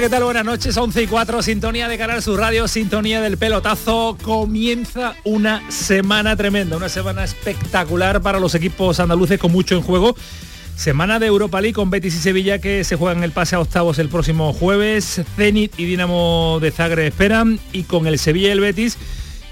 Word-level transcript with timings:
¿Qué 0.00 0.08
tal? 0.08 0.24
Buenas 0.24 0.46
noches, 0.46 0.74
11 0.74 1.02
y 1.02 1.06
4, 1.06 1.42
sintonía 1.42 1.86
de 1.86 1.98
Canal 1.98 2.22
Sur 2.22 2.40
Radio, 2.40 2.66
sintonía 2.68 3.20
del 3.20 3.36
pelotazo. 3.36 4.16
Comienza 4.22 5.14
una 5.24 5.70
semana 5.70 6.36
tremenda, 6.36 6.78
una 6.78 6.88
semana 6.88 7.22
espectacular 7.22 8.22
para 8.22 8.40
los 8.40 8.54
equipos 8.54 8.98
andaluces 8.98 9.38
con 9.38 9.52
mucho 9.52 9.74
en 9.74 9.82
juego. 9.82 10.16
Semana 10.74 11.18
de 11.18 11.26
Europa 11.26 11.60
League 11.60 11.74
con 11.74 11.90
Betis 11.90 12.14
y 12.14 12.18
Sevilla 12.18 12.60
que 12.60 12.82
se 12.82 12.96
juegan 12.96 13.22
el 13.24 13.32
pase 13.32 13.56
a 13.56 13.60
octavos 13.60 13.98
el 13.98 14.08
próximo 14.08 14.54
jueves. 14.54 15.20
Zenit 15.36 15.78
y 15.78 15.84
Dinamo 15.84 16.60
de 16.62 16.70
Zagreb 16.70 17.08
esperan 17.08 17.60
y 17.74 17.82
con 17.82 18.06
el 18.06 18.18
Sevilla 18.18 18.48
y 18.48 18.52
el 18.52 18.60
Betis 18.60 18.96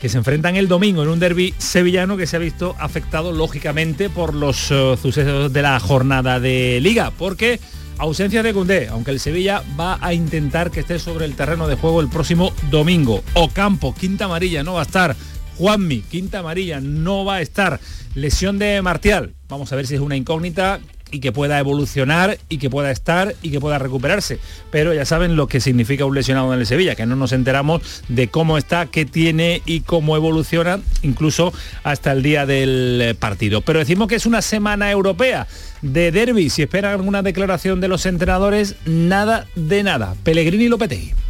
que 0.00 0.08
se 0.08 0.16
enfrentan 0.16 0.56
el 0.56 0.66
domingo 0.66 1.02
en 1.02 1.10
un 1.10 1.18
derby 1.18 1.52
sevillano 1.58 2.16
que 2.16 2.26
se 2.26 2.36
ha 2.36 2.38
visto 2.38 2.74
afectado 2.78 3.32
lógicamente 3.32 4.08
por 4.08 4.32
los 4.32 4.70
uh, 4.70 4.96
sucesos 4.96 5.52
de 5.52 5.60
la 5.60 5.78
jornada 5.78 6.40
de 6.40 6.78
liga, 6.80 7.10
porque 7.10 7.60
ausencia 7.98 8.42
de 8.42 8.54
Cundé, 8.54 8.88
aunque 8.88 9.10
el 9.10 9.20
Sevilla 9.20 9.62
va 9.78 9.98
a 10.00 10.14
intentar 10.14 10.70
que 10.70 10.80
esté 10.80 10.98
sobre 10.98 11.24
el 11.24 11.34
terreno 11.34 11.68
de 11.68 11.76
juego 11.76 12.00
el 12.00 12.08
próximo 12.08 12.52
domingo. 12.70 13.22
Ocampo, 13.34 13.94
quinta 13.94 14.26
amarilla, 14.26 14.62
no 14.62 14.74
va 14.74 14.80
a 14.80 14.84
estar. 14.84 15.16
Juanmi, 15.56 16.02
quinta 16.02 16.38
amarilla, 16.38 16.80
no 16.80 17.24
va 17.24 17.36
a 17.36 17.40
estar. 17.40 17.80
Lesión 18.14 18.58
de 18.58 18.80
Martial, 18.82 19.34
vamos 19.48 19.72
a 19.72 19.76
ver 19.76 19.86
si 19.86 19.94
es 19.94 20.00
una 20.00 20.16
incógnita 20.16 20.80
y 21.10 21.20
que 21.20 21.32
pueda 21.32 21.58
evolucionar 21.58 22.38
y 22.48 22.58
que 22.58 22.70
pueda 22.70 22.90
estar 22.90 23.34
y 23.42 23.50
que 23.50 23.60
pueda 23.60 23.78
recuperarse. 23.78 24.38
Pero 24.70 24.94
ya 24.94 25.04
saben 25.04 25.36
lo 25.36 25.46
que 25.46 25.60
significa 25.60 26.04
un 26.04 26.14
lesionado 26.14 26.52
en 26.52 26.60
el 26.60 26.66
Sevilla, 26.66 26.94
que 26.94 27.06
no 27.06 27.16
nos 27.16 27.32
enteramos 27.32 27.82
de 28.08 28.28
cómo 28.28 28.58
está, 28.58 28.86
qué 28.86 29.04
tiene 29.04 29.62
y 29.66 29.80
cómo 29.80 30.16
evoluciona, 30.16 30.80
incluso 31.02 31.52
hasta 31.84 32.12
el 32.12 32.22
día 32.22 32.46
del 32.46 33.16
partido. 33.18 33.60
Pero 33.60 33.78
decimos 33.78 34.08
que 34.08 34.16
es 34.16 34.26
una 34.26 34.42
semana 34.42 34.90
europea 34.90 35.46
de 35.82 36.10
derby. 36.12 36.50
Si 36.50 36.62
esperan 36.62 36.92
alguna 36.92 37.22
declaración 37.22 37.80
de 37.80 37.88
los 37.88 38.06
entrenadores, 38.06 38.76
nada 38.84 39.46
de 39.54 39.82
nada. 39.82 40.14
Pellegrini 40.24 40.64
y 40.64 40.68
Lopetegui. 40.68 41.27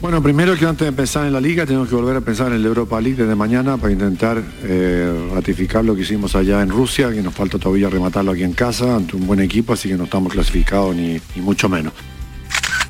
Bueno, 0.00 0.22
primero 0.22 0.56
que 0.56 0.64
antes 0.64 0.86
de 0.86 0.92
pensar 0.92 1.26
en 1.26 1.34
la 1.34 1.42
liga 1.42 1.66
tenemos 1.66 1.86
que 1.86 1.94
volver 1.94 2.16
a 2.16 2.22
pensar 2.22 2.50
en 2.52 2.62
la 2.62 2.68
Europa 2.68 2.98
League 3.02 3.20
desde 3.20 3.34
mañana 3.34 3.76
para 3.76 3.92
intentar 3.92 4.42
eh, 4.62 5.28
ratificar 5.34 5.84
lo 5.84 5.94
que 5.94 6.00
hicimos 6.02 6.34
allá 6.34 6.62
en 6.62 6.70
Rusia, 6.70 7.12
que 7.12 7.22
nos 7.22 7.34
falta 7.34 7.58
todavía 7.58 7.90
rematarlo 7.90 8.32
aquí 8.32 8.42
en 8.42 8.54
casa 8.54 8.96
ante 8.96 9.16
un 9.16 9.26
buen 9.26 9.40
equipo, 9.40 9.74
así 9.74 9.90
que 9.90 9.98
no 9.98 10.04
estamos 10.04 10.32
clasificados 10.32 10.96
ni, 10.96 11.20
mucho 11.36 11.68
menos. 11.68 11.92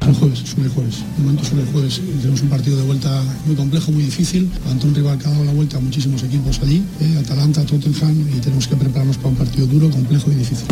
El 0.07 0.15
jueves, 0.15 0.39
son 0.39 0.65
el 0.65 0.71
jueves. 0.71 1.03
De 1.17 1.25
momento 1.25 1.45
sobre 1.45 1.63
el 1.63 1.69
jueves 1.71 2.01
tenemos 2.21 2.43
un 2.43 2.49
partido 2.49 2.77
de 2.77 2.85
vuelta 2.85 3.23
muy 3.45 3.57
complejo, 3.57 3.91
muy 3.91 4.05
difícil, 4.05 4.49
ante 4.71 4.87
un 4.87 4.95
rival 4.95 5.19
que 5.19 5.27
ha 5.27 5.31
dado 5.31 5.45
la 5.45 5.53
vuelta 5.53 5.79
a 5.79 5.81
muchísimos 5.81 6.23
equipos 6.23 6.61
allí, 6.63 6.81
eh, 7.01 7.19
Atalanta, 7.19 7.67
Tottenham, 7.67 8.25
y 8.37 8.39
tenemos 8.39 8.69
que 8.69 8.77
prepararnos 8.77 9.17
para 9.17 9.31
un 9.31 9.37
partido 9.37 9.67
duro, 9.67 9.91
complejo 9.91 10.31
y 10.31 10.37
difícil. 10.37 10.69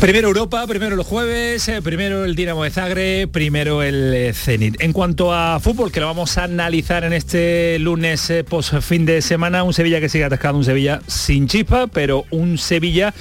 Primero 0.00 0.28
Europa, 0.28 0.64
primero 0.68 0.94
los 0.94 1.08
jueves, 1.08 1.66
eh, 1.66 1.82
primero 1.82 2.24
el 2.24 2.36
Dinamo 2.36 2.62
de 2.62 2.70
Zagreb, 2.70 3.28
primero 3.30 3.82
el 3.82 4.14
eh, 4.14 4.32
Zenit. 4.32 4.80
En 4.80 4.92
cuanto 4.92 5.34
a 5.34 5.58
fútbol, 5.58 5.90
que 5.90 5.98
lo 5.98 6.06
vamos 6.06 6.38
a 6.38 6.44
analizar 6.44 7.02
en 7.02 7.12
este 7.12 7.80
lunes 7.80 8.30
eh, 8.30 8.44
post 8.44 8.74
fin 8.80 9.04
de 9.06 9.20
semana, 9.22 9.64
un 9.64 9.74
Sevilla 9.74 9.98
que 9.98 10.08
sigue 10.08 10.22
atascado, 10.22 10.56
un 10.56 10.64
Sevilla 10.64 11.00
sin 11.08 11.48
chispa, 11.48 11.88
pero 11.88 12.26
un 12.30 12.58
Sevilla 12.58 13.12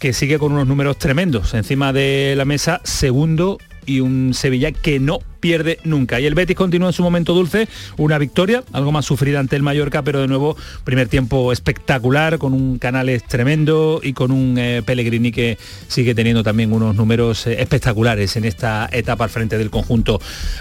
que 0.00 0.12
sigue 0.12 0.40
con 0.40 0.50
unos 0.50 0.66
números 0.66 0.98
tremendos. 0.98 1.54
Encima 1.54 1.92
de 1.92 2.34
la 2.36 2.44
mesa, 2.44 2.80
segundo 2.82 3.58
y 3.86 4.00
un 4.00 4.34
Sevilla 4.34 4.72
que 4.72 4.98
no 4.98 5.20
pierde 5.44 5.78
nunca. 5.84 6.20
Y 6.20 6.24
el 6.24 6.34
Betis 6.34 6.56
continúa 6.56 6.88
en 6.88 6.94
su 6.94 7.02
momento 7.02 7.34
dulce, 7.34 7.68
una 7.98 8.16
victoria, 8.16 8.64
algo 8.72 8.92
más 8.92 9.04
sufrida 9.04 9.40
ante 9.40 9.56
el 9.56 9.62
Mallorca, 9.62 10.00
pero 10.00 10.22
de 10.22 10.26
nuevo 10.26 10.56
primer 10.84 11.06
tiempo 11.08 11.52
espectacular, 11.52 12.38
con 12.38 12.54
un 12.54 12.78
Canales 12.78 13.24
tremendo 13.24 14.00
y 14.02 14.14
con 14.14 14.30
un 14.30 14.56
eh, 14.56 14.80
Pellegrini 14.82 15.32
que 15.32 15.58
sigue 15.86 16.14
teniendo 16.14 16.42
también 16.42 16.72
unos 16.72 16.96
números 16.96 17.46
eh, 17.46 17.60
espectaculares 17.60 18.36
en 18.36 18.46
esta 18.46 18.88
etapa 18.90 19.24
al 19.24 19.30
frente 19.30 19.58
del 19.58 19.68
conjunto 19.68 20.18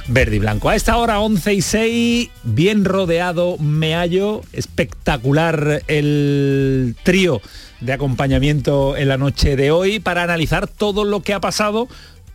verde 0.09 0.35
y 0.35 0.39
blanco. 0.39 0.67
A 0.67 0.75
esta 0.75 0.97
hora 0.97 1.21
11 1.21 1.53
y 1.53 1.61
6, 1.61 2.29
bien 2.43 2.83
rodeado 2.83 3.57
Meallo, 3.59 4.41
espectacular 4.51 5.81
el 5.87 6.97
trío 7.03 7.41
de 7.79 7.93
acompañamiento 7.93 8.95
en 8.95 9.09
la 9.09 9.17
noche 9.17 9.55
de 9.55 9.71
hoy 9.71 9.99
para 9.99 10.23
analizar 10.23 10.67
todo 10.67 11.03
lo 11.03 11.21
que 11.21 11.33
ha 11.33 11.41
pasado 11.41 11.87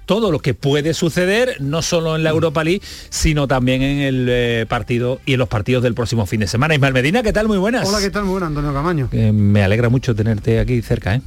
todo 0.09 0.33
lo 0.33 0.39
que 0.39 0.55
puede 0.55 0.95
suceder, 0.95 1.59
no 1.61 1.83
solo 1.83 2.17
en 2.17 2.25
la 2.25 2.31
Europa 2.31 2.65
League, 2.65 2.81
sino 3.11 3.47
también 3.47 3.83
en 3.83 3.99
el 3.99 4.27
eh, 4.31 4.67
partido 4.67 5.21
y 5.27 5.35
en 5.35 5.39
los 5.39 5.49
partidos 5.49 5.83
del 5.83 5.93
próximo 5.93 6.25
fin 6.25 6.41
de 6.41 6.47
semana. 6.47 6.75
Ismael 6.75 6.95
Medina, 6.95 7.23
¿qué 7.23 7.31
tal? 7.31 7.47
Muy 7.47 7.59
buenas. 7.59 7.87
Hola, 7.87 8.01
¿qué 8.01 8.09
tal? 8.09 8.25
Muy 8.25 8.33
buenas, 8.33 8.49
Antonio 8.49 8.73
Camaño. 8.73 9.11
Eh, 9.13 9.33
me 9.33 9.63
alegra 9.63 9.91
mucho 9.91 10.15
tenerte 10.15 10.61
aquí 10.61 10.81
cerca, 10.81 11.15
¿eh? 11.15 11.21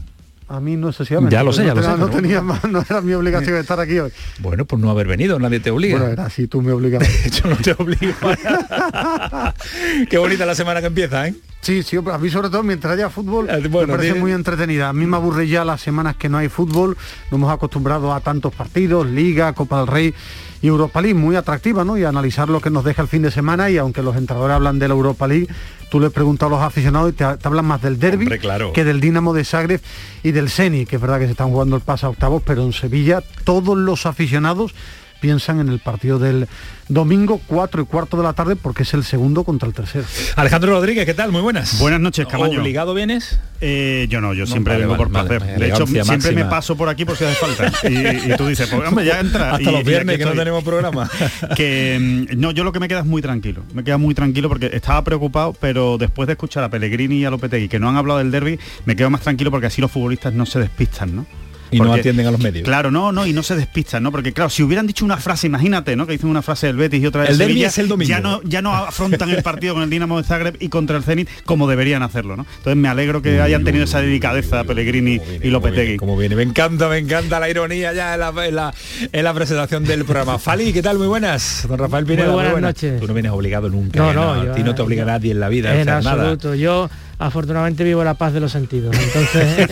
A 0.52 0.60
mí 0.60 0.76
no 0.76 0.92
si 0.92 1.06
Ya 1.30 1.44
lo 1.44 1.54
sé, 1.54 1.64
ya 1.66 1.74
no 1.74 1.76
lo 1.76 1.82
sé. 1.84 1.98
No, 1.98 2.08
pero 2.08 2.22
tenía 2.22 2.42
bueno. 2.42 2.60
más, 2.62 2.72
no 2.72 2.82
era 2.82 3.00
mi 3.00 3.14
obligación 3.14 3.56
estar 3.56 3.80
aquí 3.80 3.98
hoy. 4.00 4.12
Bueno, 4.40 4.66
pues 4.66 4.82
no 4.82 4.90
haber 4.92 5.08
venido, 5.08 5.40
nadie 5.40 5.62
te 5.62 5.72
obliga. 5.72 5.98
Bueno, 5.98 6.12
era 6.12 6.26
así, 6.26 6.48
tú 6.48 6.62
me 6.62 6.74
obligabas. 6.74 7.08
Yo 7.42 7.50
no 7.50 7.56
te 7.56 7.72
obligo. 7.72 8.14
Qué 10.10 10.18
bonita 10.18 10.46
la 10.46 10.54
semana 10.56 10.82
que 10.82 10.88
empieza, 10.88 11.28
¿eh? 11.28 11.36
Sí, 11.62 11.84
sí, 11.84 11.98
a 11.98 12.18
mí 12.18 12.30
sobre 12.30 12.50
todo 12.50 12.64
mientras 12.64 12.94
haya 12.94 13.10
fútbol 13.10 13.48
Eh, 13.50 13.68
bueno, 13.70 13.88
me 13.88 13.94
parece 13.94 14.08
tiene- 14.10 14.20
muy 14.20 14.32
entretenida. 14.32 14.90
A 14.90 14.94
mí 14.94 15.06
me 15.06 15.16
aburre 15.18 15.48
ya 15.48 15.64
las 15.64 15.80
semanas 15.80 16.16
que 16.18 16.28
no 16.28 16.38
hay 16.38 16.50
fútbol. 16.50 16.98
Nos 17.30 17.38
hemos 17.38 17.54
acostumbrado 17.54 18.14
a 18.14 18.20
tantos 18.20 18.54
partidos, 18.54 19.08
Liga, 19.08 19.54
Copa 19.54 19.80
del 19.80 19.88
Rey 19.88 20.14
y 20.62 20.68
Europa 20.68 21.02
League, 21.02 21.18
muy 21.18 21.36
atractiva, 21.36 21.84
¿no? 21.84 21.98
Y 21.98 22.04
analizar 22.04 22.50
lo 22.50 22.62
que 22.62 22.70
nos 22.70 22.84
deja 22.84 23.02
el 23.02 23.08
fin 23.08 23.22
de 23.22 23.32
semana 23.32 23.70
y 23.70 23.78
aunque 23.78 24.02
los 24.02 24.16
entrenadores 24.16 24.56
hablan 24.56 24.80
de 24.80 24.88
la 24.88 24.94
Europa 24.94 25.28
League, 25.28 25.48
tú 25.90 26.00
le 26.00 26.10
preguntas 26.10 26.48
a 26.48 26.50
los 26.50 26.62
aficionados 26.62 27.12
y 27.12 27.14
te, 27.14 27.26
te 27.38 27.48
hablan 27.48 27.66
más 27.66 27.82
del 27.82 28.00
derby 28.00 28.28
claro. 28.38 28.72
que 28.74 28.84
del 28.84 29.00
Dinamo 29.00 29.34
de 29.34 29.44
Zagreb 29.44 29.82
y 30.24 30.32
del 30.32 30.50
Seni, 30.50 30.86
que 30.86 30.98
es 30.98 31.02
verdad 31.02 31.20
que 31.20 31.26
se 31.26 31.32
están 31.32 31.50
jugando 31.50 31.76
el 31.76 31.82
pase 31.82 32.06
a 32.06 32.10
octavos, 32.10 32.44
pero 32.46 32.64
en 32.64 32.74
Sevilla 32.74 33.22
todos 33.44 33.78
los 33.78 34.06
aficionados 34.06 34.74
piensan 35.22 35.60
en 35.62 35.70
el 35.70 35.80
partido 35.80 36.20
del 36.20 36.48
domingo 36.90 37.40
4 37.48 37.84
y 37.84 37.86
cuarto 37.86 38.18
de 38.18 38.24
la 38.24 38.34
tarde 38.34 38.58
porque 38.58 38.84
es 38.84 38.94
el 38.94 39.06
segundo 39.06 39.46
contra 39.46 39.68
el 39.68 39.74
tercero. 39.74 40.04
Alejandro 40.36 40.72
Rodríguez, 40.72 41.06
¿qué 41.06 41.14
tal? 41.14 41.32
Muy 41.32 41.42
buenas. 41.42 41.80
Buenas 41.80 42.02
noches, 42.02 42.26
Camaño. 42.28 42.60
¿Obligado 42.60 42.94
vienes? 42.94 43.40
Eh, 43.62 44.08
yo 44.10 44.20
no, 44.20 44.34
yo 44.34 44.42
No, 44.46 44.52
siempre 44.52 44.74
vale, 44.74 44.86
vengo 44.88 44.94
vale, 44.94 45.04
por 45.06 45.12
vale, 45.14 45.28
placer. 45.30 45.48
vale, 45.54 45.66
de 45.66 45.72
hecho, 45.72 45.86
siempre 45.88 46.32
me 46.34 46.46
paso 46.46 46.76
por 46.76 46.90
aquí 46.90 47.06
por 47.06 47.16
si 47.16 47.24
hace 47.24 47.36
falta. 47.36 47.72
Y, 47.90 48.32
y 48.32 48.36
tú 48.36 48.48
dices, 48.48 48.68
pues 48.70 48.88
hombre, 48.88 49.06
ya 49.06 49.20
entra. 49.20 49.52
Hasta 49.54 49.70
y- 49.70 49.74
los 49.74 49.84
viernes 49.86 50.18
que 50.18 50.26
no 50.26 50.32
tenemos 50.34 50.64
programa. 50.64 51.10
que 51.56 52.26
mm, 52.32 52.40
no, 52.40 52.52
yo 52.52 52.64
lo 52.64 52.72
que 52.72 52.80
me 52.80 52.88
queda 52.88 53.00
es 53.00 53.06
muy 53.06 53.22
tranquilo. 53.22 53.64
Me 53.74 53.84
queda 53.84 53.98
muy 53.98 54.14
tranquilo 54.16 54.50
porque 54.50 54.70
estaba 54.74 55.04
preocupado, 55.04 55.54
pero 55.60 55.98
después 56.00 56.26
de 56.28 56.34
escuchar 56.34 56.64
a 56.64 56.70
Pellegrini 56.70 57.18
y 57.20 57.26
a 57.26 57.30
Lopetegui 57.30 57.70
que 57.70 57.80
no 57.80 57.88
han 57.88 57.96
hablado 57.98 58.18
del 58.20 58.32
derby, 58.32 58.60
me 58.86 58.96
quedo 58.96 59.10
más 59.12 59.22
tranquilo 59.22 59.52
porque 59.52 59.68
así 59.68 59.80
los 59.82 59.92
futbolistas 59.92 60.34
no 60.34 60.46
se 60.46 60.60
despistan, 60.60 61.16
¿no? 61.16 61.26
Y 61.72 61.80
no 61.80 61.94
atienden 61.94 62.28
a 62.28 62.32
los 62.32 62.40
medios. 62.40 62.64
Claro, 62.66 62.92
no, 62.92 63.12
no, 63.12 63.26
y 63.26 63.34
no 63.34 63.44
se 63.44 63.56
despistan, 63.56 64.04
¿no? 64.04 64.12
Porque 64.12 64.34
claro, 64.34 64.50
si 64.50 64.62
hubieran 64.64 64.88
dicho 64.88 65.06
una 65.06 65.18
frase, 65.18 65.48
imagínate, 65.48 65.96
¿no? 65.96 66.06
Que 66.06 66.14
dicen 66.14 66.30
una 66.30 66.42
frase 66.42 66.68
del 66.68 66.76
Betis 66.76 67.02
y 67.02 67.06
otra 67.08 67.24
del 67.24 67.36
Sevilla, 67.38 67.68
es 67.68 67.78
el 67.78 67.88
domingo. 67.88 68.10
ya 68.10 68.20
no, 68.20 68.42
ya 68.44 68.62
no 68.62 68.74
afrontan 68.74 69.30
el 69.30 69.42
partido 69.44 69.74
con 69.74 69.84
el 69.84 69.90
Dinamo 69.90 70.18
de 70.18 70.24
Zagreb 70.28 70.58
y 70.60 70.70
contra 70.70 70.98
el 70.98 71.04
Zenit 71.04 71.30
como 71.46 71.68
deberían 71.70 72.04
hacerlo, 72.04 72.36
¿no? 72.36 72.46
Entonces 72.58 72.76
me 72.78 72.88
alegro 72.90 73.22
que 73.22 73.42
hayan 73.42 73.64
tenido 73.64 73.86
esa 73.86 74.02
delicadeza 74.02 74.64
Pellegrini 74.64 75.20
viene, 75.20 75.40
y 75.48 75.50
Lopetegui. 75.50 75.98
Como 75.98 76.18
viene, 76.18 76.36
me 76.36 76.44
encanta, 76.44 76.88
me 76.90 76.98
encanta 76.98 77.40
la 77.40 77.50
ironía 77.50 77.94
ya 77.94 78.14
en 78.16 78.20
la, 78.20 78.34
en 78.46 78.56
la- 78.56 78.74
en 79.12 79.24
la 79.24 79.34
presentación 79.34 79.84
del 79.86 80.04
programa. 80.06 80.38
Fali, 80.40 80.74
¿qué 80.74 80.82
tal? 80.82 80.98
Muy 80.98 81.08
buenas. 81.08 81.66
Don 81.68 81.78
Rafael 81.78 82.06
Pineda. 82.06 82.32
Muy 82.32 82.44
buenas 82.44 82.62
noches. 82.62 83.00
Tú 83.00 83.08
no 83.08 83.14
vienes 83.14 83.32
obligado 83.32 83.70
nunca. 83.70 84.00
No, 84.00 84.12
¿eh? 84.12 84.14
no, 84.16 84.34
a 84.34 84.46
yo- 84.46 84.52
ti 84.54 84.64
no 84.64 84.76
te 84.76 84.82
obliga 84.82 85.04
yo- 85.04 85.08
nadie 85.08 85.32
en 85.32 85.40
la 85.40 85.50
vida 85.50 85.70
a 85.70 85.76
En 85.76 85.90
hacer 85.90 86.04
nada. 86.04 86.12
absoluto. 86.32 86.56
Yo 86.56 86.90
afortunadamente 87.22 87.84
vivo 87.84 88.04
la 88.04 88.16
paz 88.16 88.34
de 88.34 88.40
los 88.40 88.52
sentidos. 88.52 88.96
Entonces. 88.98 89.68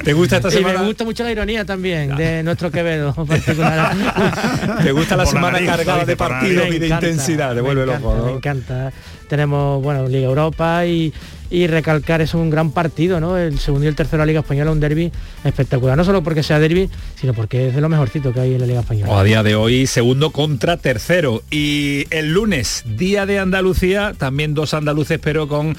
¿Te 0.04 0.12
gusta 0.14 0.36
esta 0.36 0.48
y 0.48 0.52
semana? 0.52 0.80
me 0.80 0.86
gusta 0.86 1.04
mucho 1.04 1.22
la 1.22 1.30
ironía 1.30 1.64
también 1.66 2.16
de 2.16 2.42
nuestro 2.42 2.70
Quevedo 2.70 3.14
en 3.16 3.26
particular. 3.26 3.94
¿Te 4.82 4.92
gusta 4.92 5.16
la 5.16 5.24
Por 5.24 5.34
la 5.34 5.40
semana 5.40 5.52
nariz, 5.52 5.68
cargada 5.68 6.04
de 6.06 6.16
partidos 6.16 6.68
y 6.68 6.78
de 6.78 6.86
encanta, 6.86 7.06
intensidad? 7.06 7.54
Te 7.54 7.60
vuelve 7.60 7.84
loco, 7.84 8.14
¿no? 8.16 8.24
Me 8.24 8.32
encanta. 8.32 8.92
Tenemos, 9.28 9.82
bueno, 9.82 10.08
Liga 10.08 10.26
Europa 10.26 10.86
y, 10.86 11.12
y 11.54 11.68
recalcar 11.68 12.20
es 12.20 12.34
un 12.34 12.50
gran 12.50 12.72
partido, 12.72 13.20
¿no? 13.20 13.38
El 13.38 13.60
segundo 13.60 13.84
y 13.84 13.88
el 13.88 13.94
tercero 13.94 14.18
de 14.18 14.22
la 14.22 14.26
Liga 14.26 14.40
Española, 14.40 14.72
un 14.72 14.80
derby 14.80 15.12
espectacular. 15.44 15.96
No 15.96 16.02
solo 16.02 16.20
porque 16.24 16.42
sea 16.42 16.58
derby, 16.58 16.90
sino 17.14 17.32
porque 17.32 17.68
es 17.68 17.76
de 17.76 17.80
lo 17.80 17.88
mejorcito 17.88 18.32
que 18.32 18.40
hay 18.40 18.54
en 18.54 18.60
la 18.60 18.66
Liga 18.66 18.80
Española. 18.80 19.12
O 19.12 19.16
a 19.16 19.22
día 19.22 19.44
de 19.44 19.54
hoy, 19.54 19.86
segundo 19.86 20.30
contra 20.30 20.78
tercero. 20.78 21.44
Y 21.52 22.06
el 22.10 22.32
lunes, 22.32 22.82
día 22.84 23.24
de 23.24 23.38
Andalucía, 23.38 24.14
también 24.18 24.54
dos 24.54 24.74
andaluces, 24.74 25.20
pero 25.22 25.46
con 25.46 25.76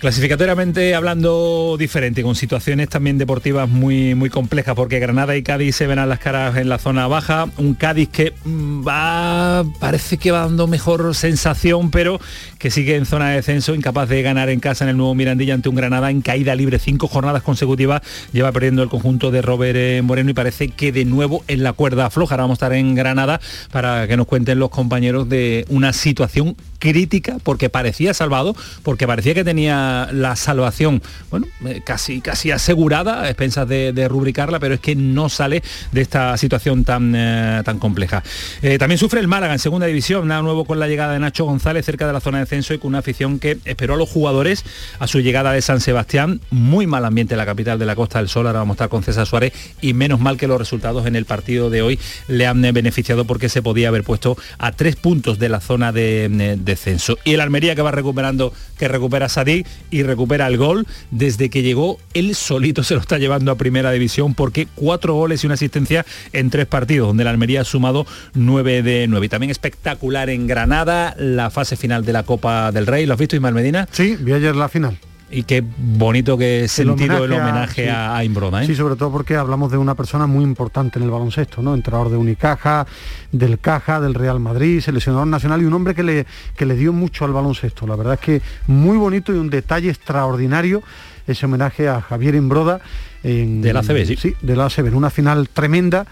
Clasificatoriamente 0.00 0.94
hablando 0.94 1.76
diferente, 1.78 2.22
con 2.22 2.34
situaciones 2.34 2.88
también 2.88 3.18
deportivas 3.18 3.68
muy, 3.68 4.14
muy 4.14 4.30
complejas, 4.30 4.74
porque 4.74 4.98
Granada 4.98 5.36
y 5.36 5.42
Cádiz 5.42 5.76
se 5.76 5.86
ven 5.86 5.98
a 5.98 6.06
las 6.06 6.18
caras 6.18 6.56
en 6.56 6.70
la 6.70 6.78
zona 6.78 7.06
baja. 7.06 7.50
Un 7.58 7.74
Cádiz 7.74 8.08
que 8.08 8.32
mm, 8.42 8.88
va, 8.88 9.62
parece 9.78 10.16
que 10.16 10.30
va 10.30 10.40
dando 10.40 10.66
mejor 10.66 11.14
sensación, 11.14 11.90
pero 11.90 12.18
que 12.58 12.70
sigue 12.70 12.96
en 12.96 13.04
zona 13.04 13.28
de 13.28 13.36
descenso, 13.36 13.74
incapaz 13.74 14.08
de 14.08 14.22
ganar 14.22 14.48
en 14.48 14.58
casa 14.58 14.84
en 14.84 14.90
el 14.90 14.96
nuevo 14.96 15.14
Mirandilla 15.14 15.52
ante 15.52 15.68
un 15.68 15.74
Granada 15.74 16.10
en 16.10 16.22
caída 16.22 16.54
libre. 16.54 16.78
Cinco 16.78 17.06
jornadas 17.06 17.42
consecutivas 17.42 18.00
lleva 18.32 18.52
perdiendo 18.52 18.82
el 18.82 18.88
conjunto 18.88 19.30
de 19.30 19.42
Robert 19.42 19.76
eh, 19.76 20.00
Moreno 20.02 20.30
y 20.30 20.34
parece 20.34 20.68
que 20.68 20.92
de 20.92 21.04
nuevo 21.04 21.44
en 21.46 21.62
la 21.62 21.74
cuerda 21.74 22.08
floja. 22.08 22.36
Ahora 22.36 22.44
vamos 22.44 22.62
a 22.62 22.64
estar 22.64 22.72
en 22.72 22.94
Granada 22.94 23.38
para 23.70 24.08
que 24.08 24.16
nos 24.16 24.26
cuenten 24.26 24.60
los 24.60 24.70
compañeros 24.70 25.28
de 25.28 25.66
una 25.68 25.92
situación 25.92 26.56
crítica, 26.80 27.36
porque 27.44 27.68
parecía 27.68 28.12
salvado, 28.14 28.56
porque 28.82 29.06
parecía 29.06 29.34
que 29.34 29.44
tenía 29.44 30.08
la, 30.12 30.34
salvación, 30.34 31.02
bueno, 31.30 31.46
eh, 31.66 31.82
casi, 31.84 32.20
casi 32.20 32.50
asegurada, 32.50 33.22
a 33.22 33.28
expensas 33.28 33.68
de, 33.68 34.08
rubricarla, 34.08 34.58
pero 34.58 34.74
es 34.74 34.80
que 34.80 34.96
no 34.96 35.28
sale 35.28 35.62
de 35.92 36.00
esta 36.00 36.36
situación 36.38 36.84
tan, 36.84 37.14
eh, 37.14 37.62
tan 37.64 37.78
compleja. 37.78 38.24
Eh, 38.62 38.78
también 38.78 38.98
sufre 38.98 39.20
el 39.20 39.28
Málaga 39.28 39.52
en 39.52 39.58
segunda 39.58 39.86
división, 39.86 40.26
nada 40.26 40.42
nuevo 40.42 40.64
con 40.64 40.80
la 40.80 40.88
llegada 40.88 41.12
de 41.12 41.20
Nacho 41.20 41.44
González 41.44 41.84
cerca 41.84 42.06
de 42.06 42.14
la 42.14 42.20
zona 42.20 42.38
de 42.38 42.44
descenso 42.44 42.72
y 42.72 42.78
con 42.78 42.88
una 42.88 42.98
afición 42.98 43.38
que 43.38 43.58
esperó 43.66 43.94
a 43.94 43.96
los 43.98 44.08
jugadores 44.08 44.64
a 44.98 45.06
su 45.06 45.20
llegada 45.20 45.52
de 45.52 45.60
San 45.60 45.80
Sebastián. 45.80 46.40
Muy 46.50 46.86
mal 46.86 47.04
ambiente 47.04 47.34
en 47.34 47.38
la 47.38 47.46
capital 47.46 47.78
de 47.78 47.86
la 47.86 47.94
Costa 47.94 48.18
del 48.18 48.28
Sol, 48.28 48.46
ahora 48.46 48.60
vamos 48.60 48.74
a 48.74 48.76
estar 48.76 48.88
con 48.88 49.02
César 49.02 49.26
Suárez 49.26 49.52
y 49.82 49.92
menos 49.92 50.18
mal 50.18 50.38
que 50.38 50.46
los 50.48 50.58
resultados 50.58 51.06
en 51.06 51.14
el 51.14 51.26
partido 51.26 51.68
de 51.68 51.82
hoy 51.82 51.98
le 52.26 52.46
han 52.46 52.62
beneficiado 52.62 53.26
porque 53.26 53.50
se 53.50 53.60
podía 53.60 53.88
haber 53.88 54.02
puesto 54.02 54.38
a 54.58 54.72
tres 54.72 54.96
puntos 54.96 55.38
de 55.38 55.50
la 55.50 55.60
zona 55.60 55.92
de 55.92 56.69
descenso. 56.70 57.18
Y 57.24 57.34
el 57.34 57.40
Almería 57.40 57.74
que 57.74 57.82
va 57.82 57.90
recuperando, 57.90 58.52
que 58.78 58.88
recupera 58.88 59.28
Sadik 59.28 59.66
y 59.90 60.02
recupera 60.02 60.46
el 60.46 60.56
gol. 60.56 60.86
Desde 61.10 61.50
que 61.50 61.62
llegó, 61.62 61.98
él 62.14 62.34
solito 62.34 62.82
se 62.82 62.94
lo 62.94 63.00
está 63.00 63.18
llevando 63.18 63.52
a 63.52 63.56
primera 63.56 63.90
división 63.92 64.34
porque 64.34 64.66
cuatro 64.74 65.14
goles 65.14 65.42
y 65.42 65.46
una 65.46 65.54
asistencia 65.54 66.06
en 66.32 66.50
tres 66.50 66.66
partidos, 66.66 67.08
donde 67.08 67.24
la 67.24 67.30
Almería 67.30 67.62
ha 67.62 67.64
sumado 67.64 68.06
nueve 68.34 68.82
de 68.82 69.06
nueve. 69.08 69.26
Y 69.26 69.28
también 69.28 69.50
espectacular 69.50 70.30
en 70.30 70.46
Granada, 70.46 71.14
la 71.18 71.50
fase 71.50 71.76
final 71.76 72.04
de 72.04 72.12
la 72.12 72.22
Copa 72.22 72.72
del 72.72 72.86
Rey. 72.86 73.06
¿Lo 73.06 73.14
has 73.14 73.20
visto, 73.20 73.36
Ismael 73.36 73.54
Medina? 73.54 73.88
Sí, 73.92 74.16
vi 74.18 74.32
ayer 74.32 74.56
la 74.56 74.68
final 74.68 74.98
y 75.30 75.44
qué 75.44 75.62
bonito 75.76 76.36
que 76.36 76.66
sentido 76.66 77.24
el 77.24 77.32
homenaje 77.32 77.88
a, 77.88 78.16
a, 78.16 78.24
¿eh? 78.24 78.66
Sí, 78.66 78.74
sobre 78.74 78.96
todo 78.96 79.12
porque 79.12 79.36
hablamos 79.36 79.70
de 79.70 79.78
una 79.78 79.94
persona 79.94 80.26
muy 80.26 80.42
importante 80.42 80.98
en 80.98 81.04
el 81.04 81.10
baloncesto, 81.10 81.62
¿no? 81.62 81.74
Entrenador 81.74 82.10
de 82.10 82.16
Unicaja, 82.16 82.86
del 83.30 83.58
Caja, 83.60 84.00
del 84.00 84.14
Real 84.14 84.40
Madrid, 84.40 84.80
seleccionador 84.80 85.28
nacional 85.28 85.62
y 85.62 85.64
un 85.64 85.72
hombre 85.72 85.94
que 85.94 86.02
le, 86.02 86.26
que 86.56 86.66
le 86.66 86.74
dio 86.74 86.92
mucho 86.92 87.24
al 87.24 87.32
baloncesto. 87.32 87.86
La 87.86 87.96
verdad 87.96 88.14
es 88.14 88.20
que 88.20 88.42
muy 88.66 88.98
bonito 88.98 89.32
y 89.32 89.36
un 89.36 89.50
detalle 89.50 89.90
extraordinario 89.90 90.82
ese 91.26 91.46
homenaje 91.46 91.88
a 91.88 92.00
Javier 92.00 92.34
Imbroda 92.34 92.80
en, 93.22 93.62
de 93.62 93.72
la 93.72 93.80
ACB, 93.80 94.06
sí. 94.06 94.16
Sí, 94.16 94.34
de 94.42 94.56
la 94.56 94.66
ACB, 94.66 94.86
en 94.86 94.94
una 94.94 95.10
final 95.10 95.48
tremenda 95.48 96.06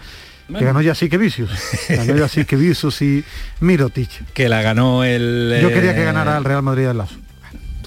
que 0.47 0.65
ganó 0.65 0.81
ya 0.81 0.95
sí 0.95 1.09
que 1.09 1.17
Vicius. 1.17 1.51
Ganó 1.89 2.15
ya 2.15 2.27
sí 2.27 2.43
que 2.45 2.55
Vicius 2.55 3.01
y 3.03 3.23
Mirotic. 3.59 4.33
Que 4.33 4.49
la 4.49 4.63
ganó 4.63 5.03
el... 5.03 5.59
Yo 5.61 5.69
quería 5.69 5.93
que 5.93 6.03
ganara 6.03 6.37
el 6.37 6.43
Real 6.43 6.63
Madrid 6.63 6.87
del 6.87 6.97
Lazo. 6.97 7.15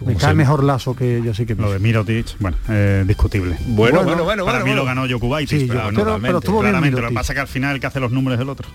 Me 0.05 0.17
cae 0.17 0.35
mejor 0.35 0.65
Lazo 0.65 0.95
que 0.95 1.23
yo 1.25 1.35
sí 1.35 1.47
que... 1.47 1.55
Lo 1.55 1.73
de 1.73 1.79
Mirotic, 1.79 2.27
bueno, 2.41 2.57
eh, 2.69 3.05
discutible. 3.07 3.57
Bueno, 3.67 4.03
bueno, 4.05 4.25
bueno. 4.25 4.45
Para 4.45 4.65
mí 4.65 4.73
lo 4.75 4.85
ganó 4.85 5.09
Jokubaitis, 5.09 5.61
sí, 5.61 5.67
pero, 5.69 5.91
pero, 5.95 6.19
pero 6.21 6.39
estuvo 6.39 6.61
claramente. 6.61 7.01
Lo 7.01 7.09
que 7.09 7.15
pasa 7.15 7.35
que 7.35 7.41
al 7.41 7.49
final 7.49 7.75
el 7.75 7.81
que 7.81 7.87
hace 7.87 8.01
los 8.01 8.11
números 8.11 8.39
del 8.39 8.49
otro. 8.49 8.69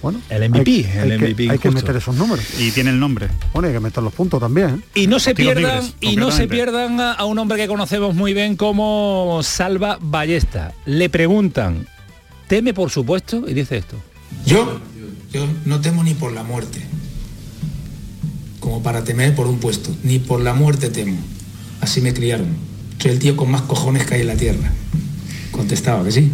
Bueno, 0.00 0.20
el 0.30 0.48
MVP, 0.48 0.70
hay, 0.70 0.98
el 0.98 1.12
hay 1.12 1.18
MVP. 1.18 1.46
Que, 1.46 1.50
hay 1.50 1.58
que 1.58 1.70
meter 1.70 1.96
esos 1.96 2.14
números. 2.14 2.44
Y 2.60 2.70
tiene 2.70 2.90
el 2.90 3.00
nombre. 3.00 3.28
Bueno, 3.52 3.68
hay 3.68 3.74
que 3.74 3.80
meter 3.80 4.02
los 4.02 4.12
puntos 4.12 4.40
también. 4.40 4.82
¿eh? 4.94 5.00
Y 5.02 5.06
no 5.08 5.18
se 5.18 5.34
pierdan, 5.34 5.82
y 6.00 6.16
no 6.16 6.30
se 6.30 6.46
pierdan 6.46 7.00
a 7.00 7.24
un 7.24 7.38
hombre 7.38 7.58
que 7.58 7.66
conocemos 7.66 8.14
muy 8.14 8.32
bien 8.32 8.56
como 8.56 9.40
Salva 9.42 9.98
Ballesta. 10.00 10.72
Le 10.86 11.10
preguntan, 11.10 11.86
teme 12.46 12.74
por 12.74 12.90
supuesto, 12.90 13.44
y 13.48 13.54
dice 13.54 13.78
esto. 13.78 13.96
Yo, 14.46 14.80
yo 15.32 15.46
no 15.64 15.80
temo 15.80 16.04
ni 16.04 16.14
por 16.14 16.32
la 16.32 16.44
muerte, 16.44 16.80
como 18.68 18.82
para 18.82 19.02
temer 19.02 19.34
por 19.34 19.46
un 19.46 19.58
puesto, 19.60 19.88
ni 20.02 20.18
por 20.18 20.42
la 20.42 20.52
muerte 20.52 20.90
temo. 20.90 21.16
Así 21.80 22.02
me 22.02 22.12
criaron. 22.12 22.48
Soy 22.98 23.12
el 23.12 23.18
tío 23.18 23.34
con 23.34 23.50
más 23.50 23.62
cojones 23.62 24.04
que 24.04 24.16
hay 24.16 24.20
en 24.20 24.26
la 24.26 24.36
tierra. 24.36 24.70
Contestaba 25.52 26.04
que 26.04 26.12
sí. 26.12 26.30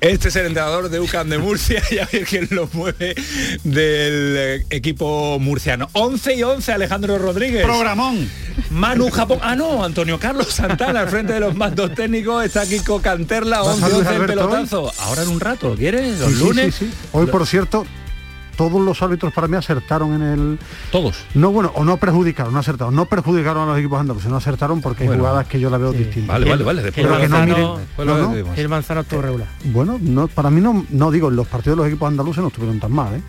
Este 0.00 0.26
es 0.28 0.34
el 0.36 0.46
entrenador 0.46 0.88
de 0.90 0.98
UCAM 0.98 1.28
de 1.28 1.38
Murcia 1.38 1.80
y 1.92 1.98
a 1.98 2.08
ver 2.12 2.24
quién 2.24 2.48
lo 2.50 2.68
mueve 2.72 3.14
del 3.62 4.64
equipo 4.70 5.38
murciano. 5.38 5.88
11 5.92 6.34
y 6.34 6.42
11 6.42 6.72
Alejandro 6.72 7.16
Rodríguez. 7.18 7.62
Programón. 7.64 8.28
Manu 8.70 9.08
Japón. 9.10 9.38
Ah, 9.42 9.54
no, 9.54 9.84
Antonio 9.84 10.18
Carlos 10.18 10.48
Santana 10.52 11.00
al 11.02 11.08
frente 11.08 11.32
de 11.32 11.40
los 11.40 11.54
mandos 11.54 11.94
técnicos. 11.94 12.44
Está 12.44 12.66
Kiko 12.66 13.00
Canterla, 13.00 13.62
11 13.62 13.88
y 13.88 13.92
11 13.92 14.14
en 14.16 14.26
pelotazo. 14.26 14.92
Ahora 14.98 15.22
en 15.22 15.28
un 15.28 15.38
rato, 15.38 15.76
¿quieres? 15.76 16.18
Los 16.18 16.30
Sí, 16.30 16.34
sí, 16.38 16.44
lunes. 16.44 16.74
sí, 16.74 16.86
sí. 16.86 16.92
Hoy, 17.12 17.26
por 17.26 17.46
cierto, 17.46 17.86
todos 18.58 18.82
los 18.82 19.00
árbitros 19.02 19.32
para 19.32 19.46
mí 19.48 19.56
acertaron 19.56 20.12
en 20.14 20.22
el... 20.22 20.58
Todos. 20.92 21.24
No, 21.34 21.50
bueno, 21.52 21.70
o 21.76 21.84
no 21.84 21.96
perjudicaron, 21.96 22.52
no 22.52 22.58
acertaron. 22.58 22.94
No 22.94 23.06
perjudicaron 23.06 23.62
a 23.62 23.66
los 23.72 23.78
equipos 23.78 24.00
andaluces, 24.00 24.28
no 24.28 24.36
acertaron 24.36 24.80
porque 24.82 25.04
Bueno. 25.04 25.12
hay 25.22 25.28
jugadas 25.28 25.46
que 25.46 25.60
yo 25.60 25.70
la 25.70 25.78
veo 25.78 25.92
distintas. 25.92 26.26
Vale, 26.26 26.50
vale, 26.50 26.64
vale. 26.64 26.82
Después 26.82 27.06
Pero 27.06 27.14
lo 27.16 27.22
que 27.22 27.28
no 27.28 27.38
miren- 27.38 27.78
no, 28.04 28.44
no. 28.44 28.54
El 28.54 28.68
manzano 28.68 29.00
estuvo 29.02 29.22
regular. 29.22 29.48
Bueno, 29.64 29.96
no, 30.02 30.26
para 30.28 30.50
mí 30.50 30.60
no, 30.60 30.84
no 30.90 31.10
digo, 31.10 31.30
los 31.30 31.46
partidos 31.46 31.76
de 31.78 31.84
los 31.84 31.86
equipos 31.92 32.08
andaluces 32.08 32.42
no 32.42 32.48
estuvieron 32.48 32.80
tan 32.80 32.92
mal, 32.92 33.14
¿eh? 33.14 33.22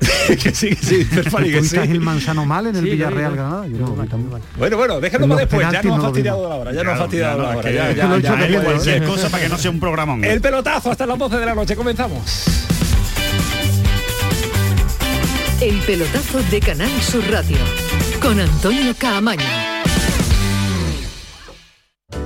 que 0.36 0.54
sí, 0.54 0.68
que 0.70 0.76
sí, 0.76 1.04
que 1.10 1.22
sí. 1.24 1.30
¿Tuviste 1.30 1.80
a 1.80 1.86
Gil 1.86 2.00
Manzano 2.00 2.44
mal 2.44 2.66
en 2.66 2.76
el 2.76 2.84
Sí, 2.84 2.90
Villarreal. 2.90 3.34
Granada? 3.34 3.66
Yo 3.66 3.78
no 3.78 3.96
mal, 3.96 4.08
mal. 4.30 4.40
Bueno, 4.56 4.76
bueno, 4.76 5.00
déjalo 5.00 5.26
para 5.28 5.40
después. 5.40 5.60
Ya 5.70 5.82
nos 5.82 5.92
ha 5.94 5.96
no 5.96 6.02
fastidiado 6.02 6.38
vimos. 6.38 6.50
la 6.50 6.56
hora. 6.60 6.72
Ya 6.72 6.76
nos 6.76 6.80
ha 6.80 6.82
Claro, 6.84 7.00
fastidiado 7.02 7.36
claro, 7.38 7.52
la 7.52 7.58
hora. 7.58 7.70
Ya, 7.70 7.92
ya, 7.92 8.18
ya, 8.18 8.48
ya, 8.48 8.62
cualquier 8.64 9.00
ya. 9.00 9.06
cosa 9.08 9.28
para 9.28 9.42
que 9.44 9.48
no 9.48 9.58
sea 9.58 9.70
un 9.70 9.80
programón. 9.80 10.24
El 10.24 10.40
pelotazo 10.40 10.90
hasta 10.90 11.06
las 11.06 11.18
12 11.18 11.36
de 11.38 11.46
la 11.46 11.54
noche. 11.54 11.74
Comenzamos. 11.76 12.22
El 15.60 15.74
pelotazo 15.80 16.40
de 16.52 16.60
Canal 16.60 17.02
Sur 17.02 17.28
Radio 17.32 17.56
con 18.22 18.38
Antonio 18.38 18.94
Caamaño. 18.96 19.42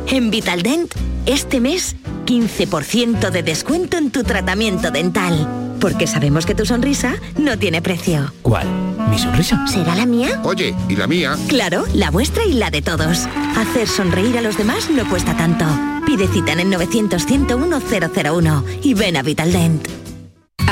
En 0.06 0.30
Vitaldent, 0.30 0.94
este 1.24 1.58
mes, 1.58 1.96
15% 2.26 3.30
de 3.30 3.42
descuento 3.42 3.96
en 3.96 4.10
tu 4.10 4.22
tratamiento 4.22 4.90
dental. 4.90 5.48
Porque 5.80 6.06
sabemos 6.06 6.44
que 6.44 6.54
tu 6.54 6.66
sonrisa 6.66 7.14
no 7.38 7.58
tiene 7.58 7.80
precio. 7.80 8.34
¿Cuál? 8.42 8.68
¿Mi 9.08 9.18
sonrisa? 9.18 9.66
¿Será 9.66 9.94
la 9.94 10.04
mía? 10.04 10.42
Oye, 10.44 10.74
¿y 10.90 10.96
la 10.96 11.06
mía? 11.06 11.34
Claro, 11.48 11.86
la 11.94 12.10
vuestra 12.10 12.44
y 12.44 12.52
la 12.52 12.70
de 12.70 12.82
todos. 12.82 13.26
Hacer 13.56 13.88
sonreír 13.88 14.36
a 14.36 14.42
los 14.42 14.58
demás 14.58 14.90
no 14.90 15.08
cuesta 15.08 15.34
tanto. 15.34 15.64
Pide 16.04 16.28
cita 16.28 16.52
en 16.52 16.60
el 16.60 16.70
900 16.70 17.24
101 17.24 17.80
001 17.80 18.64
y 18.82 18.92
ven 18.92 19.16
a 19.16 19.22
Vitaldent. 19.22 20.01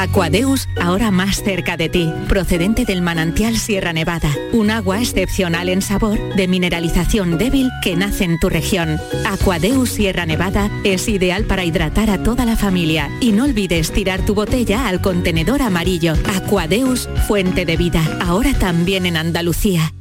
Aquadeus, 0.01 0.67
ahora 0.81 1.11
más 1.11 1.43
cerca 1.43 1.77
de 1.77 1.91
ti, 1.91 2.11
procedente 2.27 2.87
del 2.87 3.03
manantial 3.03 3.59
Sierra 3.59 3.93
Nevada, 3.93 4.31
un 4.51 4.71
agua 4.71 4.99
excepcional 4.99 5.69
en 5.69 5.83
sabor, 5.83 6.19
de 6.37 6.49
mineralización 6.49 7.37
débil 7.37 7.69
que 7.83 7.97
nace 7.97 8.25
en 8.25 8.41
tu 8.41 8.49
región. 8.49 8.99
Aquadeus 9.27 9.91
Sierra 9.91 10.25
Nevada 10.25 10.71
es 10.85 11.07
ideal 11.07 11.45
para 11.45 11.65
hidratar 11.65 12.09
a 12.09 12.23
toda 12.23 12.47
la 12.47 12.57
familia 12.57 13.11
y 13.21 13.33
no 13.33 13.45
olvides 13.45 13.93
tirar 13.93 14.25
tu 14.25 14.35
botella 14.35 14.89
al 14.89 15.03
contenedor 15.03 15.61
amarillo. 15.61 16.15
Aquadeus, 16.35 17.07
fuente 17.29 17.67
de 17.67 17.77
vida, 17.77 18.01
ahora 18.27 18.55
también 18.55 19.05
en 19.05 19.19
Andalucía. 19.19 19.93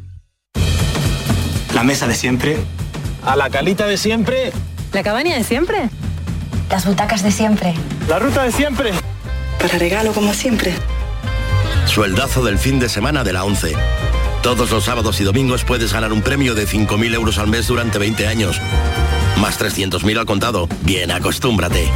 La 1.75 1.83
mesa 1.83 2.07
de 2.07 2.15
siempre. 2.15 2.55
A 3.25 3.35
la 3.35 3.49
calita 3.49 3.85
de 3.85 3.97
siempre. 3.97 4.53
¿La 4.93 5.03
cabaña 5.03 5.35
de 5.35 5.43
siempre? 5.43 5.89
Las 6.69 6.85
butacas 6.85 7.21
de 7.21 7.31
siempre. 7.31 7.73
La 8.07 8.17
ruta 8.17 8.43
de 8.43 8.53
siempre. 8.53 8.93
Para 9.59 9.77
regalo 9.77 10.13
como 10.13 10.33
siempre. 10.33 10.73
Sueldazo 11.85 12.43
del 12.43 12.57
fin 12.57 12.79
de 12.79 12.89
semana 12.89 13.23
de 13.23 13.33
la 13.33 13.43
11. 13.43 13.73
Todos 14.41 14.71
los 14.71 14.85
sábados 14.85 15.19
y 15.19 15.23
domingos 15.23 15.65
puedes 15.65 15.91
ganar 15.91 16.13
un 16.13 16.21
premio 16.21 16.55
de 16.55 16.65
5.000 16.65 17.13
euros 17.13 17.37
al 17.39 17.47
mes 17.47 17.67
durante 17.67 17.99
20 17.99 18.27
años. 18.27 18.59
Más 19.37 19.59
300.000 19.59 20.17
al 20.17 20.25
contado. 20.25 20.69
Bien, 20.83 21.11
acostúmbrate. 21.11 21.89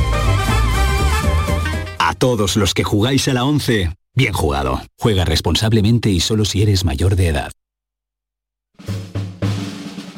A 2.00 2.14
todos 2.16 2.58
los 2.58 2.74
que 2.74 2.84
jugáis 2.84 3.28
a 3.30 3.34
la 3.34 3.46
11, 3.46 3.96
bien 4.14 4.34
jugado. 4.34 4.82
Juega 5.00 5.24
responsablemente 5.24 6.10
y 6.10 6.20
solo 6.20 6.44
si 6.44 6.62
eres 6.62 6.84
mayor 6.84 7.16
de 7.16 7.28
edad. 7.28 7.52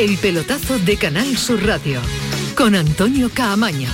El 0.00 0.16
pelotazo 0.16 0.78
de 0.78 0.96
Canal 0.96 1.36
Sur 1.36 1.62
Radio 1.62 2.00
con 2.56 2.74
Antonio 2.74 3.30
Caamaño. 3.34 3.90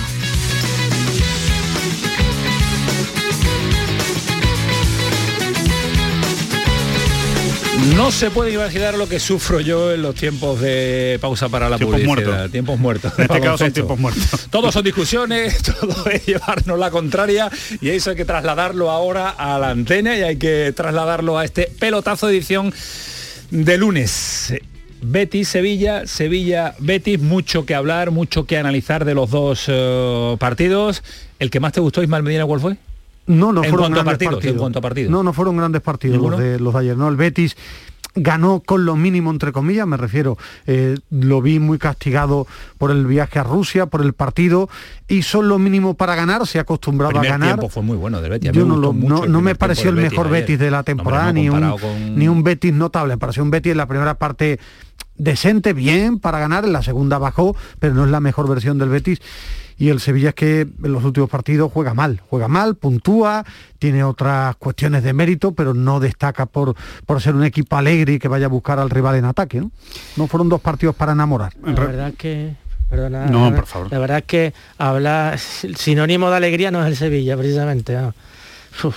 No 7.93 8.09
se 8.09 8.31
puede 8.31 8.53
imaginar 8.53 8.95
lo 8.97 9.09
que 9.09 9.19
sufro 9.19 9.59
yo 9.59 9.91
en 9.91 10.01
los 10.01 10.15
tiempos 10.15 10.61
de 10.61 11.17
pausa 11.19 11.49
para 11.49 11.69
la 11.69 11.75
Tiempos 11.75 11.99
publicidad. 11.99 12.25
muertos. 12.27 12.51
Tiempos 12.53 12.79
muertos. 12.79 13.13
En 13.17 13.23
este 13.23 13.27
caso 13.27 13.39
son 13.39 13.41
Baloncesto. 13.41 13.73
tiempos 13.73 13.99
muertos. 13.99 14.47
Todos 14.49 14.73
son 14.73 14.83
discusiones, 14.85 15.61
todo 15.81 16.09
es 16.09 16.25
llevarnos 16.25 16.79
la 16.79 16.89
contraria 16.89 17.51
y 17.81 17.89
eso 17.89 18.11
hay 18.11 18.15
que 18.15 18.23
trasladarlo 18.25 18.91
ahora 18.91 19.29
a 19.29 19.59
la 19.59 19.71
antena 19.71 20.17
y 20.17 20.21
hay 20.21 20.37
que 20.37 20.71
trasladarlo 20.73 21.37
a 21.37 21.43
este 21.43 21.69
pelotazo 21.79 22.29
edición 22.29 22.73
de 23.51 23.77
lunes. 23.77 24.53
Betis, 25.09 25.47
Sevilla, 25.47 26.05
Sevilla, 26.07 26.75
Betis, 26.79 27.19
mucho 27.21 27.65
que 27.65 27.75
hablar, 27.75 28.11
mucho 28.11 28.45
que 28.45 28.57
analizar 28.57 29.05
de 29.05 29.13
los 29.13 29.29
dos 29.31 29.65
eh, 29.67 30.35
partidos. 30.39 31.03
¿El 31.39 31.49
que 31.49 31.59
más 31.59 31.71
te 31.73 31.79
gustó, 31.79 32.03
Ismael 32.03 32.23
Medina, 32.23 32.45
cuál 32.45 32.59
fue? 32.59 32.77
No, 33.27 33.51
no 33.51 33.63
En 33.63 33.69
fueron 33.69 33.91
grandes 33.91 34.05
partidos, 34.05 34.33
partidos. 34.35 34.53
en 34.55 34.59
cuanto 34.59 34.79
a 34.79 34.81
partidos. 34.81 35.11
No, 35.11 35.23
no 35.23 35.33
fueron 35.33 35.57
grandes 35.57 35.81
partidos 35.81 36.15
¿Ninguno? 36.17 36.37
los 36.37 36.45
de, 36.45 36.59
los 36.59 36.73
de 36.73 36.79
ayer. 36.79 36.97
No, 36.97 37.07
el 37.09 37.15
Betis 37.15 37.55
ganó 38.19 38.61
con 38.65 38.83
lo 38.85 38.95
mínimo, 38.95 39.29
entre 39.29 39.51
comillas, 39.51 39.85
me 39.85 39.95
refiero. 39.95 40.37
eh, 40.65 40.97
lo 41.11 41.41
vi 41.41 41.59
muy 41.59 41.77
castigado 41.77 42.47
por 42.79 42.89
el 42.89 43.05
viaje 43.05 43.37
a 43.37 43.43
Rusia, 43.43 43.85
por 43.85 44.01
el 44.01 44.13
partido, 44.13 44.69
hizo 45.07 45.41
lo 45.43 45.59
mínimo 45.59 45.93
para 45.93 46.15
ganar, 46.15 46.47
se 46.47 46.57
ha 46.57 46.61
acostumbrado 46.63 47.11
primer 47.11 47.29
a 47.29 47.33
ganar. 47.33 47.49
tiempo 47.59 47.69
fue 47.69 47.83
muy 47.83 47.95
bueno 47.97 48.19
del 48.21 48.31
Betis. 48.31 48.51
Yo 48.53 48.65
no, 48.65 48.75
lo- 48.77 48.91
no, 48.93 49.41
me 49.41 49.53
pareció 49.55 49.89
el 49.91 49.97
mejor. 49.97 50.29
Betis 50.29 50.57
de 50.57 50.71
la 50.71 50.81
temporada, 50.83 51.27
no, 51.27 51.33
ni, 51.33 51.49
un, 51.49 51.77
con- 51.77 52.15
ni 52.17 52.27
un 52.27 52.43
Betis 52.43 52.73
notable. 52.73 53.13
Me 53.13 53.19
pareció 53.19 53.43
un 53.43 53.51
Betis 53.51 53.71
en 53.73 53.77
la 53.77 53.85
primera 53.87 54.15
parte 54.15 54.59
decente, 55.17 55.73
bien 55.73 56.19
para 56.19 56.39
ganar, 56.39 56.65
en 56.65 56.73
la 56.73 56.83
segunda 56.83 57.17
bajó, 57.17 57.55
pero 57.79 57.93
no 57.93 58.05
es 58.05 58.11
la 58.11 58.19
mejor 58.19 58.47
versión 58.49 58.77
del 58.77 58.89
Betis. 58.89 59.19
Y 59.79 59.89
el 59.89 59.99
Sevilla 59.99 60.29
es 60.29 60.35
que 60.35 60.61
en 60.61 60.91
los 60.91 61.03
últimos 61.03 61.29
partidos 61.29 61.71
juega 61.71 61.93
mal, 61.93 62.19
juega 62.29 62.47
mal, 62.47 62.75
puntúa, 62.75 63.45
tiene 63.77 64.03
otras 64.03 64.55
cuestiones 64.55 65.03
de 65.03 65.13
mérito, 65.13 65.51
pero 65.51 65.75
no 65.75 65.99
destaca 65.99 66.47
por, 66.47 66.75
por 67.05 67.21
ser 67.21 67.35
un 67.35 67.43
equipo 67.43 67.77
alegre 67.77 68.13
y 68.13 68.19
que 68.19 68.27
vaya 68.27 68.47
a 68.47 68.49
buscar 68.49 68.79
al 68.79 68.89
rival 68.89 69.17
en 69.17 69.25
ataque. 69.25 69.59
No, 69.61 69.69
no 70.15 70.25
fueron 70.27 70.49
dos 70.49 70.61
partidos 70.61 70.95
para 70.95 71.11
enamorar. 71.11 71.53
La 71.63 71.73
verdad 71.73 72.13
que... 72.17 72.55
Perdona, 72.89 73.25
No, 73.27 73.51
la- 73.51 73.55
por 73.57 73.65
favor. 73.67 73.91
La 73.91 73.99
verdad 73.99 74.17
es 74.19 74.23
que 74.23 74.53
habla 74.79 75.37
el 75.63 75.75
sinónimo 75.77 76.31
de 76.31 76.37
alegría 76.37 76.71
no 76.71 76.81
es 76.81 76.87
el 76.87 76.95
Sevilla, 76.95 77.37
precisamente. 77.37 77.93
¿no? 77.93 78.13
Uf. 78.83 78.95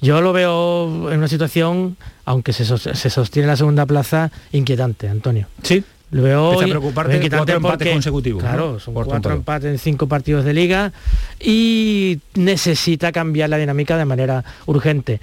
Yo 0.00 0.20
lo 0.20 0.32
veo 0.32 1.10
en 1.12 1.18
una 1.18 1.28
situación, 1.28 1.96
aunque 2.24 2.52
se, 2.52 2.64
se 2.64 3.10
sostiene 3.10 3.48
la 3.48 3.56
segunda 3.56 3.84
plaza, 3.86 4.30
inquietante, 4.52 5.08
Antonio. 5.08 5.46
Sí. 5.62 5.82
Lo 6.12 6.22
veo 6.22 6.60
a 6.60 6.64
preocuparte 6.64 7.14
inquietante 7.16 7.52
cuatro 7.52 7.56
empates 7.56 7.78
porque, 7.78 7.92
consecutivos, 7.92 8.42
Claro, 8.42 8.72
¿no? 8.72 8.80
son 8.80 8.94
Cuatro 8.94 9.32
empates 9.32 9.70
en 9.70 9.78
cinco 9.78 10.08
partidos 10.08 10.44
de 10.44 10.52
liga 10.54 10.92
y 11.38 12.18
necesita 12.34 13.12
cambiar 13.12 13.48
la 13.50 13.58
dinámica 13.58 13.96
de 13.96 14.04
manera 14.04 14.44
urgente. 14.66 15.20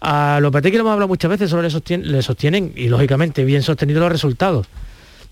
A 0.00 0.38
Lopetegui 0.42 0.76
lo 0.78 0.80
hemos 0.82 0.92
hablado 0.94 1.08
muchas 1.08 1.30
veces, 1.30 1.48
solo 1.48 1.62
le, 1.62 1.70
sostien- 1.70 2.02
le 2.02 2.22
sostienen, 2.22 2.72
y 2.74 2.88
lógicamente 2.88 3.44
bien 3.44 3.62
sostenidos 3.62 4.00
los 4.02 4.10
resultados. 4.10 4.66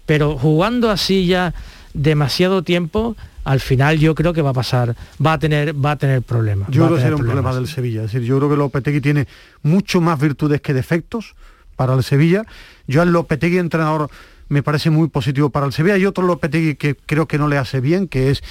Pero 0.06 0.38
jugando 0.38 0.90
así 0.90 1.26
ya 1.26 1.52
demasiado 1.94 2.62
tiempo, 2.62 3.16
al 3.44 3.60
final 3.60 3.98
yo 3.98 4.14
creo 4.14 4.32
que 4.32 4.42
va 4.42 4.50
a 4.50 4.54
pasar, 4.54 4.96
va 5.24 5.34
a 5.34 5.38
tener, 5.38 5.74
va 5.82 5.92
a 5.92 5.96
tener 5.96 6.22
problemas. 6.22 6.68
Yo 6.70 6.84
creo 6.84 6.96
que 6.96 7.02
será 7.02 7.16
un 7.16 7.22
problema 7.22 7.54
del 7.54 7.68
Sevilla. 7.68 8.04
Es 8.04 8.12
decir, 8.12 8.26
yo 8.26 8.36
creo 8.38 8.50
que 8.50 8.56
Lopetegui 8.56 9.00
tiene 9.00 9.26
mucho 9.62 10.00
más 10.00 10.18
virtudes 10.18 10.60
que 10.60 10.74
defectos 10.74 11.34
para 11.76 11.94
el 11.94 12.02
Sevilla. 12.02 12.44
Yo 12.86 13.02
al 13.02 13.12
Lopetegui 13.12 13.58
entrenador 13.58 14.10
me 14.48 14.62
parece 14.62 14.90
muy 14.90 15.08
positivo 15.08 15.50
para 15.50 15.66
el 15.66 15.72
Sevilla. 15.72 15.94
Hay 15.94 16.06
otro 16.06 16.26
Lopetegui 16.26 16.74
que 16.74 16.94
creo 16.94 17.26
que 17.26 17.38
no 17.38 17.48
le 17.48 17.58
hace 17.58 17.80
bien, 17.80 18.08
que 18.08 18.30
es 18.30 18.42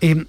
eh, 0.00 0.26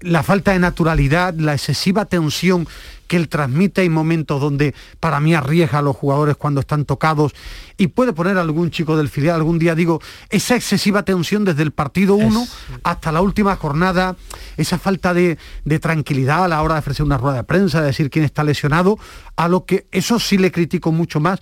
la 0.00 0.22
falta 0.22 0.52
de 0.52 0.58
naturalidad, 0.58 1.34
la 1.34 1.54
excesiva 1.54 2.04
tensión 2.04 2.68
que 3.06 3.16
él 3.16 3.28
transmite. 3.28 3.82
En 3.82 3.92
momentos 3.92 4.40
donde 4.40 4.74
para 5.00 5.20
mí 5.20 5.34
arriesga 5.34 5.78
a 5.78 5.82
los 5.82 5.96
jugadores 5.96 6.36
cuando 6.36 6.60
están 6.60 6.84
tocados 6.84 7.32
y 7.76 7.88
puede 7.88 8.12
poner 8.12 8.38
a 8.38 8.40
algún 8.42 8.70
chico 8.70 8.96
del 8.96 9.08
filial. 9.08 9.36
Algún 9.36 9.58
día, 9.58 9.74
digo, 9.74 10.00
esa 10.30 10.56
excesiva 10.56 11.04
tensión 11.04 11.44
desde 11.44 11.62
el 11.62 11.72
partido 11.72 12.14
1 12.14 12.46
hasta 12.82 13.12
la 13.12 13.20
última 13.20 13.56
jornada, 13.56 14.16
esa 14.56 14.78
falta 14.78 15.14
de, 15.14 15.38
de 15.64 15.78
tranquilidad 15.78 16.44
a 16.44 16.48
la 16.48 16.62
hora 16.62 16.74
de 16.74 16.80
ofrecer 16.80 17.04
una 17.04 17.18
rueda 17.18 17.38
de 17.38 17.44
prensa, 17.44 17.80
de 17.80 17.88
decir 17.88 18.10
quién 18.10 18.24
está 18.24 18.44
lesionado, 18.44 18.98
a 19.36 19.48
lo 19.48 19.64
que 19.64 19.86
eso 19.90 20.18
sí 20.18 20.38
le 20.38 20.52
critico 20.52 20.92
mucho 20.92 21.20
más 21.20 21.40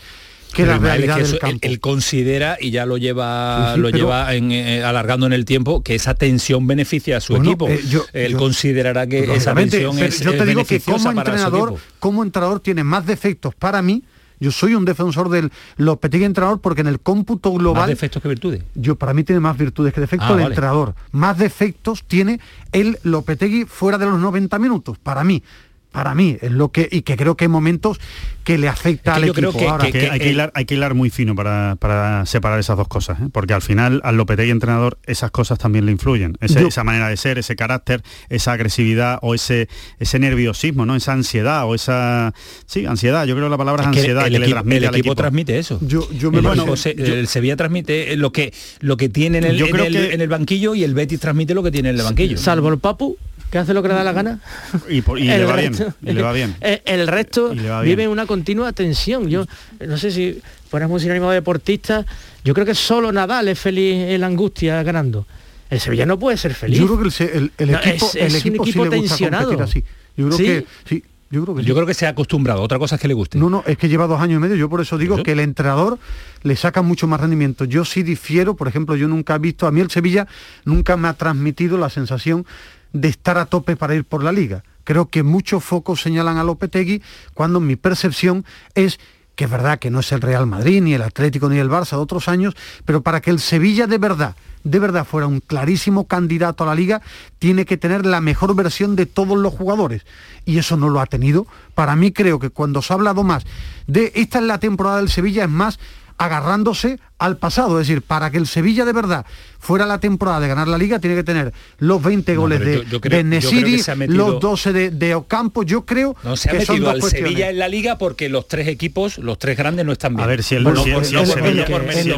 que 0.54 0.66
la 0.66 0.76
es 0.76 0.82
realidad 0.82 1.16
que 1.16 1.22
del 1.24 1.38
campo. 1.38 1.58
Él, 1.62 1.70
él 1.72 1.80
considera 1.80 2.56
y 2.60 2.70
ya 2.70 2.86
lo 2.86 2.96
lleva 2.96 3.68
Sí, 3.70 3.74
sí, 3.76 3.80
lo 3.80 3.90
lleva 3.90 4.34
en, 4.34 4.52
eh, 4.52 4.82
alargando 4.84 5.26
en 5.26 5.32
el 5.32 5.44
tiempo 5.44 5.82
que 5.82 5.94
esa 5.94 6.14
tensión 6.14 6.66
beneficia 6.66 7.16
a 7.16 7.20
su 7.20 7.34
Bueno, 7.34 7.50
equipo. 7.50 7.68
eh, 7.68 7.80
yo- 7.88 8.04
él 8.12 8.32
yo- 8.32 8.38
considerará 8.38 9.06
que 9.06 9.34
esa 9.34 9.54
tensión 9.54 9.98
es, 9.98 10.20
yo 10.20 10.32
te 10.32 10.38
es 10.38 10.46
digo 10.46 10.64
que 10.64 10.80
como 10.80 11.10
entrenador, 11.10 11.76
como 11.98 12.22
entrenador 12.22 12.60
tiene 12.60 12.84
más 12.84 13.06
defectos 13.06 13.54
para 13.54 13.82
mí. 13.82 14.02
Yo 14.40 14.50
soy 14.50 14.74
un 14.74 14.84
defensor 14.84 15.28
del 15.28 15.52
Lopetegui 15.76 16.24
entrenador 16.24 16.60
porque 16.60 16.80
en 16.80 16.88
el 16.88 16.98
cómputo 16.98 17.50
Más 17.52 17.58
global 17.60 17.88
defectos 17.88 18.20
que 18.20 18.28
virtudes. 18.28 18.64
yo 18.74 18.96
para 18.96 19.14
mí 19.14 19.22
tiene 19.22 19.38
más 19.38 19.56
virtudes 19.56 19.94
que 19.94 20.00
defectos 20.00 20.28
Ah, 20.28 20.32
el 20.32 20.38
vale. 20.40 20.48
entrenador. 20.48 20.94
Más 21.12 21.38
defectos 21.38 22.02
tiene 22.08 22.40
el 22.72 22.98
Lopetegui 23.04 23.66
fuera 23.66 23.98
de 23.98 24.06
los 24.06 24.18
90 24.18 24.58
minutos, 24.58 24.98
para 24.98 25.22
mí. 25.22 25.44
Para 25.92 26.14
mí, 26.14 26.36
es 26.40 26.50
lo 26.50 26.70
que, 26.72 26.88
y 26.90 27.02
que 27.02 27.16
creo 27.16 27.36
que 27.36 27.44
hay 27.44 27.48
momentos 27.48 28.00
que 28.44 28.58
le 28.58 28.66
afecta 28.68 29.14
al 29.14 29.24
equipo. 29.24 29.52
Ahora, 29.68 29.90
Que 29.90 30.10
hay, 30.10 30.18
que 30.18 30.30
hilar, 30.30 30.50
hay 30.54 30.64
que 30.64 30.74
hilar 30.74 30.94
muy 30.94 31.10
fino 31.10 31.34
para, 31.36 31.76
para 31.78 32.26
separar 32.26 32.58
esas 32.58 32.76
dos 32.76 32.88
cosas, 32.88 33.20
¿eh? 33.20 33.24
porque 33.30 33.54
al 33.54 33.62
final 33.62 34.00
al 34.02 34.16
Lopetegui 34.16 34.50
entrenador 34.50 34.98
esas 35.06 35.30
cosas 35.30 35.58
también 35.58 35.86
le 35.86 35.92
influyen. 35.92 36.36
Ese- 36.40 36.60
Yo- 36.60 36.68
esa 36.68 36.82
manera 36.82 37.08
de 37.08 37.16
ser, 37.16 37.38
ese 37.38 37.54
carácter, 37.54 38.02
esa 38.30 38.52
agresividad 38.52 39.18
o 39.22 39.34
ese, 39.34 39.68
ese 40.00 40.18
nerviosismo, 40.18 40.86
¿no? 40.86 40.96
esa 40.96 41.12
ansiedad 41.12 41.66
o 41.66 41.74
esa... 41.74 42.32
Sí, 42.66 42.84
ansiedad, 42.86 43.26
yo 43.26 43.34
creo 43.36 43.46
que 43.46 43.50
la 43.50 43.58
palabra 43.58 43.82
es, 43.82 43.88
ansiedad 43.88 44.26
el 44.26 44.32
que 44.32 44.38
le 44.40 44.46
equipo- 44.46 44.54
transmite 44.54 44.76
el 44.78 44.84
al 44.86 44.94
equipo 44.94 45.12
equipo. 45.12 45.14
transmite 45.14 45.58
eso. 45.58 45.78
Yo, 45.82 46.08
yo 46.12 46.30
me 46.32 46.38
el, 46.38 46.44
parece- 46.44 46.60
equipo 46.62 46.76
se- 46.76 46.94
yo- 46.96 47.14
el 47.14 47.28
Sevilla 47.28 47.56
transmite 47.56 48.16
lo 48.16 48.32
que 48.32 48.52
lo 48.80 48.96
que 48.96 49.08
tiene 49.08 49.38
en 49.38 49.44
el, 49.44 49.56
Yo 49.56 49.66
en 49.66 49.72
creo 49.72 49.84
el- 49.84 49.92
que- 49.92 50.14
en 50.14 50.20
el 50.20 50.28
banquillo 50.28 50.74
y 50.74 50.82
el 50.84 50.94
Betis 50.94 51.20
transmite 51.20 51.54
lo 51.54 51.62
que 51.62 51.70
tiene 51.70 51.90
en 51.90 51.96
el 51.98 52.02
banquillo. 52.02 52.38
Salvo 52.38 52.70
el 52.70 52.78
Papu, 52.78 53.16
que 53.52 53.58
hace 53.58 53.72
lo 53.74 53.82
que 53.82 53.88
le 53.88 53.94
da 53.94 54.02
la 54.02 54.12
gana. 54.12 54.40
Y, 54.88 55.02
por- 55.02 55.20
y 55.20 55.30
El 55.30 55.40
le 55.40 55.44
va 55.46 55.56
bien, 55.56 55.74
resto- 55.74 55.94
y 56.02 56.12
le 56.12 56.22
va 56.22 56.32
bien. 56.32 56.56
Eh, 56.62 56.82
El 56.86 57.06
resto 57.06 57.50
vive 57.84 58.02
en 58.04 58.10
una 58.10 58.26
continua 58.26 58.72
tensión. 58.72 59.28
Yo 59.28 59.44
no 59.86 59.96
sé 59.98 60.10
si 60.10 60.40
ponemos 60.70 60.94
un 60.94 61.00
sinónimo 61.00 61.28
de 61.28 61.34
deportista, 61.36 62.04
yo 62.42 62.54
creo 62.54 62.64
que 62.66 62.74
solo 62.74 63.12
Nadal 63.12 63.46
es 63.48 63.58
feliz 63.60 63.94
en 64.08 64.20
la 64.22 64.26
angustia 64.26 64.82
ganando. 64.82 65.26
El 65.70 65.80
Sevilla 65.80 66.06
no 66.06 66.18
puede 66.18 66.36
ser 66.38 66.54
feliz. 66.54 66.78
Yo 66.78 66.86
creo 66.86 66.98
que 66.98 67.04
el, 67.04 67.12
se- 67.12 67.36
el- 67.36 67.52
el 67.58 67.70
No, 67.72 67.78
equipo, 67.78 68.06
es- 68.06 68.14
el 68.16 68.22
es 68.26 68.32
un 68.32 68.38
equipo 68.40 68.64
sí 68.64 68.70
equipo 68.70 68.84
le 68.86 68.96
gusta 68.96 69.08
tensionado. 69.16 69.48
competir 69.48 69.62
así. 69.64 69.84
Yo 70.16 70.26
creo 70.26 70.38
¿Sí? 70.38 70.44
que 70.44 70.66
sí, 70.88 71.04
yo 71.30 71.42
creo 71.44 71.54
que 71.56 71.62
sí. 71.62 71.68
Yo 71.68 71.74
creo 71.74 71.86
que 71.86 71.94
se 71.94 72.06
ha 72.06 72.10
acostumbrado. 72.10 72.60
Otra 72.62 72.78
cosa 72.78 72.94
es 72.96 73.00
que 73.02 73.08
le 73.08 73.14
guste. 73.14 73.38
No, 73.38 73.48
no, 73.50 73.64
es 73.66 73.76
que 73.78 73.88
lleva 73.88 74.06
dos 74.06 74.20
años 74.20 74.38
y 74.38 74.40
medio. 74.40 74.56
Yo 74.56 74.68
por 74.70 74.80
eso 74.80 74.96
digo 74.98 75.14
Eso. 75.16 75.24
que 75.24 75.32
el 75.32 75.40
entrenador 75.40 75.98
le 76.42 76.56
saca 76.56 76.80
mucho 76.82 77.06
más 77.06 77.20
rendimiento. 77.20 77.64
Yo 77.64 77.84
sí 77.86 78.02
difiero, 78.02 78.54
por 78.56 78.66
ejemplo, 78.68 78.96
yo 78.96 79.08
nunca 79.08 79.34
he 79.36 79.38
visto, 79.38 79.66
a 79.66 79.70
mí 79.72 79.80
el 79.80 79.90
Sevilla 79.90 80.26
nunca 80.64 80.96
me 80.96 81.08
ha 81.08 81.12
transmitido 81.14 81.76
la 81.78 81.88
sensación 81.90 82.44
de 82.92 83.08
estar 83.08 83.38
a 83.38 83.46
tope 83.46 83.76
para 83.76 83.94
ir 83.94 84.04
por 84.04 84.22
la 84.22 84.32
liga. 84.32 84.64
Creo 84.84 85.08
que 85.08 85.22
muchos 85.22 85.64
focos 85.64 86.02
señalan 86.02 86.38
a 86.38 86.44
Lopetegui 86.44 87.02
cuando 87.34 87.60
mi 87.60 87.76
percepción 87.76 88.44
es 88.74 88.98
que 89.34 89.44
es 89.44 89.50
verdad 89.50 89.78
que 89.78 89.90
no 89.90 90.00
es 90.00 90.12
el 90.12 90.20
Real 90.20 90.46
Madrid, 90.46 90.82
ni 90.82 90.94
el 90.94 91.02
Atlético, 91.02 91.48
ni 91.48 91.58
el 91.58 91.70
Barça 91.70 91.90
de 91.90 92.02
otros 92.02 92.28
años, 92.28 92.54
pero 92.84 93.02
para 93.02 93.20
que 93.20 93.30
el 93.30 93.40
Sevilla 93.40 93.86
de 93.86 93.98
verdad, 93.98 94.36
de 94.62 94.78
verdad 94.78 95.06
fuera 95.06 95.26
un 95.26 95.40
clarísimo 95.40 96.06
candidato 96.06 96.64
a 96.64 96.66
la 96.66 96.74
liga, 96.74 97.00
tiene 97.38 97.64
que 97.64 97.78
tener 97.78 98.04
la 98.04 98.20
mejor 98.20 98.54
versión 98.54 98.94
de 98.94 99.06
todos 99.06 99.38
los 99.38 99.54
jugadores. 99.54 100.04
Y 100.44 100.58
eso 100.58 100.76
no 100.76 100.90
lo 100.90 101.00
ha 101.00 101.06
tenido. 101.06 101.46
Para 101.74 101.96
mí 101.96 102.12
creo 102.12 102.38
que 102.38 102.50
cuando 102.50 102.82
se 102.82 102.92
ha 102.92 102.96
hablado 102.96 103.22
más 103.22 103.44
de 103.86 104.12
esta 104.14 104.38
es 104.38 104.44
la 104.44 104.58
temporada 104.58 104.98
del 104.98 105.08
Sevilla, 105.08 105.44
es 105.44 105.50
más 105.50 105.78
agarrándose 106.24 106.98
al 107.18 107.36
pasado. 107.36 107.80
Es 107.80 107.86
decir, 107.86 108.02
para 108.02 108.30
que 108.30 108.38
el 108.38 108.46
Sevilla 108.46 108.84
de 108.84 108.92
verdad 108.92 109.24
fuera 109.60 109.86
la 109.86 110.00
temporada 110.00 110.40
de 110.40 110.48
ganar 110.48 110.66
la 110.66 110.76
liga, 110.76 110.98
tiene 110.98 111.14
que 111.14 111.22
tener 111.22 111.52
los 111.78 112.02
20 112.02 112.34
goles 112.34 112.58
de, 112.60 112.84
yo- 112.90 113.00
creo- 113.00 113.18
de 113.18 113.22
Nesiri, 113.24 113.80
metido- 113.96 114.30
los 114.32 114.40
12 114.40 114.72
de, 114.72 114.90
de 114.90 115.14
Ocampo. 115.14 115.62
Yo 115.62 115.86
creo 115.86 116.16
No 116.24 116.36
se 116.36 116.50
ha 116.50 116.52
que 116.52 116.66
son 116.66 116.74
metido 116.76 116.86
dos 116.86 116.94
al 116.94 117.00
cuestiones. 117.00 117.30
Sevilla 117.30 117.50
en 117.50 117.58
la 117.60 117.68
liga 117.68 117.96
porque 117.98 118.28
los 118.28 118.48
tres 118.48 118.66
equipos, 118.66 119.18
los 119.18 119.38
tres 119.38 119.56
grandes 119.56 119.86
no 119.86 119.92
están 119.92 120.16
bien. 120.16 120.24
A 120.24 120.26
ver, 120.26 120.42
si 120.42 120.56
el- 120.56 120.64
Bueno, 120.64 120.82
si 120.82 120.90
el- 120.90 121.04
si 121.04 121.14
no 121.14 121.20
el 121.20 121.26
por- 121.28 121.34
Sevilla- 121.38 121.62
no 121.62 121.66
por 121.66 121.92
si 121.92 121.98
el- 122.08 122.14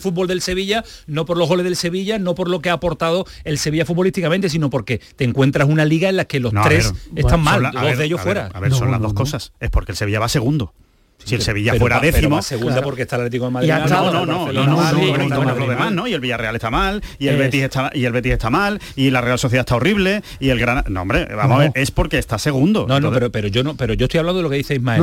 fútbol 0.00 0.26
del 0.28 0.42
Sevilla, 0.42 0.84
no 1.06 1.24
por 1.24 1.36
los 1.38 1.48
goles 1.48 1.64
del 1.64 1.76
Sevilla, 1.76 2.18
no 2.18 2.34
por 2.34 2.48
lo 2.50 2.60
que 2.60 2.68
ha 2.70 2.74
aportado 2.74 3.24
el 3.44 3.58
Sevilla 3.58 3.84
futbolísticamente, 3.86 4.48
sino 4.50 4.68
porque 4.70 5.00
te 5.16 5.24
encuentras 5.24 5.68
una 5.68 5.84
liga 5.84 6.08
en 6.08 6.16
la 6.16 6.24
que 6.26 6.40
los 6.40 6.52
No, 6.52 6.62
tres 6.62 6.92
ver, 7.10 7.24
están 7.24 7.30
son 7.38 7.44
mal, 7.44 7.62
la- 7.62 7.70
dos 7.70 7.82
ver, 7.82 7.96
de 7.96 8.04
ellos 8.04 8.20
fuera. 8.20 8.50
A 8.52 8.60
ver, 8.60 8.72
son 8.72 8.90
las 8.90 9.00
dos 9.00 9.14
cosas. 9.14 9.52
Es 9.60 9.70
porque 9.70 9.92
el 9.92 9.96
Sevilla 9.96 10.20
va 10.20 10.28
segundo. 10.28 10.69
Si 11.30 11.34
el 11.36 11.42
Sevilla 11.42 11.72
pero, 11.72 11.80
fuera 11.80 12.00
décimo. 12.00 12.36
Pero 12.36 12.42
segunda 12.42 12.72
claro. 12.74 12.84
porque 12.84 13.02
está 13.02 13.16
el 13.16 13.22
Atlético 13.22 13.46
de 13.46 13.50
Madrid. 13.50 13.68
no, 13.68 14.12
no, 14.12 14.26
no, 14.26 14.52
no, 14.52 14.66
no, 14.66 15.90
¿no? 15.90 16.06
Y 16.06 16.14
el 16.14 16.20
Villarreal 16.20 16.56
está 16.56 16.70
mal, 16.70 17.02
y 17.18 17.28
el 17.28 17.36
Betis 17.36 17.62
está 17.62 17.90
y 17.94 18.04
el 18.04 18.12
Betis 18.12 18.32
está 18.32 18.50
mal, 18.50 18.80
y 18.96 19.10
la 19.10 19.20
Real 19.20 19.38
Sociedad 19.38 19.62
está 19.62 19.76
horrible, 19.76 20.22
y 20.38 20.50
el 20.50 20.58
Gran 20.58 20.84
No, 20.88 21.02
hombre, 21.02 21.26
vamos 21.34 21.56
a 21.56 21.60
ver, 21.60 21.72
es 21.74 21.90
porque 21.90 22.18
está 22.18 22.38
segundo. 22.38 22.86
No, 22.88 23.00
no, 23.00 23.10
pero 23.10 23.30
pero 23.30 23.48
yo 23.48 23.62
no, 23.62 23.76
pero 23.76 23.94
yo 23.94 24.04
estoy 24.04 24.18
hablando 24.18 24.38
de 24.38 24.42
lo 24.42 24.50
que 24.50 24.56
dice 24.56 24.74
Ismael, 24.74 25.02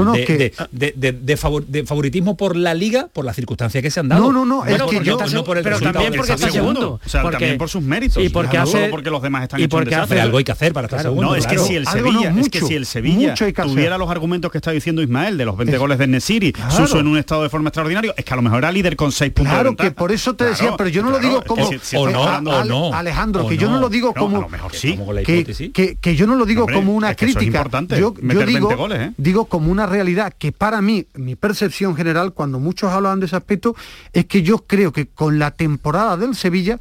de 0.71 1.85
favoritismo 1.85 2.37
por 2.37 2.55
la 2.55 2.73
liga, 2.73 3.07
por 3.11 3.25
las 3.25 3.35
circunstancias 3.35 3.81
que 3.81 3.91
se 3.91 3.99
han 3.99 4.09
dado. 4.09 4.31
No, 4.31 4.31
no, 4.31 4.45
no, 4.45 4.65
es 4.65 4.81
que 4.83 5.03
yo 5.03 5.17
pero 5.17 5.79
también 5.79 6.13
porque 6.15 6.33
está 6.33 6.49
segundo, 6.49 6.99
o 7.03 7.09
sea, 7.09 7.29
también 7.29 7.57
por 7.57 7.69
sus 7.69 7.81
méritos, 7.81 8.23
y 8.23 8.29
porque 8.29 8.57
hace 8.57 8.89
porque 8.89 9.09
los 9.09 9.21
demás 9.21 9.43
están 9.43 9.59
y 9.59 9.67
porque 9.67 9.95
hace 9.95 10.19
algo 10.19 10.37
hay 10.37 10.43
que 10.43 10.51
hacer 10.51 10.73
para 10.73 10.87
estar 10.87 11.01
segundo. 11.01 11.27
No, 11.27 11.35
es 11.35 11.47
que 11.47 11.57
si 11.57 11.75
el 11.75 11.87
Sevilla, 11.87 12.33
es 12.37 12.49
que 12.49 12.61
si 12.61 12.75
el 12.75 12.85
Sevilla 12.85 13.33
tuviera 13.33 13.97
los 13.97 14.09
argumentos 14.09 14.51
que 14.51 14.57
está 14.57 14.71
diciendo 14.71 15.01
Ismael 15.01 15.37
de 15.37 15.45
los 15.45 15.57
20 15.57 15.77
goles 15.77 15.97
de 15.97 16.07
Siri, 16.21 16.53
claro. 16.53 16.71
Suso 16.71 16.99
en 16.99 17.07
un 17.07 17.17
estado 17.17 17.43
de 17.43 17.49
forma 17.49 17.69
extraordinario, 17.69 18.13
es 18.17 18.25
que 18.25 18.33
a 18.33 18.35
lo 18.35 18.41
mejor 18.41 18.59
era 18.59 18.71
líder 18.71 18.95
con 18.95 19.11
seis 19.11 19.31
puntos. 19.31 19.53
Claro, 19.53 19.75
que 19.75 19.91
por 19.91 20.11
eso 20.11 20.35
te 20.35 20.45
decía, 20.45 20.75
pero 20.77 20.89
yo 20.89 21.01
no 21.03 21.09
lo 21.09 21.19
digo 21.19 21.43
como... 21.45 21.69
No, 22.11 22.63
no, 22.63 22.93
Alejandro, 22.93 23.47
que 23.47 23.57
yo 23.57 23.69
no 23.69 23.79
lo 23.79 23.89
digo 23.89 24.13
como... 24.13 24.37
A 24.37 24.41
lo 24.41 24.49
mejor 24.49 24.73
sí. 24.73 24.97
Que, 25.25 25.71
que, 25.73 25.95
que, 25.95 26.15
yo 26.15 26.27
no 26.27 26.35
lo 26.35 26.45
digo 26.45 26.67
como 26.67 26.93
una 26.93 27.15
crítica. 27.15 27.43
Importante 27.43 27.99
yo, 27.99 28.13
digo, 28.45 28.91
¿eh? 28.91 29.13
digo 29.17 29.45
como 29.45 29.71
una 29.71 29.85
realidad 29.85 30.33
que 30.37 30.51
para 30.51 30.81
mí, 30.81 31.05
mi 31.15 31.35
percepción 31.35 31.95
general, 31.95 32.33
cuando 32.33 32.59
muchos 32.59 32.91
hablan 32.91 33.19
de 33.19 33.27
ese 33.27 33.35
aspecto, 33.35 33.75
es 34.13 34.25
que 34.25 34.41
yo 34.41 34.59
creo 34.59 34.91
que 34.91 35.07
con 35.07 35.39
la 35.39 35.51
temporada 35.51 36.17
del 36.17 36.35
Sevilla 36.35 36.79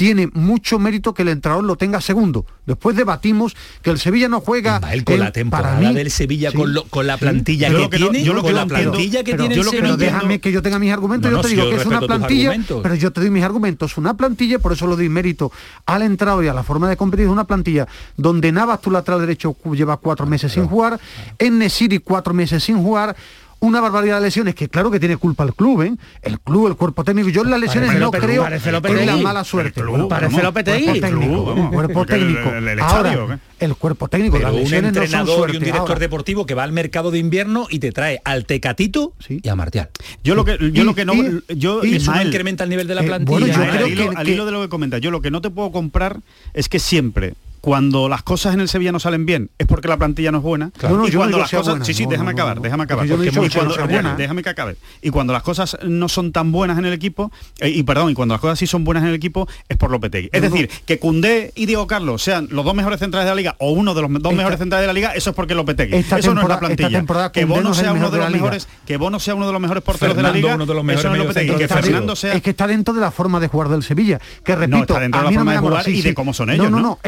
tiene 0.00 0.30
mucho 0.32 0.78
mérito 0.78 1.12
que 1.12 1.20
el 1.20 1.28
entrador 1.28 1.62
lo 1.62 1.76
tenga 1.76 2.00
segundo. 2.00 2.46
Después 2.64 2.96
debatimos 2.96 3.54
que 3.82 3.90
el 3.90 3.98
Sevilla 3.98 4.30
no 4.30 4.40
juega. 4.40 4.80
Mael, 4.80 5.04
con 5.04 5.18
la 5.18 5.30
temporada 5.30 5.92
del 5.92 6.10
Sevilla 6.10 6.52
con, 6.52 6.72
lo, 6.72 6.84
con, 6.84 7.06
la 7.06 7.18
plantilla 7.18 7.68
que, 7.68 7.98
tiene. 7.98 8.24
Yo 8.24 8.32
lo 8.32 8.40
con 8.40 8.48
que 8.48 8.54
la 8.54 8.64
plantilla 8.64 9.22
que 9.22 9.34
tiene. 9.34 9.54
Yo 9.54 9.62
lo, 9.62 9.98
déjame 9.98 10.40
que 10.40 10.52
yo 10.52 10.62
tenga 10.62 10.78
mis 10.78 10.90
argumentos. 10.90 11.30
Yo 11.30 11.42
te 11.42 11.48
digo 11.48 11.68
que 11.68 11.76
es 11.76 11.84
una 11.84 12.00
plantilla, 12.00 12.56
pero 12.82 12.94
yo 12.94 13.12
te 13.12 13.20
doy 13.20 13.28
mis 13.28 13.44
argumentos. 13.44 13.98
Una 13.98 14.14
plantilla, 14.14 14.58
por 14.58 14.72
eso 14.72 14.86
lo 14.86 14.96
doy 14.96 15.10
mérito 15.10 15.52
al 15.84 16.00
entrado 16.00 16.42
y 16.42 16.48
a 16.48 16.54
la 16.54 16.62
forma 16.62 16.88
de 16.88 16.96
competir. 16.96 17.28
Una 17.28 17.44
plantilla 17.44 17.86
donde 18.16 18.52
Navas, 18.52 18.80
tu 18.80 18.90
lateral 18.90 19.20
derecho, 19.20 19.54
lleva 19.74 19.98
cuatro 19.98 20.24
meses 20.24 20.50
sin 20.50 20.66
jugar, 20.66 20.98
claro. 20.98 21.34
en 21.38 21.58
Nesiri 21.58 21.98
cuatro 21.98 22.32
meses 22.32 22.64
sin 22.64 22.82
jugar 22.82 23.14
una 23.60 23.80
barbaridad 23.80 24.16
de 24.16 24.22
lesiones, 24.22 24.54
que 24.54 24.68
claro 24.68 24.90
que 24.90 24.98
tiene 24.98 25.16
culpa 25.16 25.44
el 25.44 25.54
club, 25.54 25.82
¿eh? 25.82 25.94
El 26.22 26.40
club, 26.40 26.68
el 26.68 26.76
cuerpo 26.76 27.04
técnico. 27.04 27.28
Yo 27.28 27.42
en 27.42 27.50
las 27.50 27.60
lesiones 27.60 27.88
parece 27.88 28.00
no 28.00 28.06
Lope, 28.06 28.18
creo 28.18 29.00
en 29.00 29.06
la 29.06 29.16
mala 29.18 29.44
suerte. 29.44 29.80
El 29.80 30.08
parece 30.08 30.42
Lopetegui. 30.42 30.84
Cuerpo 30.86 31.00
técnico. 31.00 31.54
Club, 31.54 31.72
cuerpo 31.72 32.06
técnico. 32.06 32.50
El, 32.50 32.68
el, 32.68 32.80
Ahora, 32.80 33.40
el 33.58 33.76
cuerpo 33.76 34.08
técnico. 34.08 34.36
Pero 34.38 34.50
las 34.50 34.60
lesiones 34.60 34.90
un 34.92 35.02
entrenador 35.02 35.26
no 35.26 35.32
son 35.32 35.36
suerte. 35.36 35.54
y 35.54 35.58
un 35.58 35.64
director 35.64 35.88
Ahora. 35.88 36.00
deportivo 36.00 36.46
que 36.46 36.54
va 36.54 36.64
al 36.64 36.72
mercado 36.72 37.10
de 37.10 37.18
invierno 37.18 37.66
y 37.70 37.78
te 37.78 37.92
trae 37.92 38.20
al 38.24 38.46
Tecatito 38.46 39.12
sí. 39.18 39.40
y 39.42 39.48
a 39.48 39.54
Martial. 39.54 39.90
Yo 40.24 40.34
lo 40.34 40.44
que 40.44 40.56
yo 40.58 40.82
y, 40.82 40.84
lo 40.84 40.94
que 40.94 41.04
no 41.04 41.14
y, 41.14 41.42
yo 41.48 41.84
y, 41.84 41.96
eso 41.96 42.12
no 42.14 42.22
incrementa 42.22 42.64
el 42.64 42.70
nivel 42.70 42.86
de 42.86 42.94
la 42.94 43.02
eh, 43.02 43.06
plantilla. 43.06 43.38
Eh, 43.38 43.40
bueno, 43.40 43.66
yo 43.66 43.72
creo 43.72 43.86
al, 43.86 43.92
hilo, 43.92 44.10
que, 44.10 44.16
al 44.16 44.28
hilo 44.28 44.46
de 44.46 44.52
lo 44.52 44.62
que 44.62 44.68
comentas, 44.68 45.00
yo 45.00 45.10
lo 45.10 45.20
que 45.20 45.30
no 45.30 45.40
te 45.40 45.50
puedo 45.50 45.70
comprar 45.70 46.20
es 46.54 46.68
que 46.68 46.78
siempre 46.78 47.34
cuando 47.60 48.08
las 48.08 48.22
cosas 48.22 48.54
en 48.54 48.60
el 48.60 48.68
Sevilla 48.68 48.92
no 48.92 49.00
salen 49.00 49.26
bien 49.26 49.50
es 49.58 49.66
porque 49.66 49.88
la 49.88 49.96
plantilla 49.96 50.32
no 50.32 50.38
es 50.38 50.44
buena. 50.44 50.70
No, 50.82 50.96
no, 50.96 51.08
y 51.08 51.12
cuando 51.12 51.36
no 51.36 51.42
las 51.42 51.50
cosas 51.50 51.66
buena. 51.66 51.84
sí 51.84 51.94
sí 51.94 52.06
déjame 52.08 52.30
acabar 52.30 52.60
déjame 52.60 52.84
acabar 52.84 53.06
porque 53.06 53.32
porque 53.32 53.50
cuando, 53.50 53.76
buena. 53.86 54.14
déjame 54.16 54.42
que 54.42 54.48
acabe. 54.48 54.76
Y 55.02 55.10
cuando 55.10 55.32
las 55.32 55.42
cosas 55.42 55.76
no 55.82 56.08
son 56.08 56.32
tan 56.32 56.52
buenas 56.52 56.78
en 56.78 56.86
el 56.86 56.92
equipo 56.92 57.30
eh, 57.58 57.68
y 57.68 57.82
perdón 57.82 58.10
y 58.10 58.14
cuando 58.14 58.34
las 58.34 58.40
cosas 58.40 58.58
sí 58.58 58.66
son 58.66 58.84
buenas 58.84 59.02
en 59.02 59.10
el 59.10 59.14
equipo 59.14 59.48
es 59.68 59.76
por 59.76 59.90
Lopetegui. 59.90 60.30
Es 60.32 60.42
decir 60.42 60.70
que 60.86 60.98
Cundé 60.98 61.52
y 61.54 61.66
Diego 61.66 61.86
Carlos 61.86 62.22
sean 62.22 62.48
los 62.50 62.64
dos 62.64 62.74
mejores 62.74 62.98
centrales 62.98 63.26
de 63.26 63.30
la 63.30 63.36
liga 63.36 63.56
o 63.58 63.72
uno 63.72 63.94
de 63.94 64.02
los 64.02 64.10
dos 64.22 64.34
mejores 64.34 64.58
centrales 64.58 64.82
de 64.84 64.86
la 64.86 64.92
liga 64.92 65.12
eso 65.12 65.30
es 65.30 65.36
porque 65.36 65.54
Lopetegui. 65.54 65.96
eso 65.96 66.34
no 66.34 66.42
es 66.42 66.48
la 66.48 66.58
plantilla. 66.58 67.04
que 67.32 67.44
Bono 67.44 67.74
sea 67.74 67.92
uno 67.92 68.10
de 68.10 68.18
los 68.18 68.30
mejores 68.30 68.68
que 68.86 68.96
Bono 68.96 69.20
sea 69.20 69.34
uno 69.34 69.46
de 69.46 69.52
los 69.52 69.60
mejores 69.60 69.82
porteros 69.82 70.16
de 70.16 70.22
la 70.22 70.32
liga 70.32 70.54
eso 70.54 71.08
no 71.08 71.14
es 71.14 71.18
Lopetegui. 71.18 71.56
que 71.56 71.64
es 72.34 72.42
que 72.42 72.50
está 72.50 72.66
dentro 72.66 72.94
de 72.94 73.00
la 73.00 73.10
forma 73.10 73.40
de 73.40 73.48
jugar 73.48 73.68
del 73.68 73.82
Sevilla 73.82 74.18
que 74.44 74.56
repito 74.56 74.76
no 74.76 74.82
está 74.82 75.00
dentro 75.00 75.20
de 75.20 75.26
la 75.26 75.32
forma 75.32 75.52
de 75.52 75.58
jugar 75.58 75.88
y 75.88 76.02
de 76.02 76.14
cómo 76.14 76.32
son 76.32 76.50
ellos 76.50 76.70
no 76.70 76.80
no 76.80 76.80
no 76.80 76.98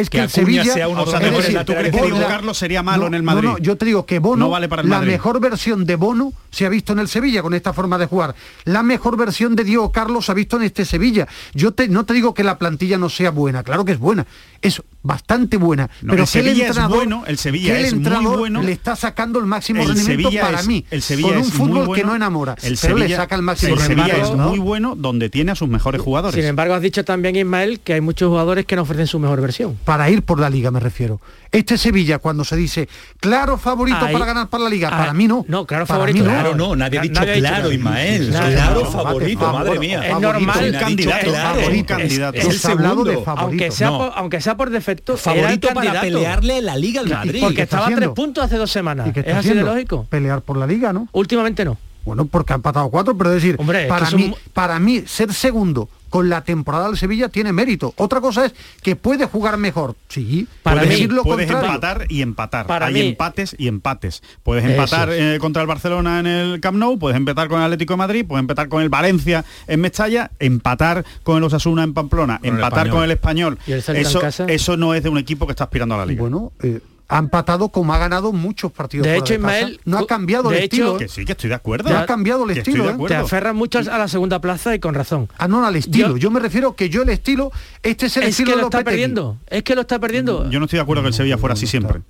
Sevilla 0.45 0.65
sea 0.65 0.89
uno 0.89 2.55
sería 2.55 2.83
malo 2.83 3.07
en 3.07 3.15
el 3.15 3.23
Madrid. 3.23 3.49
No, 3.49 3.53
no, 3.53 3.59
yo 3.59 3.77
te 3.77 3.85
digo 3.85 4.07
que 4.07 4.19
Bono, 4.19 4.51
vale 4.51 4.69
para 4.69 4.83
la 4.83 5.01
mejor 5.01 5.41
versión 5.41 5.85
de 5.85 5.97
Bono 5.97 6.33
se 6.51 6.67
ha 6.67 6.69
visto 6.69 6.93
en 6.93 6.99
el 6.99 7.09
Sevilla 7.09 7.43
con 7.43 7.55
esta 7.55 7.73
forma 7.73 7.99
de 7.99 8.07
jugar. 8.07 8.35
La 8.65 8.83
mejor 8.83 9.17
versión 9.17 9.57
de 9.57 9.65
Diego 9.65 9.91
Carlos 9.91 10.27
se 10.27 10.33
ha 10.33 10.35
visto 10.35 10.57
en 10.57 10.65
este 10.65 10.85
Sevilla. 10.85 11.27
Yo 11.55 11.73
te, 11.73 11.89
no 11.89 12.05
te 12.05 12.15
digo 12.15 12.35
que 12.35 12.45
la 12.45 12.59
plantilla 12.59 12.99
no 12.99 13.09
sea 13.09 13.31
buena, 13.31 13.63
claro 13.63 13.85
que 13.85 13.93
es 13.93 13.99
buena. 13.99 14.27
Es 14.61 14.81
bastante 15.03 15.57
buena. 15.57 15.91
No, 16.03 16.13
pero 16.13 16.23
el 16.23 16.29
Sevilla 16.29 16.69
es 16.69 16.89
bueno, 16.89 17.25
el 17.27 17.39
Sevilla 17.39 17.79
es 17.81 17.95
muy 17.95 18.37
bueno. 18.37 18.63
Le 18.63 18.73
está 18.73 18.95
sacando 18.97 19.39
el 19.39 19.47
máximo 19.47 19.83
el 19.83 19.89
rendimiento 19.89 20.31
para 20.41 20.63
mí. 20.63 20.85
El 20.91 21.03
Sevilla 21.03 21.31
con 21.31 21.39
un 21.39 21.45
fútbol 21.45 21.97
que 21.97 22.05
no 22.05 22.15
enamora. 22.15 22.53
El 22.63 22.79
pero 22.81 22.97
Sevilla, 22.97 23.09
le 23.09 23.17
saca 23.17 23.35
el 23.35 23.43
máximo 23.43 23.75
el 23.75 23.81
Sevilla 23.81 24.17
es 24.19 24.31
muy 24.33 24.59
bueno 24.59 24.95
donde 24.95 25.31
tiene 25.31 25.53
a 25.53 25.55
sus 25.55 25.69
mejores 25.69 26.01
jugadores. 26.01 26.39
Sin 26.39 26.49
embargo, 26.49 26.75
has 26.75 26.83
dicho 26.83 27.05
también 27.05 27.35
Ismael 27.37 27.81
que 27.81 27.95
hay 27.95 28.01
muchos 28.01 28.29
jugadores 28.29 28.67
que 28.67 28.77
no 28.77 28.83
ofrecen 28.83 29.07
su 29.07 29.19
mejor 29.19 29.41
versión. 29.41 29.77
Para 29.85 30.09
ir 30.11 30.23
por 30.23 30.32
por 30.33 30.41
la 30.41 30.49
liga, 30.49 30.71
me 30.71 30.81
refiero. 30.81 31.21
Este 31.51 31.77
Sevilla, 31.77 32.19
cuando 32.19 32.43
se 32.43 32.57
dice 32.57 32.89
claro 33.21 33.59
favorito 33.59 34.01
para 34.11 34.25
ganar 34.25 34.49
para 34.49 34.65
la 34.65 34.71
liga, 34.71 34.89
para 34.89 35.13
mí 35.13 35.29
no. 35.29 35.45
No, 35.47 35.67
claro 35.67 35.85
favorito. 35.85 36.25
Claro, 36.25 36.55
no, 36.55 36.75
nadie 36.75 37.01
ha 37.01 37.03
dicho 37.03 37.21
claro, 37.21 37.71
Ismael. 37.71 38.31
Claro, 38.31 38.87
favorito, 38.87 39.53
madre 39.53 39.79
mía. 39.79 40.09
Es 40.09 40.19
normal. 40.19 40.65
Un 40.65 40.81
candidato, 40.81 41.27
claro, 41.27 41.61
favorito, 41.61 41.93
es, 41.93 41.99
candidato. 41.99 42.39
Es, 42.39 42.47
es 42.47 42.65
el 42.65 42.71
hablado 42.71 43.05
de 43.05 43.19
favorito. 43.19 43.43
Aunque 43.43 43.71
sea, 43.71 43.91
por, 43.91 44.13
aunque 44.15 44.41
sea 44.41 44.57
por 44.57 44.71
defecto, 44.71 45.19
favorito 45.19 45.69
para 45.75 46.01
pelearle 46.01 46.63
la 46.63 46.77
liga 46.77 47.03
al 47.03 47.11
Madrid. 47.11 47.43
Porque 47.43 47.63
estaba 47.63 47.95
tres 47.95 48.09
puntos 48.09 48.43
hace 48.43 48.57
dos 48.57 48.71
semanas. 48.71 49.11
¿Y 49.15 49.21
es 49.21 49.37
así 49.37 49.53
de 49.53 49.63
lógico. 49.63 50.07
Pelear 50.09 50.41
por 50.41 50.57
la 50.57 50.67
liga, 50.67 50.95
¿no? 50.95 51.09
Últimamente 51.13 51.63
no. 51.67 51.77
Bueno, 52.07 52.25
porque 52.25 52.55
han 52.55 52.61
empatado 52.61 52.89
cuatro, 52.89 53.19
pero 53.19 53.29
es 53.35 53.43
decir, 53.43 53.57
Hombre, 53.59 53.85
para, 53.87 54.11
mí, 54.13 54.35
para 54.55 54.79
mí 54.79 55.03
ser 55.07 55.35
segundo 55.35 55.91
con 56.13 56.29
la 56.29 56.45
temporada 56.45 56.89
del 56.89 56.99
Sevilla 56.99 57.31
tiene 57.31 57.55
mérito. 57.55 57.95
Otra 57.97 58.21
cosa 58.21 58.45
es 58.45 58.53
que 58.83 58.97
puede 58.97 59.25
jugar 59.25 59.57
mejor. 59.57 59.97
Sí, 60.09 60.47
para 60.63 60.83
puedes, 60.83 60.91
decir 60.91 61.11
lo 61.11 61.23
puedes 61.23 61.51
empatar 61.51 62.05
y 62.11 62.21
empatar. 62.21 62.67
Para 62.67 62.87
Hay 62.87 62.93
mí. 62.93 63.01
empates 63.01 63.57
y 63.59 63.67
empates. 63.67 64.23
Puedes 64.43 64.63
empatar 64.63 65.09
eh, 65.11 65.39
contra 65.41 65.63
el 65.63 65.69
Barcelona 65.69 66.21
en 66.21 66.27
el 66.27 66.61
Camp 66.61 66.77
Nou, 66.77 66.99
puedes 66.99 67.17
empatar 67.17 67.49
con 67.49 67.61
el 67.61 67.65
Atlético 67.65 67.95
de 67.95 67.97
Madrid, 67.97 68.27
puedes 68.29 68.43
empatar 68.43 68.69
con 68.69 68.83
el 68.83 68.91
Valencia 68.91 69.43
en 69.67 69.81
Mestalla, 69.81 70.31
empatar 70.39 71.03
con 71.23 71.39
el 71.39 71.45
Osasuna 71.45 71.83
en 71.83 71.95
Pamplona, 71.95 72.41
empatar 72.43 72.91
con 72.91 73.03
el 73.03 73.11
Español. 73.11 73.59
Eso, 73.67 74.21
eso 74.49 74.77
no 74.77 74.93
es 74.93 75.03
de 75.03 75.09
un 75.09 75.17
equipo 75.17 75.47
que 75.47 75.53
está 75.53 75.65
aspirando 75.65 75.95
a 75.95 75.99
la 75.99 76.05
liga. 76.05 76.21
Bueno, 76.21 76.53
eh, 76.63 76.81
ha 77.13 77.19
empatado 77.19 77.69
como 77.69 77.93
ha 77.93 77.99
ganado 77.99 78.33
muchos 78.33 78.73
partidos. 78.73 79.07
De 79.07 79.19
hecho, 79.19 79.35
de 79.35 79.79
No 79.85 79.99
ha 79.99 80.07
cambiado 80.07 80.51
el 80.51 80.63
estilo. 80.65 80.97
¿eh? 80.97 81.01
Que 81.01 81.09
sí, 81.09 81.27
que 81.27 81.33
estoy 81.33 81.51
de 81.51 81.55
acuerdo. 81.55 81.95
Ha 81.95 82.07
cambiado 82.07 82.45
el 82.49 82.57
estilo. 82.57 82.89
¿eh? 82.89 82.97
Te 83.07 83.15
aferras 83.15 83.55
mucho 83.55 83.81
a 83.81 83.99
la 83.99 84.09
segunda 84.09 84.41
plaza 84.41 84.75
y 84.75 84.79
con 84.79 84.95
razón. 84.95 85.29
Ah, 85.37 85.47
no, 85.47 85.65
al 85.65 85.77
estilo. 85.77 86.17
Yo, 86.17 86.31
me 86.31 86.41
refiero 86.41 86.75
que 86.75 86.89
yo 86.89 87.03
el 87.03 87.11
estilo, 87.11 87.53
este 87.83 88.07
es 88.07 88.17
el 88.17 88.23
es 88.23 88.29
estilo 88.31 88.53
que 88.53 88.57
lo 88.57 88.65
está 88.65 88.83
perdiendo. 88.83 89.37
Es 89.47 89.63
que 89.63 89.75
lo 89.75 89.83
está 89.83 89.99
perdiendo. 89.99 90.49
Yo 90.49 90.59
no 90.59 90.65
estoy 90.65 90.79
de 90.79 90.83
acuerdo 90.83 91.03
que 91.03 91.09
el 91.09 91.15
Sevilla 91.15 91.37
fuera 91.37 91.53
así 91.53 91.67
siempre. 91.67 92.01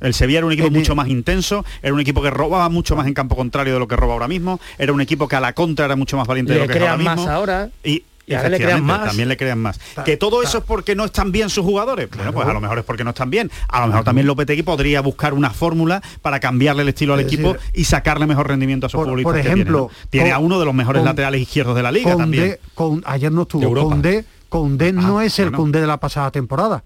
El 0.00 0.12
Sevilla 0.12 0.38
era 0.40 0.46
un 0.46 0.52
equipo 0.52 0.70
mucho 0.70 0.94
más 0.94 1.08
intenso, 1.08 1.64
era 1.82 1.94
un 1.94 2.00
equipo 2.00 2.20
que 2.20 2.28
robaba 2.28 2.68
mucho 2.68 2.96
más 2.96 3.06
en 3.06 3.14
campo 3.14 3.36
contrario 3.36 3.72
de 3.72 3.78
lo 3.78 3.88
que 3.88 3.96
roba 3.96 4.12
ahora 4.12 4.28
mismo, 4.28 4.60
era 4.76 4.92
un 4.92 5.00
equipo 5.00 5.28
que 5.28 5.36
a 5.36 5.40
la 5.40 5.54
contra 5.54 5.86
era 5.86 5.96
mucho 5.96 6.18
más 6.18 6.26
valiente 6.26 6.52
de 6.52 6.58
lo 6.58 6.66
que 6.66 6.74
es 6.74 6.80
ahora 6.80 6.96
mismo. 6.98 7.16
Más 7.16 7.28
ahora. 7.28 7.70
Y 7.82 8.04
y 8.26 8.34
le 8.34 8.58
crean 8.58 8.84
más. 8.84 9.08
También 9.08 9.28
le 9.28 9.36
crean 9.36 9.58
más. 9.58 9.78
Que 10.04 10.16
todo 10.16 10.42
eso 10.42 10.58
es 10.58 10.64
porque 10.64 10.94
no 10.94 11.04
están 11.04 11.32
bien 11.32 11.50
sus 11.50 11.64
jugadores. 11.64 12.08
Bueno, 12.10 12.32
pues 12.32 12.46
a 12.46 12.52
lo 12.52 12.60
mejor 12.60 12.78
es 12.78 12.84
porque 12.84 13.04
no 13.04 13.10
están 13.10 13.30
bien. 13.30 13.50
A 13.68 13.80
lo 13.80 13.86
mejor 13.86 13.92
claro. 13.92 14.04
también 14.04 14.26
Lopetegui 14.26 14.62
podría 14.62 15.00
buscar 15.00 15.34
una 15.34 15.50
fórmula 15.50 16.02
para 16.22 16.40
cambiarle 16.40 16.82
el 16.82 16.88
estilo 16.88 17.14
al 17.14 17.20
equipo 17.20 17.56
y 17.72 17.84
sacarle 17.84 18.26
mejor 18.26 18.48
rendimiento 18.48 18.86
a 18.86 18.88
sus 18.88 19.04
por. 19.04 19.22
Por 19.22 19.38
ejemplo, 19.38 19.90
tiene, 20.10 20.32
a 20.32 20.38
uno 20.38 20.58
de 20.58 20.64
los 20.64 20.74
mejores 20.74 21.02
laterales 21.02 21.40
izquierdos 21.40 21.76
de 21.76 21.82
la 21.82 21.92
liga 21.92 22.16
también. 22.16 22.58
Con, 22.74 23.02
ayer 23.06 23.32
no 23.32 23.42
estuvo. 23.42 23.88
Condé, 23.88 24.24
Condé 24.48 24.90
ah, 24.90 24.92
no 24.92 25.20
es 25.20 25.38
el 25.38 25.46
bueno. 25.46 25.58
Condé 25.58 25.80
de 25.80 25.86
la 25.86 25.98
pasada 25.98 26.30
temporada 26.30 26.84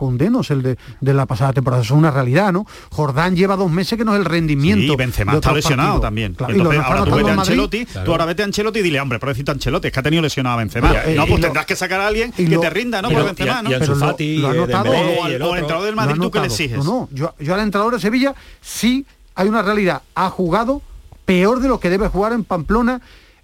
condenos 0.00 0.50
el 0.50 0.62
de, 0.62 0.78
de, 1.02 1.12
la 1.12 1.26
pasada 1.26 1.52
temporada. 1.52 1.82
Eso 1.82 1.92
es 1.92 1.98
una 1.98 2.10
realidad, 2.10 2.54
¿no? 2.54 2.66
Jordán 2.90 3.36
lleva 3.36 3.54
dos 3.54 3.70
meses 3.70 3.98
que 3.98 4.04
no 4.04 4.14
es 4.14 4.20
el 4.20 4.24
rendimiento. 4.24 4.94
Y 4.94 4.96
Benzema 4.96 5.34
está 5.34 5.52
lesionado 5.52 6.00
también. 6.00 6.32
Claro, 6.32 6.54
Entonces, 6.54 6.80
ahora 6.82 7.04
tú 7.04 7.16
vete 7.16 7.30
a 7.30 7.34
Ancelotti, 7.34 7.84
claro. 7.84 8.06
tú 8.06 8.12
ahora 8.12 8.24
vete 8.24 8.42
a 8.42 8.46
Ancelotti 8.46 8.78
y 8.78 8.82
dile, 8.82 8.98
hombre, 8.98 9.18
pobrecito 9.18 9.52
Ancelotti, 9.52 9.88
es 9.88 9.92
que 9.92 10.00
ha 10.00 10.02
tenido 10.02 10.22
lesionado 10.22 10.54
a 10.54 10.58
Benzema. 10.58 10.94
Eh, 11.04 11.14
no, 11.14 11.26
pues 11.26 11.42
tendrás 11.42 11.66
que 11.66 11.76
sacar 11.76 12.00
a 12.00 12.06
alguien 12.06 12.32
que 12.32 12.46
te 12.46 12.70
rinda, 12.70 13.02
¿no? 13.02 13.10
Por 13.10 13.24
Benzema, 13.26 13.60
¿no? 13.60 13.68
O 13.70 15.24
al, 15.24 15.32
el 15.32 15.42
entrenador 15.42 15.84
del 15.84 15.96
Madrid, 15.96 16.16
¿tú 16.18 16.30
qué 16.30 16.40
le 16.40 16.46
exiges? 16.46 16.78
No, 16.78 16.84
no, 16.84 17.08
yo, 17.12 17.34
yo 17.38 17.52
al 17.52 17.60
entrenador 17.60 17.92
de 17.92 18.00
Sevilla 18.00 18.34
sí 18.62 19.04
hay 19.34 19.48
una 19.48 19.60
realidad. 19.60 20.00
Ha 20.14 20.30
jugado 20.30 20.80
peor 21.26 21.60
de 21.60 21.68
lo 21.68 21.78
que 21.78 21.90
debe 21.90 22.08
jugar 22.08 22.32
en 22.32 22.44
Pamplona 22.44 23.02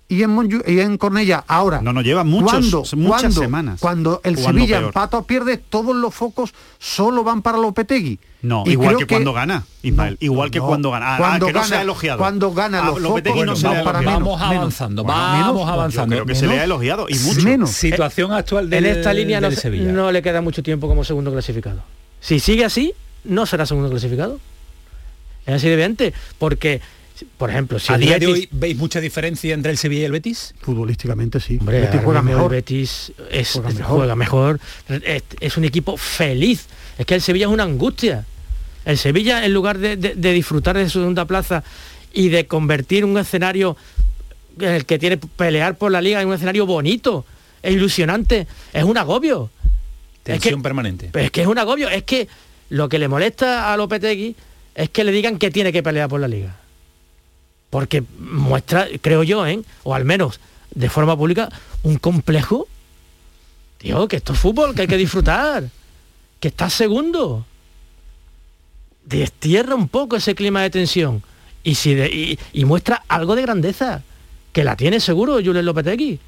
y 0.08 0.22
en, 0.22 0.36
Monju- 0.36 0.62
y 0.66 0.78
en 0.80 0.98
Cornella. 0.98 1.42
Ahora, 1.48 1.80
No, 1.82 1.92
no, 1.92 2.00
lleva 2.00 2.22
muchos- 2.22 2.50
cuando, 2.50 2.78
muchas 2.96 3.20
cuando- 3.22 3.40
semanas 3.40 3.80
Cuando 3.80 4.20
el 4.22 4.36
Sevilla 4.38 4.76
peor. 4.78 4.84
empata 4.84 5.18
o 5.18 5.22
pierde, 5.26 5.56
todos 5.58 5.96
los 5.96 6.14
focos 6.14 6.54
solo 6.78 7.24
van 7.24 7.42
para 7.42 7.58
Lopetegui. 7.58 8.20
No, 8.42 8.62
Y 8.64 8.72
igual 8.72 8.94
creo 8.94 8.98
que, 9.08 9.14
cuando 9.14 9.32
gana, 9.32 9.64
Ismael. 9.82 10.16
igual 10.20 10.52
que 10.52 10.58
no. 10.60 10.66
cuando 10.68 10.92
gana. 10.92 11.14
Ah, 11.14 11.18
Cuando 11.18 11.46
que 11.46 11.52
no 11.52 11.58
gana- 11.58 11.68
sea 11.68 11.82
elogiado. 11.82 12.18
cuando 12.18 12.52
gana 12.52 12.80
Ah, 12.82 12.86
los 12.86 13.00
Lopetegui 13.00 13.30
focos, 13.40 13.46
no 13.46 13.52
no, 13.52 13.56
se 13.56 13.68
le 13.68 13.76
ha 13.80 13.84
para 13.84 13.98
menos, 13.98 14.14
vamos 14.14 14.40
menos. 14.40 14.56
avanzando, 14.56 15.02
Bueno, 15.02 15.18
vamos 15.20 15.38
menos, 15.38 15.56
yo 15.66 15.72
avanzando. 15.72 16.14
creo 16.14 16.26
que 16.26 16.34
se 16.36 16.46
le 16.46 16.60
ha 16.60 16.64
elogiado 16.64 17.06
y 17.08 17.18
mucho. 17.18 17.42
Menos. 17.42 17.70
Situación 17.70 18.32
actual 18.32 18.70
del, 18.70 18.86
en 18.86 18.96
esta 18.98 19.12
línea 19.12 19.40
no, 19.40 19.48
del 19.48 19.56
se- 19.56 19.62
Sevilla. 19.62 19.90
no 19.90 20.12
le 20.12 20.22
queda 20.22 20.40
mucho 20.40 20.62
tiempo 20.62 20.86
como 20.86 21.02
segundo 21.02 21.32
clasificado. 21.32 21.82
Si 22.20 22.38
sigue 22.38 22.64
así, 22.64 22.92
no 23.24 23.44
será 23.46 23.66
segundo 23.66 23.90
clasificado. 23.90 24.38
Es 25.46 25.54
así 25.54 25.66
de 25.66 25.74
evidente, 25.74 26.12
porque 26.38 26.80
por 27.38 27.50
ejemplo, 27.50 27.79
si 27.79 27.92
¿A 27.92 27.98
día 27.98 28.18
de 28.18 28.26
hoy 28.26 28.48
veis 28.52 28.76
mucha 28.76 29.00
diferencia 29.00 29.55
entre 29.55 29.70
el 29.70 29.79
Sevilla 29.79 30.02
y 30.02 30.05
el 30.07 30.12
Betis? 30.12 30.55
Futbolísticamente 30.61 31.40
sí. 31.40 31.57
Hombre, 31.61 31.81
Betis 31.81 31.94
ahora 31.94 32.05
juega 32.05 32.22
mejor. 32.22 32.42
El 32.52 32.57
Betis 32.59 33.12
es, 33.31 33.50
Juega 33.52 33.68
es- 33.70 33.74
mejor. 33.76 33.96
juega 33.96 34.16
mejor. 34.16 34.61
Es, 34.88 35.22
es 35.40 35.57
un 35.57 35.64
equipo 35.64 35.96
feliz. 35.96 36.66
Es 36.98 37.07
que 37.07 37.14
el 37.14 37.20
Sevilla 37.22 37.46
es 37.46 37.52
una 37.52 37.62
angustia. 37.64 38.24
El 38.85 38.98
Sevilla, 38.98 39.44
en 39.44 39.52
lugar 39.55 39.79
de, 39.79 39.96
de- 39.96 40.14
de 40.14 40.33
disfrutar 40.33 40.76
de 40.76 40.85
su 40.88 41.00
segunda 41.00 41.24
plaza 41.24 41.64
y 42.12 42.29
de 42.29 42.46
convertir 42.46 43.05
un 43.05 43.18
escenario 43.18 43.76
en 44.59 44.68
el 44.70 44.87
que 44.87 44.98
tiene 44.98 45.16
pelear 45.18 45.76
por 45.76 45.90
la 45.92 46.00
liga 46.00 46.20
en 46.22 46.29
un 46.29 46.35
escenario 46.35 46.64
bonito 46.66 47.26
e 47.62 47.72
ilusionante, 47.72 48.46
es 48.72 48.85
un 48.85 48.96
agobio. 48.96 49.50
Tensión 50.22 50.62
permanente. 50.62 51.11
Es 51.14 51.31
que 51.31 51.42
es 51.42 51.46
un 51.46 51.59
agobio. 51.59 51.88
Es 51.88 52.02
que 52.05 52.26
lo 52.70 52.88
que 52.88 52.98
le 52.98 53.09
molesta 53.09 53.72
a 53.72 53.76
Lopetegui 53.76 54.35
es 54.74 54.90
que 54.90 55.05
le 55.05 55.12
digan 55.12 55.38
que 55.38 55.50
tiene 55.50 55.72
que 55.72 55.83
pelear 55.83 56.09
por 56.09 56.20
la 56.20 56.29
liga. 56.29 56.57
Porque 57.76 58.02
muestra, 58.18 58.88
creo 59.02 59.22
yo, 59.22 59.46
¿eh? 59.46 59.60
o 59.82 59.94
al 59.94 60.06
menos 60.06 60.40
de 60.74 60.88
forma 60.88 61.14
pública, 61.14 61.50
un 61.82 61.98
complejo. 61.98 62.66
Tío, 63.76 64.08
que 64.08 64.16
esto 64.16 64.32
es 64.32 64.38
fútbol, 64.38 64.74
que 64.74 64.80
hay 64.80 64.88
que 64.88 64.96
disfrutar. 64.96 65.64
Que 66.40 66.48
estás 66.48 66.72
segundo. 66.72 67.44
Destierra 69.04 69.74
un 69.74 69.88
poco 69.88 70.16
ese 70.16 70.34
clima 70.34 70.62
de 70.62 70.70
tensión. 70.70 71.22
Y, 71.62 72.64
muestra 72.64 73.02
algo 73.08 73.36
de 73.36 73.42
grandeza. 73.42 74.02
Que 74.54 74.64
la 74.64 74.74
tiene 74.74 74.98
seguro 74.98 75.34
Julen 75.34 75.66
Lopetegui. 75.66 76.18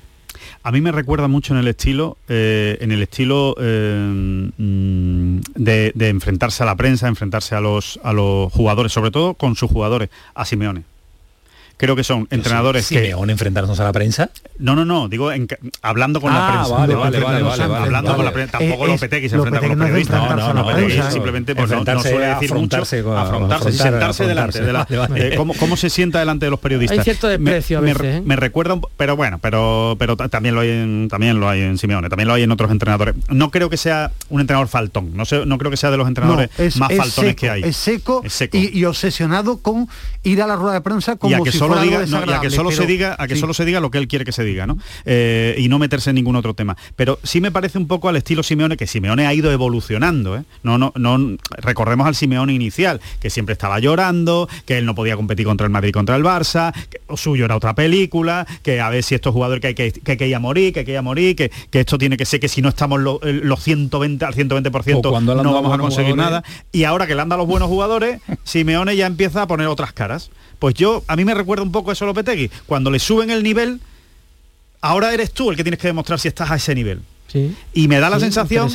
A 0.62 0.70
mí 0.70 0.82
me 0.82 0.92
recuerda 0.92 1.28
mucho 1.28 1.54
en 1.54 1.60
el 1.60 1.68
estilo, 1.68 2.18
eh, 2.28 2.76
en 2.82 2.92
el 2.92 3.00
estilo 3.02 3.56
eh, 3.58 4.52
mm, 4.54 5.40
de, 5.54 5.92
de 5.94 6.08
enfrentarse 6.10 6.62
a 6.62 6.66
la 6.66 6.76
prensa, 6.76 7.08
enfrentarse 7.08 7.54
a 7.54 7.62
los, 7.62 7.98
a 8.02 8.12
los 8.12 8.52
jugadores, 8.52 8.92
sobre 8.92 9.10
todo 9.10 9.32
con 9.32 9.56
sus 9.56 9.70
jugadores, 9.70 10.10
a 10.34 10.44
Simeone. 10.44 10.84
Creo 11.78 11.96
que 11.96 12.04
son 12.04 12.26
entrenadores 12.30 12.88
que... 12.88 13.00
Simeone 13.02 13.32
enfrentarnos 13.32 13.78
a 13.80 13.84
la 13.84 13.92
prensa. 13.92 14.30
No, 14.58 14.74
no, 14.74 14.84
no, 14.84 15.08
digo 15.08 15.30
en 15.32 15.46
hablando 15.80 16.20
con 16.20 16.32
la 16.34 16.48
Ah, 16.48 16.52
prensa. 16.52 16.74
vale, 16.74 16.92
No, 16.94 17.00
vale, 17.00 17.20
vale, 17.20 17.42
vale, 17.42 17.66
vale, 17.66 17.84
Hablando 17.84 18.10
vale. 18.10 18.16
con 18.16 18.24
la 18.24 18.32
prensa. 18.32 18.58
Tampoco 18.58 18.82
Eh, 18.82 18.86
es- 18.86 19.00
Lopetegui 19.00 19.28
se 19.28 19.36
enfrenta 19.36 19.60
con 19.60 19.68
los 19.68 19.78
no 19.78 19.84
periodistas. 19.84 20.54
Lopetegui 20.54 20.86
prensa. 20.92 21.10
simplemente 21.12 21.54
pues, 21.54 21.70
no, 21.70 21.84
no 21.84 22.02
suele 22.02 22.26
decir 22.26 22.50
mucho. 22.52 22.76
afrontarse 22.76 23.02
con- 23.02 23.16
afrontarse, 23.16 23.68
afrontar- 23.68 23.90
sentarse 23.90 24.26
delante 24.26 24.60
de 24.62 24.72
la... 24.72 24.84
de 24.84 25.28
eh, 25.28 25.36
¿cómo, 25.36 25.54
cómo 25.54 25.76
se 25.76 25.88
sienta 25.88 26.18
delante 26.18 26.46
de 26.46 26.50
los 26.50 26.58
periodistas? 26.60 26.98
Hay 26.98 27.04
cierto 27.04 27.28
desprecio 27.28 27.78
a 27.78 27.80
me, 27.80 27.94
veces, 27.94 28.02
me- 28.02 28.16
¿eh? 28.18 28.22
me 28.24 28.36
recuerda 28.36 28.74
un 28.74 28.82
pero 28.96 29.16
bueno 29.16 29.38
pero 29.40 29.94
pero 29.98 30.16
ta- 30.16 30.28
también 30.28 30.56
lo 30.56 30.62
hay 30.62 30.70
en 30.70 31.08
también 31.08 31.38
lo 31.38 31.48
hay 31.48 31.60
en 31.62 31.78
Simeone 31.78 32.08
también 32.08 32.26
lo 32.26 32.34
hay 32.34 32.42
en 32.42 32.50
otros 32.50 32.70
entrenadores 32.72 33.14
no 33.28 33.50
creo 33.52 33.70
que 33.70 33.76
sea 33.76 34.10
un 34.30 34.40
entrenador 34.40 34.66
faltón 34.68 35.10
no 35.16 35.24
sé 35.24 35.46
no 35.46 35.58
creo 35.58 35.70
que 35.70 35.76
sea 35.76 35.90
de 35.92 35.96
los 35.96 36.08
entrenadores 36.08 36.50
No, 36.58 36.64
es, 36.64 36.76
más 36.76 36.90
es 36.90 36.98
faltones 36.98 37.30
seco, 37.30 37.40
que 37.40 37.50
hay 37.50 37.62
Es 37.62 37.76
seco, 37.76 38.22
Es 38.24 38.32
seco. 38.32 38.56
Y, 38.56 38.70
y 38.76 38.84
obsesionado 38.84 39.58
con 39.58 39.86
ir 40.24 40.42
a 40.42 40.46
la 40.48 40.56
rueda 40.56 40.74
de 40.74 40.80
prensa 40.80 41.14
como 41.16 41.44
si 41.46 41.58
solo 41.68 41.80
fuera 41.80 41.82
diga 41.84 41.98
algo 42.18 42.26
no, 42.26 42.32
y 42.32 42.34
a 42.34 42.40
que 42.40 42.50
solo 42.50 42.70
se 42.72 42.86
diga 42.86 43.16
a 43.18 43.26
que 43.28 43.34
sí. 43.34 43.40
solo 43.40 43.54
se 43.54 43.64
diga 43.64 43.80
lo 43.80 43.90
que 43.90 43.98
él 43.98 44.08
quiere 44.08 44.24
que 44.24 44.32
se 44.32 44.44
diga 44.44 44.66
no 44.66 44.78
Eh, 45.04 45.54
y 45.58 45.68
no 45.68 45.78
meterse 45.78 46.10
en 46.10 46.16
ningún 46.16 46.36
otro 46.36 46.54
tema 46.54 46.76
pero 46.96 47.18
sí 47.22 47.40
me 47.40 47.50
parece 47.50 47.78
un 47.78 47.86
poco 47.86 48.08
al 48.08 48.16
estilo 48.16 48.42
Simeone 48.42 48.76
que 48.76 48.86
Simeone 48.86 49.26
ha 49.26 49.34
ido 49.34 49.50
evolucionando 49.52 50.36
¿eh? 50.36 50.42
no 50.62 50.78
no 50.78 50.92
no 50.96 51.36
recordemos 51.58 52.06
al 52.06 52.14
Simeone 52.14 52.52
inicial 52.52 53.00
que 53.20 53.30
siempre 53.30 53.52
estaba 53.52 53.78
llorando 53.78 54.48
que 54.66 54.78
él 54.78 54.86
no 54.86 54.94
podía 54.94 55.16
competir 55.16 55.46
contra 55.46 55.66
el 55.66 55.72
Madrid 55.72 55.90
y 55.90 55.92
contra 55.92 56.16
el 56.16 56.24
Barça 56.24 56.72
que 56.90 57.00
lo 57.08 57.16
suyo 57.16 57.44
era 57.44 57.56
otra 57.56 57.74
película 57.74 58.46
que 58.62 58.80
a 58.80 58.90
ver 58.90 59.02
si 59.02 59.14
estos 59.14 59.32
jugadores 59.32 59.60
que 59.60 59.68
hay 59.68 59.74
que, 59.74 59.92
que 59.92 60.12
hay 60.12 60.16
que 60.18 60.28
ir 60.28 60.34
a 60.34 60.40
morir 60.40 60.72
que 60.72 60.80
hay 60.80 60.84
que 60.86 60.92
ir 60.92 60.98
a 60.98 61.02
morir 61.02 61.36
que, 61.36 61.50
que 61.70 61.80
esto 61.80 61.98
tiene 61.98 62.16
que 62.16 62.24
ser 62.24 62.40
que 62.40 62.48
si 62.48 62.62
no 62.62 62.68
estamos 62.68 63.00
lo- 63.00 63.20
eh, 63.22 63.40
los 63.42 63.62
120 63.62 64.24
al 64.24 64.34
120% 64.34 64.96
O 65.06 65.10
cuando 65.10 65.34
no 65.42 65.52
vamos 65.52 65.72
a 65.72 65.78
conseguir 65.78 66.12
jugadores. 66.12 66.42
nada 66.42 66.62
y 66.72 66.84
ahora 66.84 67.06
que 67.06 67.14
le 67.14 67.22
han 67.22 67.28
dado 67.28 67.40
los 67.42 67.48
buenos 67.48 67.68
jugadores, 67.68 68.20
Simeone 68.44 68.96
ya 68.96 69.06
empieza 69.06 69.42
a 69.42 69.46
poner 69.46 69.66
otras 69.66 69.92
caras. 69.92 70.30
Pues 70.58 70.74
yo, 70.74 71.04
a 71.06 71.16
mí 71.16 71.24
me 71.24 71.34
recuerda 71.34 71.62
un 71.62 71.72
poco 71.72 71.92
eso 71.92 72.04
a 72.04 72.08
Lopetegui. 72.08 72.50
Cuando 72.66 72.90
le 72.90 72.98
suben 72.98 73.30
el 73.30 73.42
nivel, 73.42 73.80
ahora 74.80 75.12
eres 75.12 75.32
tú 75.32 75.50
el 75.50 75.56
que 75.56 75.62
tienes 75.64 75.80
que 75.80 75.88
demostrar 75.88 76.18
si 76.18 76.28
estás 76.28 76.50
a 76.50 76.56
ese 76.56 76.74
nivel. 76.74 77.00
Sí. 77.28 77.54
Y 77.74 77.88
me 77.88 78.00
da 78.00 78.08
la 78.08 78.16
Sí, 78.18 78.24
sensación 78.24 78.70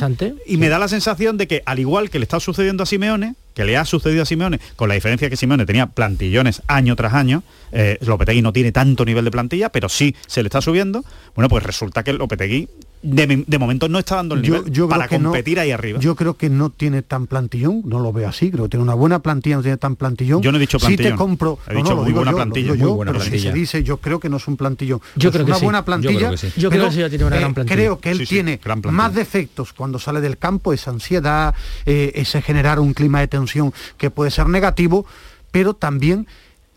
y 0.46 0.56
me 0.58 0.68
da 0.68 0.78
la 0.78 0.86
sensación 0.86 1.36
de 1.36 1.48
que 1.48 1.62
al 1.66 1.80
igual 1.80 2.08
que 2.08 2.20
le 2.20 2.22
está 2.22 2.38
sucediendo 2.38 2.84
a 2.84 2.86
Simeone, 2.86 3.34
que 3.52 3.64
le 3.64 3.76
ha 3.76 3.84
sucedido 3.84 4.22
a 4.22 4.26
Simeone, 4.26 4.60
con 4.76 4.88
la 4.88 4.94
diferencia 4.94 5.28
que 5.28 5.36
Simeone 5.36 5.66
tenía 5.66 5.86
plantillones 5.86 6.62
año 6.68 6.94
tras 6.94 7.14
año, 7.14 7.42
eh, 7.72 7.98
Lopetegui 8.00 8.42
no 8.42 8.52
tiene 8.52 8.70
tanto 8.70 9.04
nivel 9.04 9.24
de 9.24 9.32
plantilla, 9.32 9.70
pero 9.70 9.88
sí 9.88 10.14
se 10.28 10.44
le 10.44 10.46
está 10.46 10.60
subiendo. 10.60 11.04
Bueno, 11.34 11.48
pues 11.48 11.64
resulta 11.64 12.04
que 12.04 12.12
Lopetegui 12.12 12.68
de, 13.06 13.44
de 13.46 13.58
momento 13.58 13.88
no 13.88 13.98
está 13.98 14.16
dando 14.16 14.34
el 14.34 14.42
Yo- 14.42 14.54
nivel 14.56 14.72
yo 14.72 14.86
creo 14.86 14.88
para 14.88 15.08
que 15.08 15.18
no- 15.18 15.28
competir 15.30 15.60
ahí 15.60 15.70
arriba. 15.70 16.00
Yo 16.00 16.16
creo 16.16 16.36
que 16.38 16.48
no 16.48 16.70
tiene 16.70 17.02
tan 17.02 17.26
plantillón, 17.26 17.82
no 17.84 18.00
lo 18.00 18.12
veo 18.12 18.28
así, 18.28 18.50
creo 18.50 18.64
que 18.64 18.70
tiene 18.70 18.82
una 18.82 18.94
buena 18.94 19.18
plantilla, 19.18 19.56
no 19.56 19.62
tiene 19.62 19.76
tan 19.76 19.94
plantillón. 19.96 20.40
Yo 20.42 20.50
no 20.50 20.56
he 20.56 20.60
dicho 20.60 20.78
Sí 20.78 20.86
plantillón. 20.86 21.12
te 21.12 21.16
compro, 21.18 21.58
He 21.68 21.74
no, 21.74 21.78
dicho 21.80 21.90
no, 21.90 21.96
lo 21.96 22.02
muy 22.02 22.06
digo 22.08 22.18
buena 22.20 22.30
yo, 22.32 22.36
lo 22.38 22.42
plantilla, 22.44 22.72
digo 22.72 22.74
muy 22.76 22.90
yo, 22.90 22.94
buena 22.96 23.12
pero 23.12 23.24
si 23.24 23.38
se 23.38 23.52
dice, 23.52 23.82
yo 23.84 23.98
creo 23.98 24.18
que 24.18 24.28
no 24.28 24.38
es 24.38 24.48
un 24.48 24.56
plantillón. 24.56 25.00
Yo 25.16 25.28
Es 25.28 25.34
creo 25.34 25.44
que 25.44 25.50
una 25.52 25.58
sí. 25.58 25.64
buena 25.64 25.78
Yo 25.80 25.84
plantilla. 25.84 26.16
creo 26.18 26.30
que 26.30 26.36
sí. 26.38 26.52
Yo 26.56 26.70
creo 26.70 26.84
que 26.86 26.92
sí, 26.92 26.98
ya 27.00 27.08
tiene 27.10 27.24
una 27.26 27.36
gran 27.36 27.54
plantilla. 27.54 27.76
Creo 27.76 28.00
que 28.00 28.10
él 28.10 28.18
Sí, 28.18 28.26
sí, 28.26 28.34
tiene 28.36 28.60
más 28.90 29.14
defectos 29.14 29.72
cuando 29.74 29.98
sale 29.98 30.20
del 30.20 30.38
campo, 30.38 30.72
esa 30.72 30.90
ansiedad, 30.90 31.54
eh, 31.86 32.12
ese 32.14 32.40
generar 32.42 32.80
un 32.80 32.94
clima 32.94 33.20
de 33.20 33.28
tensión 33.28 33.72
que 33.98 34.10
puede 34.10 34.30
ser 34.30 34.48
negativo, 34.48 35.04
pero 35.50 35.74
también 35.74 36.26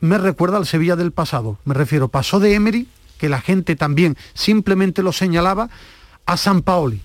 me 0.02 0.18
recuerda 0.18 0.58
al 0.58 0.66
Sevilla 0.68 0.96
del 0.96 1.12
pasado. 1.12 1.58
Me 1.66 1.74
refiero, 1.74 2.10
pasó 2.10 2.40
de 2.40 2.54
Emery, 2.54 2.88
que 3.18 3.30
la 3.30 3.42
gente 3.42 3.76
también 3.76 4.16
simplemente 4.36 5.02
lo 5.02 5.12
señalaba, 5.12 5.70
a 6.28 6.38
San 6.38 6.62
Paoli. 6.62 7.02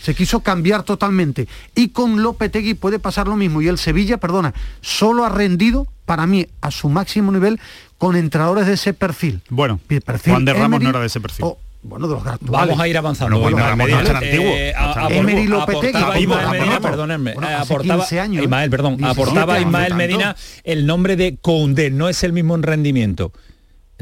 Se 0.00 0.16
quiso 0.16 0.40
cambiar 0.40 0.82
totalmente. 0.82 1.46
Y 1.76 1.90
con 1.90 2.22
Lopetegui 2.22 2.74
puede 2.74 2.98
pasar 2.98 3.28
lo 3.28 3.36
mismo. 3.36 3.62
Y 3.62 3.68
el 3.68 3.78
Sevilla, 3.78 4.16
perdona, 4.18 4.52
solo 4.80 5.24
ha 5.24 5.28
rendido, 5.28 5.86
para 6.06 6.26
mí, 6.26 6.48
a 6.60 6.72
su 6.72 6.88
máximo 6.88 7.30
nivel, 7.30 7.60
con 7.98 8.16
entrenadores 8.16 8.66
de 8.66 8.72
ese 8.74 8.94
perfil. 8.94 9.42
Bueno, 9.48 9.78
perfil 9.86 10.32
Juan 10.32 10.44
de 10.44 10.54
Ramos 10.54 10.66
Emery 10.66 10.84
no 10.84 10.90
era 10.90 10.98
de 11.00 11.06
ese 11.06 11.20
perfil. 11.20 11.44
o, 11.44 11.58
bueno, 11.84 12.08
de 12.08 12.14
los 12.14 12.26
actuales. 12.26 12.50
Vamos 12.68 12.80
a 12.80 12.88
ir 12.88 12.98
avanzando. 12.98 13.38
Bueno, 13.38 13.56
Ismael 13.58 13.76
Juan 13.76 13.78
de 13.78 13.84
Ramos 13.86 13.90
no 13.90 14.00
es 14.00 14.06
tan 14.06 14.16
antiguo. 14.24 14.52
eh, 14.56 14.74
a-. 14.76 15.08
Emery 15.12 15.46
Lopetegui, 15.46 15.86
aportaba 15.88 16.18
Ismael 16.18 16.48
Medina, 16.50 16.64
Ramos. 16.74 16.90
perdónenme, 16.90 17.34
Bueno, 17.34 17.48
hace 17.48 17.72
aportaba, 17.72 18.02
15 18.02 18.20
años. 18.20 18.42
Ismael, 18.42 18.70
perdón, 18.70 18.96
17 18.96 19.20
aportaba 19.22 19.60
Ismael. 19.60 19.94
Medina 19.94 20.34
el 20.64 20.84
nombre 20.86 21.14
de 21.14 21.36
Koundé, 21.36 21.90
no 21.90 22.08
es 22.08 22.24
el 22.24 22.32
mismo 22.32 22.56
en 22.56 22.64
rendimiento. 22.64 23.32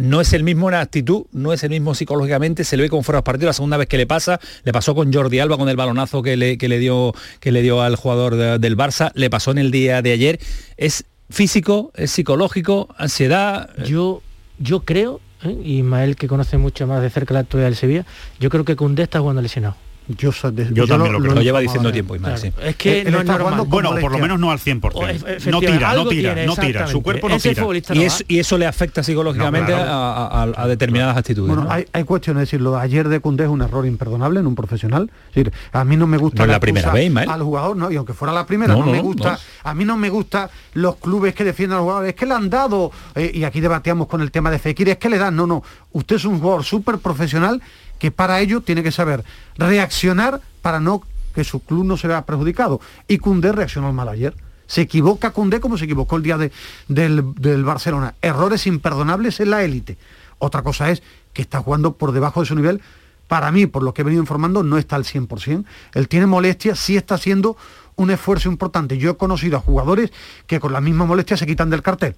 No 0.01 0.21
es 0.21 0.33
el 0.33 0.43
mismo 0.45 0.69
en 0.69 0.75
actitud, 0.77 1.25
no 1.33 1.53
es 1.53 1.63
el 1.63 1.71
mismo 1.71 1.95
psicológicamente, 1.95 2.65
se 2.65 2.77
le 2.77 2.85
ve 2.85 2.89
como 2.89 3.03
fuera 3.03 3.19
de 3.19 3.23
partido, 3.23 3.47
la 3.49 3.53
segunda 3.53 3.77
vez 3.77 3.87
que 3.87 3.97
le 3.99 4.07
pasa, 4.07 4.41
le 4.65 4.73
pasó 4.73 4.95
con 4.95 5.13
Jordi 5.13 5.39
Alba 5.41 5.59
con 5.59 5.69
el 5.69 5.77
balonazo 5.77 6.23
que 6.23 6.37
le, 6.37 6.57
que 6.59 6.69
le, 6.69 6.79
dio, 6.79 7.13
que 7.39 7.53
le 7.53 7.61
dio 7.63 7.83
al 7.83 7.97
jugador 7.97 8.37
de- 8.37 8.59
del 8.59 8.77
Barça, 8.77 9.11
le 9.15 9.29
pasó 9.29 9.51
en 9.51 9.59
el 9.59 9.71
día 9.71 10.01
de 10.03 10.13
ayer. 10.13 10.41
Es 10.77 11.05
físico, 11.29 11.93
es 11.95 12.11
psicológico, 12.11 12.89
ansiedad. 12.97 13.71
Yo, 13.85 14.23
yo 14.59 14.81
creo, 14.81 15.21
¿eh? 15.45 15.57
y 15.63 15.79
Ismael 15.81 16.17
que 16.17 16.29
conoce 16.29 16.57
mucho 16.57 16.87
más 16.87 17.03
de 17.03 17.11
cerca 17.11 17.35
la 17.35 17.41
actualidad 17.41 17.69
del 17.69 17.77
Sevilla, 17.77 18.07
yo 18.39 18.49
creo 18.51 18.65
que 18.65 18.77
Cundé 18.77 19.03
está 19.03 19.21
jugando 19.21 19.43
lesionado. 19.43 19.77
Yo, 20.17 20.33
soy 20.33 20.53
de- 20.53 20.69
Yo 20.73 20.87
también 20.87 21.13
lo 21.13 21.19
creo. 21.21 21.35
Lo 21.35 21.43
lleva 21.43 21.61
he 21.61 21.63
diciendo 21.63 21.93
tiempo, 21.93 22.15
de- 22.15 22.19
Ismael, 22.19 22.39
sí. 22.39 22.53
Es 22.63 22.77
que 22.77 23.01
Él- 23.01 23.07
él 23.09 23.13
no 23.13 23.21
está 23.21 23.39
jugando 23.39 23.65
Bueno, 23.65 23.95
por 24.01 24.13
lo 24.13 24.19
menos 24.19 24.39
no 24.41 24.51
al 24.51 24.57
O, 24.57 24.59
100%. 24.61 25.27
e- 25.27 25.51
No 25.51 25.61
tira, 25.61 25.95
no 25.95 26.07
tira, 26.09 26.35
tiene, 26.35 26.47
no 26.47 26.57
tira. 26.57 26.87
Su 26.87 27.03
cuerpo 27.03 27.29
no 27.29 27.37
Ese 27.37 27.55
tira. 27.55 27.67
Y, 27.95 28.03
es- 28.05 28.25
y 28.29 28.39
eso 28.39 28.59
le 28.59 28.67
afecta 28.67 29.03
psicológicamente 29.03 29.73
No, 29.73 29.79
claro. 29.79 29.91
a, 29.93 30.43
a- 30.43 30.63
a 30.63 30.67
determinadas 30.67 31.17
actitudes. 31.17 31.49
Bueno, 31.49 31.65
¿no? 31.65 31.73
hay, 31.73 31.87
hay 31.93 32.05
cuestiones, 32.05 32.43
es 32.45 32.49
decir, 32.49 32.61
lo 32.61 32.73
de 32.73 32.81
ayer 32.81 33.09
de 33.09 33.21
Cundé 33.21 33.45
es 33.45 33.51
un 33.51 33.63
error 33.63 33.87
imperdonable 33.87 34.41
en 34.41 34.47
un 34.47 34.55
profesional. 34.55 35.11
Es 35.29 35.35
decir, 35.35 35.53
a 35.73 35.85
mí 35.85 35.97
no 35.97 36.07
me 36.07 36.17
gusta 36.17 36.47
No 36.47 36.53
la 36.53 36.61
primera 36.61 36.93
vez, 36.93 37.07
Ismael. 37.07 37.29
al 37.31 37.43
jugador, 37.43 37.77
no, 37.77 37.91
y 37.91 37.97
aunque 37.97 38.13
fuera 38.15 38.33
la 38.33 38.47
primera, 38.47 38.73
No, 38.75 38.81
no, 38.81 38.87
no, 38.87 38.93
me 38.93 39.01
gusta, 39.01 39.33
no. 39.33 39.39
a 39.71 39.75
mí 39.75 39.85
no 39.85 39.97
me 39.97 40.09
gusta 40.11 40.51
los 40.75 40.97
clubes 40.97 41.35
que 41.35 41.45
defienden 41.45 41.75
a 41.75 41.79
los 41.79 41.85
jugadores, 41.85 42.09
es 42.11 42.15
que 42.17 42.27
le 42.27 42.35
han 42.35 42.51
dado, 42.51 42.91
eh, 43.15 43.31
y 43.35 43.45
aquí 43.45 43.61
debatíamos 43.61 44.07
con 44.09 44.21
el 44.21 44.31
tema 44.31 44.51
de 44.51 44.59
Fekir, 44.59 44.89
es 44.89 44.99
que 44.99 45.09
le 45.09 45.19
dan, 45.19 45.37
no, 45.37 45.47
no, 45.47 45.63
usted 45.93 46.17
es 46.17 46.25
un 46.25 46.39
jugador 46.41 46.65
súper 46.65 46.99
profesional 46.99 47.61
que 48.01 48.11
para 48.11 48.41
ello 48.41 48.61
tiene 48.63 48.83
que 48.83 48.91
saber 48.91 49.23
reaccionar 49.57 50.41
para 50.63 50.81
no 50.81 51.03
que 51.35 51.45
su 51.45 51.61
club 51.61 51.85
no 51.85 51.97
se 51.97 52.09
vea 52.09 52.27
perjudicado. 52.27 52.81
Y 53.07 53.19
Cundé 53.19 53.53
reaccionó 53.53 53.93
mal 53.93 54.09
ayer. 54.09 54.35
Se 54.67 54.81
equivoca 54.81 55.31
Cundé 55.31 55.61
como 55.61 55.79
se 55.79 55.85
equivocó 55.85 56.17
el 56.17 56.23
día 56.25 56.39
de- 56.39 56.51
del, 56.89 57.35
del 57.37 57.65
Barcelona. 57.65 58.15
Errores 58.23 58.67
imperdonables 58.67 59.39
en 59.41 59.51
la 59.51 59.63
élite. 59.63 59.97
Otra 60.39 60.63
cosa 60.63 60.91
es 60.91 61.03
que 61.33 61.43
está 61.43 61.61
jugando 61.61 61.93
por 61.93 62.11
debajo 62.13 62.41
de 62.41 62.47
su 62.47 62.55
nivel. 62.57 62.81
Para 63.29 63.53
mí, 63.53 63.67
por 63.67 63.83
lo 63.85 63.95
que 63.95 64.03
he 64.03 64.05
venido 64.05 64.23
informando, 64.23 64.63
no 64.65 64.77
está 64.79 64.97
al 64.97 65.05
100%. 65.05 65.65
Él 65.95 66.09
tiene 66.09 66.27
molestias, 66.27 66.79
sí 66.81 66.97
está 66.97 67.15
haciendo 67.15 67.57
un 67.97 68.11
esfuerzo 68.11 68.49
importante. 68.49 68.99
Yo 68.99 69.11
he 69.11 69.17
conocido 69.17 69.57
a 69.57 69.61
jugadores 69.61 70.11
que 70.49 70.59
con 70.59 70.73
la 70.73 70.81
misma 70.81 71.05
molestia 71.05 71.37
se 71.37 71.47
quitan 71.47 71.71
del 71.71 71.83
cartel. 71.83 72.17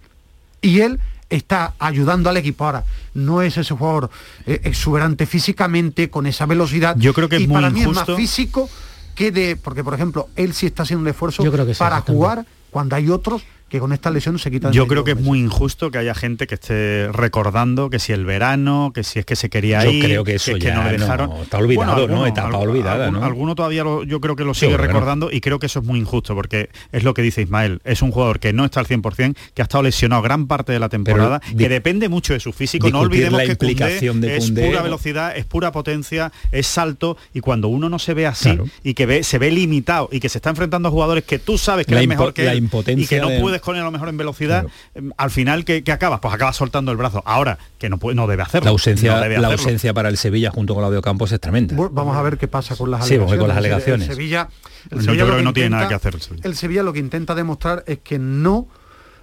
Y 0.63 0.81
él 0.81 1.01
está 1.35 1.75
ayudando 1.79 2.31
al 2.31 2.37
equipo. 2.37 2.65
Ahora, 2.65 2.85
no 3.15 3.43
es 3.43 3.57
ese 3.57 3.75
jugador 3.75 4.11
eh, 4.47 4.61
exuberante 4.65 5.27
físicamente, 5.27 6.11
con 6.11 6.27
esa 6.27 6.47
velocidad. 6.47 6.97
Yo 6.99 7.15
creo 7.15 7.29
que 7.29 7.37
es 7.37 7.43
y 7.43 7.47
muy 7.47 7.57
para 7.57 7.71
mí 7.71 7.83
es 7.83 7.89
más 7.89 8.07
físico 8.15 8.69
que 9.15 9.31
de... 9.33 9.57
Porque, 9.57 9.83
por 9.83 9.95
ejemplo, 9.95 10.29
él 10.37 10.53
sí 10.53 10.67
está 10.67 10.83
haciendo 10.83 11.03
un 11.03 11.09
esfuerzo 11.09 11.43
Yo 11.43 11.53
creo 11.53 11.67
que 11.67 11.75
sí, 11.75 11.79
para 11.79 12.01
jugar 12.01 12.47
cuando 12.71 12.97
hay 12.97 13.11
otros 13.11 13.43
que 13.73 13.81
con 13.81 13.95
esta 13.95 14.11
lesión 14.11 14.39
se 14.39 14.51
quitan. 14.51 14.71
Yo 14.75 14.87
creo 14.87 15.03
que 15.03 15.13
es 15.13 15.17
meses. 15.17 15.27
muy 15.27 15.41
injusto 15.41 15.91
que 15.91 15.97
haya 15.97 16.15
gente 16.15 16.47
que 16.47 16.57
esté 16.57 17.09
recordando 17.11 17.89
que 17.89 17.99
si 17.99 18.13
el 18.13 18.27
verano, 18.27 18.93
que 18.95 19.03
si 19.03 19.19
es 19.19 19.25
que 19.25 19.35
se 19.35 19.49
quería 19.49 19.83
Yo 19.83 19.91
ir, 19.93 20.05
creo 20.05 20.25
que 20.25 20.35
eso 20.35 20.51
es 20.51 20.59
que 20.59 20.67
ya 20.67 20.75
no 20.75 20.85
le 20.85 20.99
no- 20.99 21.05
dejaron. 21.05 21.33
está 21.43 21.57
olvidado, 21.57 21.87
¿no? 21.95 22.03
alguno- 22.03 22.27
Etapa 22.27 22.59
olvidada, 22.59 23.05
alguno- 23.07 23.21
¿no? 23.21 23.25
Alguno 23.25 23.55
todavía 23.55 23.83
lo- 23.83 24.03
yo 24.05 24.21
creo 24.21 24.37
que 24.37 24.45
lo 24.45 24.53
Sí, 24.53 24.61
sigue 24.67 24.73
bueno. 24.77 24.89
recordando 24.93 25.31
y 25.33 25.41
creo 25.41 25.59
que 25.59 25.65
eso 25.67 25.79
es 25.79 25.87
muy 25.87 25.99
injusto 25.99 26.35
porque 26.35 26.69
es 26.93 27.03
lo 27.03 27.15
que 27.15 27.23
dice 27.23 27.41
Ismael, 27.41 27.81
es 27.85 28.03
un 28.03 28.11
jugador 28.11 28.41
que 28.41 28.53
no 28.53 28.67
está 28.67 28.81
al 28.81 28.87
100%, 28.87 29.35
que 29.55 29.63
ha 29.63 29.65
estado 29.65 29.85
lesionado 29.85 30.21
gran 30.21 30.47
parte 30.49 30.73
de 30.73 30.79
la 30.79 30.91
temporada, 30.91 31.41
que 31.57 31.71
depende 31.71 32.11
mucho 32.11 32.35
de 32.35 32.41
su 32.41 32.53
físico. 32.53 32.91
No 32.91 33.01
olvidemos 33.01 33.39
la 33.41 33.47
que 33.47 33.57
Koundé 33.57 33.73
implicación 33.73 34.21
de 34.21 34.37
es 34.37 34.51
pura 34.51 34.79
¿no? 34.81 34.83
velocidad, 34.83 35.35
es 35.35 35.47
pura 35.47 35.73
potencia, 35.73 36.31
es 36.51 36.67
salto 36.67 37.17
y 37.33 37.41
cuando 37.41 37.69
uno 37.69 37.89
no 37.89 37.99
se 37.99 38.13
ve 38.13 38.27
así 38.27 38.51
Claro. 38.51 38.67
y 38.85 38.93
que 38.93 39.07
ve, 39.07 39.23
se 39.25 39.39
ve 39.39 39.51
limitado 39.51 40.11
y 40.13 40.21
que 40.21 40.29
se 40.29 40.37
está 40.37 40.51
enfrentando 40.51 40.89
a 40.89 40.93
jugadores 40.93 41.25
que 41.25 41.39
tú 41.39 41.57
sabes 41.57 41.87
que 41.87 41.95
La 41.95 42.03
es 42.03 42.09
mejor 42.09 42.35
que 42.35 42.43
la 42.45 42.53
él 42.53 42.59
y 42.59 42.59
impotencia 42.59 43.09
que 43.09 43.21
no 43.23 43.29
de- 43.31 43.41
puedes 43.41 43.62
con 43.63 43.77
él 43.77 43.83
a 43.83 43.85
lo 43.85 43.91
mejor 43.91 44.09
en 44.09 44.17
velocidad, 44.17 44.67
em, 44.95 45.11
al 45.17 45.31
final 45.31 45.65
¿qué, 45.65 45.83
qué 45.83 45.93
acabas? 45.93 46.21
Pues 46.21 46.35
acabas 46.35 46.57
soltando 46.57 46.91
el 46.93 46.99
brazo. 46.99 47.23
Ahora, 47.25 47.59
que 47.79 47.89
no 47.89 47.99
puede, 47.99 48.15
no 48.17 48.27
debe 48.27 48.43
hacerlo. 48.43 48.65
La 48.67 48.71
ausencia, 48.71 49.15
no 49.15 49.21
debe 49.23 49.39
la 49.39 49.49
hacerlo. 49.49 49.63
ausencia 49.65 49.95
para 49.95 50.09
el 50.09 50.17
Sevilla 50.17 50.51
junto 50.51 50.75
con 50.75 50.83
Claudio 50.83 51.01
Campos 51.03 51.33
es 51.33 51.41
tremenda. 51.41 51.75
Vamos 51.91 52.17
a 52.17 52.23
ver 52.23 52.39
qué 52.39 52.49
pasa 52.49 52.77
con 52.77 52.91
las 52.91 53.07
Sí, 53.07 53.15
alegaciones. 53.15 53.39
con 53.41 53.49
las 53.49 53.57
El- 53.57 53.65
alegaciones. 53.65 54.09
El 54.09 54.15
Sevilla, 54.15 54.49
el 54.91 54.99
No, 54.99 55.03
Sevilla 55.05 55.19
yo 55.21 55.27
creo 55.27 55.39
que 55.39 55.45
no 55.45 55.53
tiene 55.53 55.71
nada 55.71 55.89
que 55.89 55.95
hacer 55.95 56.15
el 56.15 56.21
Sevilla. 56.21 56.43
El 56.47 56.57
Sevilla 56.57 56.83
lo 56.83 56.93
que 56.93 56.99
intenta 56.99 57.35
demostrar 57.35 57.85
es 57.87 57.99
que 58.01 58.19
no, 58.19 58.67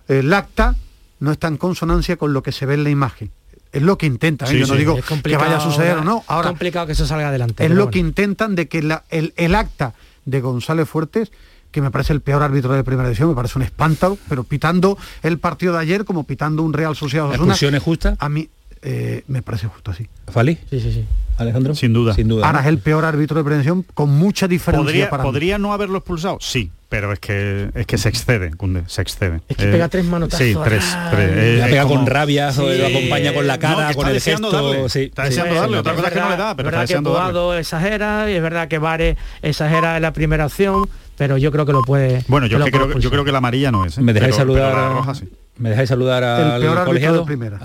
el 0.07 0.33
acta 0.33 0.75
no 1.19 1.31
está 1.31 1.47
en 1.47 1.57
consonancia 1.57 2.17
con 2.17 2.33
lo 2.33 2.41
que 2.43 2.51
se 2.51 2.65
ve 2.65 2.75
en 2.75 2.83
la 2.83 2.89
imagen. 2.89 3.31
Es 3.71 3.83
lo 3.83 3.99
que 3.99 4.07
intenta, 4.07 4.45
¿eh? 4.45 4.49
Sí, 4.49 4.59
yo 4.59 4.65
no 4.65 4.73
digo 4.75 4.95
que 5.23 5.37
vaya 5.37 5.57
a 5.57 5.59
suceder 5.59 5.89
ahora, 5.91 6.01
o 6.01 6.05
no. 6.05 6.23
Ahora, 6.27 6.47
es 6.47 6.51
complicado 6.53 6.87
que 6.87 6.93
eso 6.93 7.05
salga 7.05 7.27
adelante. 7.29 7.63
es 7.63 7.69
lo 7.69 7.75
bueno. 7.75 7.91
que 7.91 7.99
intentan 7.99 8.55
de 8.55 8.67
que 8.67 8.81
la- 8.81 9.03
el, 9.09 9.33
el 9.37 9.53
acta 9.53 9.93
de 10.25 10.41
González 10.41 10.89
Fuertes 10.89 11.31
que 11.71 11.81
me 11.81 11.91
parece 11.91 12.13
el 12.13 12.21
peor 12.21 12.41
árbitro 12.43 12.73
de 12.73 12.83
primera 12.83 13.07
división, 13.07 13.29
me 13.29 13.35
parece 13.35 13.57
un 13.57 13.63
espanto, 13.63 14.17
pero 14.27 14.43
pitando 14.43 14.97
el 15.23 15.37
partido 15.39 15.73
de 15.73 15.79
ayer 15.79 16.05
como 16.05 16.23
pitando 16.23 16.63
un 16.63 16.73
Real 16.73 16.95
Sociedad 16.95 17.25
¿La 17.25 17.29
Osasuna, 17.31 17.53
expulsión 17.53 17.75
es 17.75 17.83
justa? 17.83 18.15
A 18.19 18.29
mí 18.29 18.49
eh, 18.81 19.23
me 19.27 19.41
parece 19.41 19.67
justo 19.67 19.91
así. 19.91 20.07
¿Fali? 20.31 20.57
Sí, 20.69 20.79
sí, 20.79 20.91
sí. 20.91 21.05
Alejandro. 21.37 21.73
Sin 21.75 21.93
duda. 21.93 22.13
Sin 22.13 22.27
duda. 22.27 22.45
Ahora 22.45 22.59
¿no? 22.59 22.63
es 22.63 22.67
el 22.69 22.79
peor 22.79 23.05
árbitro 23.05 23.37
de 23.37 23.43
prevención 23.45 23.85
con 23.93 24.09
mucha 24.09 24.47
diferencia 24.47 24.83
¿Podría, 24.85 25.09
para 25.09 25.23
mí. 25.23 25.29
¿Podría 25.29 25.57
no 25.57 25.71
haberlo 25.73 25.97
expulsado? 25.99 26.37
Sí, 26.41 26.69
pero 26.89 27.13
es 27.13 27.19
que 27.19 27.69
es 27.75 27.85
que 27.85 27.97
se 27.97 28.09
excede, 28.09 28.51
Cunde, 28.55 28.83
se 28.87 29.01
excede. 29.01 29.39
Es 29.47 29.55
que 29.55 29.67
pega 29.67 29.87
tres 29.87 30.05
manotazos. 30.05 30.45
Sí, 30.45 30.53
tres. 30.65 30.83
Eh, 31.13 31.57
La 31.59 31.67
pega 31.67 31.83
como- 31.83 31.95
con 31.95 32.07
rabia, 32.07 32.49
o 32.57 32.61
lo 32.69 32.87
acompaña 32.87 33.33
con 33.33 33.47
la 33.47 33.55
No, 33.55 33.59
cara, 33.61 33.87
que 33.89 33.93
con 33.95 34.01
está 34.03 34.07
el 34.09 34.13
deseando 34.15 34.49
gesto. 34.51 34.69
darle. 34.73 34.89
sí, 34.89 34.99
Está 35.03 35.23
sí. 35.23 35.29
deseando 35.29 35.53
Sí, 35.53 35.59
darle, 35.61 35.77
otra 35.77 35.93
cosa 35.95 36.07
es 36.07 36.13
que 36.13 36.19
no 36.19 36.29
le 36.29 36.37
da, 36.37 36.55
pero 36.55 36.69
es 36.69 36.73
está 36.73 36.81
deseando 36.81 37.13
darle. 37.13 37.59
Exagera 37.59 38.29
y 38.31 38.33
es 38.33 38.41
verdad 38.41 38.67
que 38.67 38.77
Vare 38.79 39.17
exagera 39.41 39.95
en 39.95 40.01
la 40.01 40.11
primera 40.13 40.45
opción, 40.45 40.89
pero 41.19 41.37
yo 41.37 41.51
creo 41.51 41.65
que 41.67 41.73
lo 41.73 41.81
puede. 41.83 42.23
Bueno, 42.27 42.47
yo, 42.47 42.63
que 42.63 42.71
creo, 42.71 42.89
que- 42.89 42.99
yo 42.99 43.11
creo 43.11 43.23
que 43.23 43.31
la 43.31 43.37
amarilla 43.37 43.71
no 43.71 43.85
es. 43.85 43.97
¿eh? 43.97 44.01
¿Me 44.01 44.13
dejáis 44.13 44.33
Pero- 44.35 44.41
saludar? 44.53 44.71
pero 44.73 44.81
la 44.81 44.87
a- 44.89 44.93
roja 44.93 45.13
sí. 45.15 45.29
¿Me 45.59 45.69
dejáis 45.71 45.89
saludar 45.89 46.23
El 46.23 46.29
al 46.29 46.61
peor 46.61 46.71
árbitro 46.77 46.85
colegiado? 46.85 47.19
de 47.19 47.25
primera. 47.25 47.59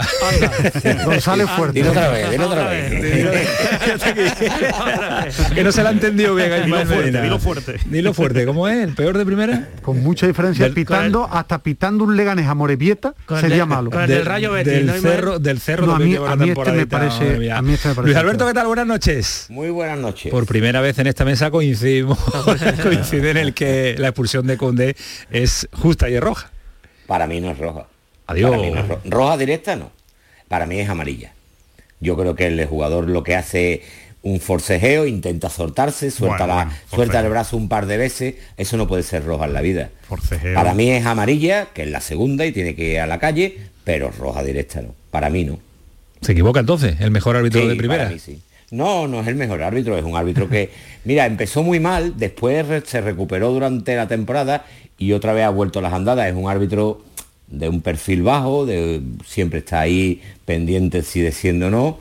González 1.05 1.49
Fuerte. 1.51 1.79
Dilo 1.79 1.91
otra 1.93 2.09
vez, 2.09 2.31
dilo 2.31 2.47
otra 2.49 2.69
vez. 2.69 2.93
que 5.55 5.63
no 5.65 5.73
se 5.73 5.83
la 5.83 5.91
ha 5.91 5.93
entendido 5.93 6.35
bien 6.35 6.51
Dilo 6.65 6.85
fuerte, 6.87 7.23
dilo 7.23 7.39
fuerte. 7.39 7.81
Dilo 7.87 8.15
fuerte, 8.15 8.47
¿cómo 8.47 8.69
es? 8.69 8.83
¿El 8.85 8.95
peor 8.95 9.17
de 9.19 9.25
primera? 9.25 9.69
Con 9.83 10.03
mucha 10.03 10.27
diferencia, 10.27 10.65
Del- 10.65 10.75
pitando, 10.75 11.29
hasta 11.31 11.59
pitando 11.63 12.05
un 12.05 12.17
Leganés 12.17 12.47
a 12.49 12.55
Morevieta 12.55 13.15
sería 13.41 13.63
el- 13.63 13.69
malo. 13.69 13.91
con 13.91 14.03
el 14.03 14.09
del 14.09 14.25
Rayo 14.27 14.53
Betis, 14.53 14.73
del 14.73 14.91
cerro, 15.01 15.39
del 15.39 15.61
cerro 15.61 15.87
No, 15.87 15.95
a 15.95 15.99
mí- 15.99 16.17
a 16.17 16.33
este 16.35 16.73
me 16.73 16.87
parece- 16.87 17.51
a 17.53 17.63
mí 17.63 17.75
este 17.75 17.89
me 17.89 17.95
parece 17.95 18.03
Luis 18.03 18.17
Alberto, 18.17 18.39
peor. 18.39 18.51
¿qué 18.51 18.55
tal? 18.55 18.67
Buenas 18.67 18.87
noches. 18.87 19.47
Muy 19.51 19.71
buenas 19.71 19.99
noches. 19.99 20.31
Por 20.31 20.47
primera 20.47 20.81
vez 20.81 20.99
en 20.99 21.07
esta 21.07 21.25
mesa 21.25 21.51
coincidimos, 21.51 22.19
coincide 22.83 23.31
en 23.31 23.37
el 23.37 23.55
que 23.55 23.95
la 23.99 24.09
expulsión 24.09 24.47
de 24.47 24.57
Conde 24.57 24.97
es 25.31 25.69
justa 25.73 26.09
y 26.11 26.15
es 26.17 26.21
roja. 26.21 26.51
Para 27.07 27.27
mí 27.27 27.41
no 27.41 27.51
es 27.51 27.59
roja. 27.59 27.87
Adiós. 28.27 28.51
Para 28.51 28.63
mí 28.63 28.71
no 28.71 28.81
es 28.81 28.89
ro- 28.89 29.01
roja 29.05 29.37
directa 29.37 29.77
no. 29.77 29.91
Para 30.49 30.67
mí 30.67 30.79
es 30.79 30.89
amarilla. 30.89 31.33
Yo 32.01 32.17
creo 32.17 32.35
que 32.35 32.47
el 32.47 32.65
jugador 32.67 33.09
lo 33.09 33.23
que 33.23 33.35
hace 33.37 33.83
un 34.23 34.41
forcejeo, 34.41 35.07
intenta 35.07 35.51
soltarse, 35.51 36.11
suelta, 36.11 36.39
Bueno, 36.47 36.55
la- 36.55 36.65
bueno, 36.65 36.79
suelta 36.95 37.21
el 37.21 37.29
brazo 37.29 37.57
un 37.59 37.69
par 37.69 37.85
de 37.87 37.99
veces, 37.99 38.35
eso 38.57 38.77
no 38.79 38.89
puede 38.89 39.03
ser 39.03 39.25
roja 39.25 39.45
en 39.45 39.53
la 39.53 39.61
vida. 39.61 39.91
Forcejeo. 40.09 40.55
Para 40.55 40.73
mí 40.75 40.91
es 40.91 41.05
amarilla, 41.05 41.67
que 41.75 41.83
es 41.83 41.91
la 41.91 42.01
segunda 42.01 42.47
y 42.47 42.53
tiene 42.53 42.75
que 42.75 42.93
ir 42.95 43.01
a 43.01 43.07
la 43.07 43.19
calle, 43.19 43.59
pero 43.85 44.11
roja 44.11 44.43
directa 44.43 44.81
no. 44.81 44.95
Para 45.11 45.29
mí 45.29 45.45
no. 45.45 45.59
Se 46.23 46.33
equivoca 46.33 46.61
entonces, 46.61 46.99
el 47.01 47.11
mejor 47.11 47.37
árbitro 47.37 47.61
Sí, 47.61 47.69
de 47.69 47.77
primera. 47.77 48.05
para 48.05 48.15
mí 48.15 48.19
sí. 48.19 48.41
No, 48.71 49.07
no 49.07 49.21
es 49.21 49.27
el 49.29 49.35
mejor 49.37 49.63
árbitro, 49.63 49.97
es 49.99 50.05
un 50.05 50.17
árbitro 50.17 50.49
que, 50.49 50.71
mira, 51.05 51.27
empezó 51.27 51.63
muy 51.63 51.79
mal, 51.81 52.15
después 52.17 52.67
se 52.87 53.03
recuperó 53.03 53.51
durante 53.53 53.95
la 53.95 54.09
temporada 54.09 54.65
y 54.99 55.13
otra 55.13 55.33
vez 55.33 55.45
ha 55.45 55.51
vuelto 55.51 55.79
a 55.79 55.83
las 55.83 55.93
andadas. 55.93 56.27
Es 56.29 56.35
un 56.35 56.49
árbitro 56.51 57.03
de 57.49 57.69
un 57.69 57.81
perfil 57.83 58.23
bajo, 58.23 58.67
de, 58.67 59.01
siempre 59.27 59.59
está 59.61 59.81
ahí 59.81 60.23
pendiente 60.45 61.03
si 61.03 61.21
desciende 61.21 61.67
o 61.67 61.71
no. 61.71 61.99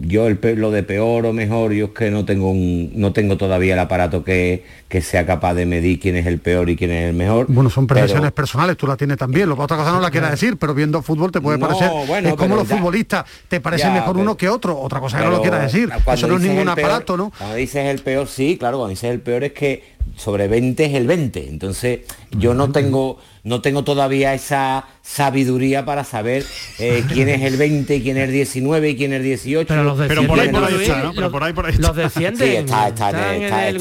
Yo 0.00 0.26
el 0.26 0.38
lo 0.58 0.70
de 0.70 0.82
peor 0.82 1.26
o 1.26 1.34
mejor, 1.34 1.72
yo 1.74 1.86
es 1.86 1.90
que 1.90 2.10
no 2.10 2.24
tengo 2.24 2.50
un, 2.50 2.92
no 2.94 3.12
tengo 3.12 3.36
todavía 3.36 3.74
el 3.74 3.78
aparato 3.78 4.24
que, 4.24 4.64
que 4.88 5.02
sea 5.02 5.26
capaz 5.26 5.52
de 5.52 5.66
medir 5.66 6.00
quién 6.00 6.16
es 6.16 6.24
el 6.24 6.38
peor 6.38 6.70
y 6.70 6.76
quién 6.76 6.90
es 6.92 7.10
el 7.10 7.14
mejor. 7.14 7.44
Bueno, 7.50 7.68
son 7.68 7.86
percepciones 7.86 8.32
personales, 8.32 8.78
tú 8.78 8.86
la 8.86 8.96
tienes 8.96 9.18
también. 9.18 9.46
Lo 9.50 9.54
que 9.54 9.60
otra 9.60 9.76
cosa 9.76 9.92
no 9.92 10.00
la 10.00 10.10
quieras 10.10 10.30
decir, 10.30 10.56
pero 10.56 10.72
viendo 10.72 11.02
fútbol 11.02 11.30
te 11.30 11.42
puede 11.42 11.58
No, 11.58 11.66
parecer. 11.68 11.90
bueno, 12.06 12.28
es 12.30 12.34
como 12.36 12.56
los 12.56 12.66
ya- 12.66 12.74
futbolistas, 12.78 13.26
te 13.48 13.60
parece 13.60 13.82
Ya, 13.82 13.92
mejor 13.92 14.12
pero- 14.14 14.22
uno 14.22 14.34
que 14.38 14.48
otro. 14.48 14.80
Otra 14.80 14.98
cosa 14.98 15.18
que 15.18 15.24
no 15.26 15.30
lo 15.32 15.42
quieras 15.42 15.70
decir. 15.70 15.90
Eso 16.10 16.26
no 16.26 16.36
es 16.36 16.40
ningún 16.42 16.68
el 16.70 16.74
peor- 16.74 16.78
aparato, 16.86 17.18
¿no? 17.18 17.30
Cuando 17.36 17.56
dices 17.56 17.84
el 17.84 17.98
peor, 17.98 18.28
sí, 18.28 18.56
claro, 18.56 18.78
cuando 18.78 18.90
dices 18.90 19.10
el 19.10 19.20
peor 19.20 19.44
es 19.44 19.52
que 19.52 19.95
sobre 20.16 20.48
20 20.48 20.84
es 20.84 20.94
el 20.94 21.06
20. 21.06 21.48
Entonces, 21.48 22.00
yo 22.38 22.54
no 22.54 22.70
tengo, 22.72 23.18
no 23.44 23.60
tengo 23.60 23.84
todavía 23.84 24.32
esa 24.34 24.84
sabiduría 25.02 25.84
para 25.84 26.04
saber 26.04 26.44
eh, 26.78 27.04
quién 27.12 27.28
es 27.28 27.42
el 27.42 27.56
20, 27.56 28.02
quién 28.02 28.16
es 28.16 28.24
el 28.24 28.32
19 28.32 28.90
y 28.90 28.96
quién 28.96 29.12
es 29.12 29.18
el 29.18 29.24
18. 29.24 29.68
Pero 29.68 29.84
los 29.84 29.98
Pero 30.08 30.26
por 30.26 30.40
ahí, 30.40 30.48
por 30.48 30.64
ahí 30.64 30.74
está, 30.82 31.02
¿no? 31.02 31.10
Pero 31.10 31.20
los- 31.22 31.32
por 31.32 31.44
ahí, 31.44 31.52
por 31.52 31.66
ahí 31.66 31.72
está. 31.74 31.88
Los 31.88 31.96
descienden. 31.96 32.48
Sí, 32.48 32.56
está, 32.56 32.88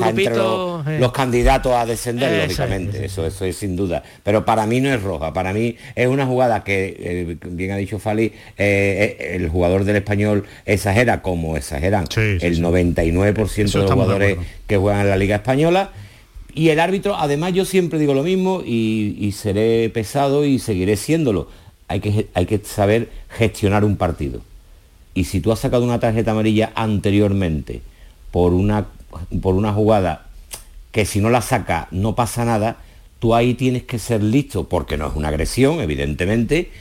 entre 0.10 0.36
los, 0.36 0.86
eh. 0.88 0.98
los 1.00 1.12
candidatos 1.12 1.74
a 1.74 1.86
descender, 1.86 2.44
lógicamente. 2.44 3.06
Eso, 3.06 3.26
eso 3.26 3.46
es 3.46 3.56
sin 3.56 3.76
duda. 3.76 4.04
Pero 4.24 4.46
para 4.46 4.66
mí 4.68 4.82
no 4.82 4.94
es 4.94 5.02
roja. 5.02 5.34
Para 5.34 5.54
mí 5.54 5.76
es 5.96 6.08
una 6.08 6.26
jugada 6.26 6.64
que, 6.64 6.96
eh, 7.00 7.38
bien 7.50 7.72
ha 7.72 7.78
dicho 7.78 7.98
Fali, 8.00 8.34
el 8.58 9.50
jugador 9.50 9.84
del 9.84 9.96
español 9.98 10.46
exagera 10.66 11.22
como 11.22 11.58
exageran 11.58 12.06
Sí, 12.08 12.40
sí, 12.40 12.46
el 12.46 12.56
sí. 12.56 12.62
99% 12.62 13.66
Eso 13.66 13.80
de 13.80 13.84
los 13.84 13.90
de 13.90 13.94
jugadores 13.96 14.38
que 14.68 14.78
juegan 14.78 15.02
en 15.02 15.10
la 15.10 15.18
Liga 15.18 15.36
Española. 15.38 15.92
Y 16.56 16.70
el 16.70 16.80
árbitro, 16.80 17.18
además 17.18 17.52
yo 17.52 17.66
siempre 17.66 18.00
digo 18.00 18.14
lo 18.14 18.24
mismo 18.24 18.62
y, 18.66 19.34
seré 19.34 19.90
pesado 19.90 20.46
y 20.46 20.58
seguiré 20.58 20.96
siéndolo. 20.96 21.50
Hay 21.90 22.00
que, 22.00 22.28
hay 22.34 22.46
que 22.46 22.60
saber 22.60 23.12
gestionar 23.30 23.84
un 23.84 23.98
partido. 23.98 24.40
Y 25.14 25.26
si 25.26 25.42
tú 25.42 25.52
has 25.52 25.60
sacado 25.60 25.84
una 25.84 26.00
tarjeta 26.00 26.32
amarilla 26.32 26.72
anteriormente 26.74 27.82
por 28.32 28.54
una, 28.54 28.88
por 29.42 29.56
una 29.56 29.74
jugada 29.74 30.28
que 30.94 31.06
si 31.06 31.20
no 31.20 31.30
la 31.30 31.42
saca 31.42 31.90
no 31.92 32.16
pasa 32.16 32.46
nada, 32.46 32.78
tú 33.20 33.36
ahí 33.36 33.54
tienes 33.54 33.84
que 33.84 34.00
ser 34.00 34.24
listo, 34.24 34.70
porque 34.70 34.98
no 34.98 35.08
es 35.08 35.16
una 35.16 35.28
agresión, 35.28 35.82
evidentemente, 35.82 36.72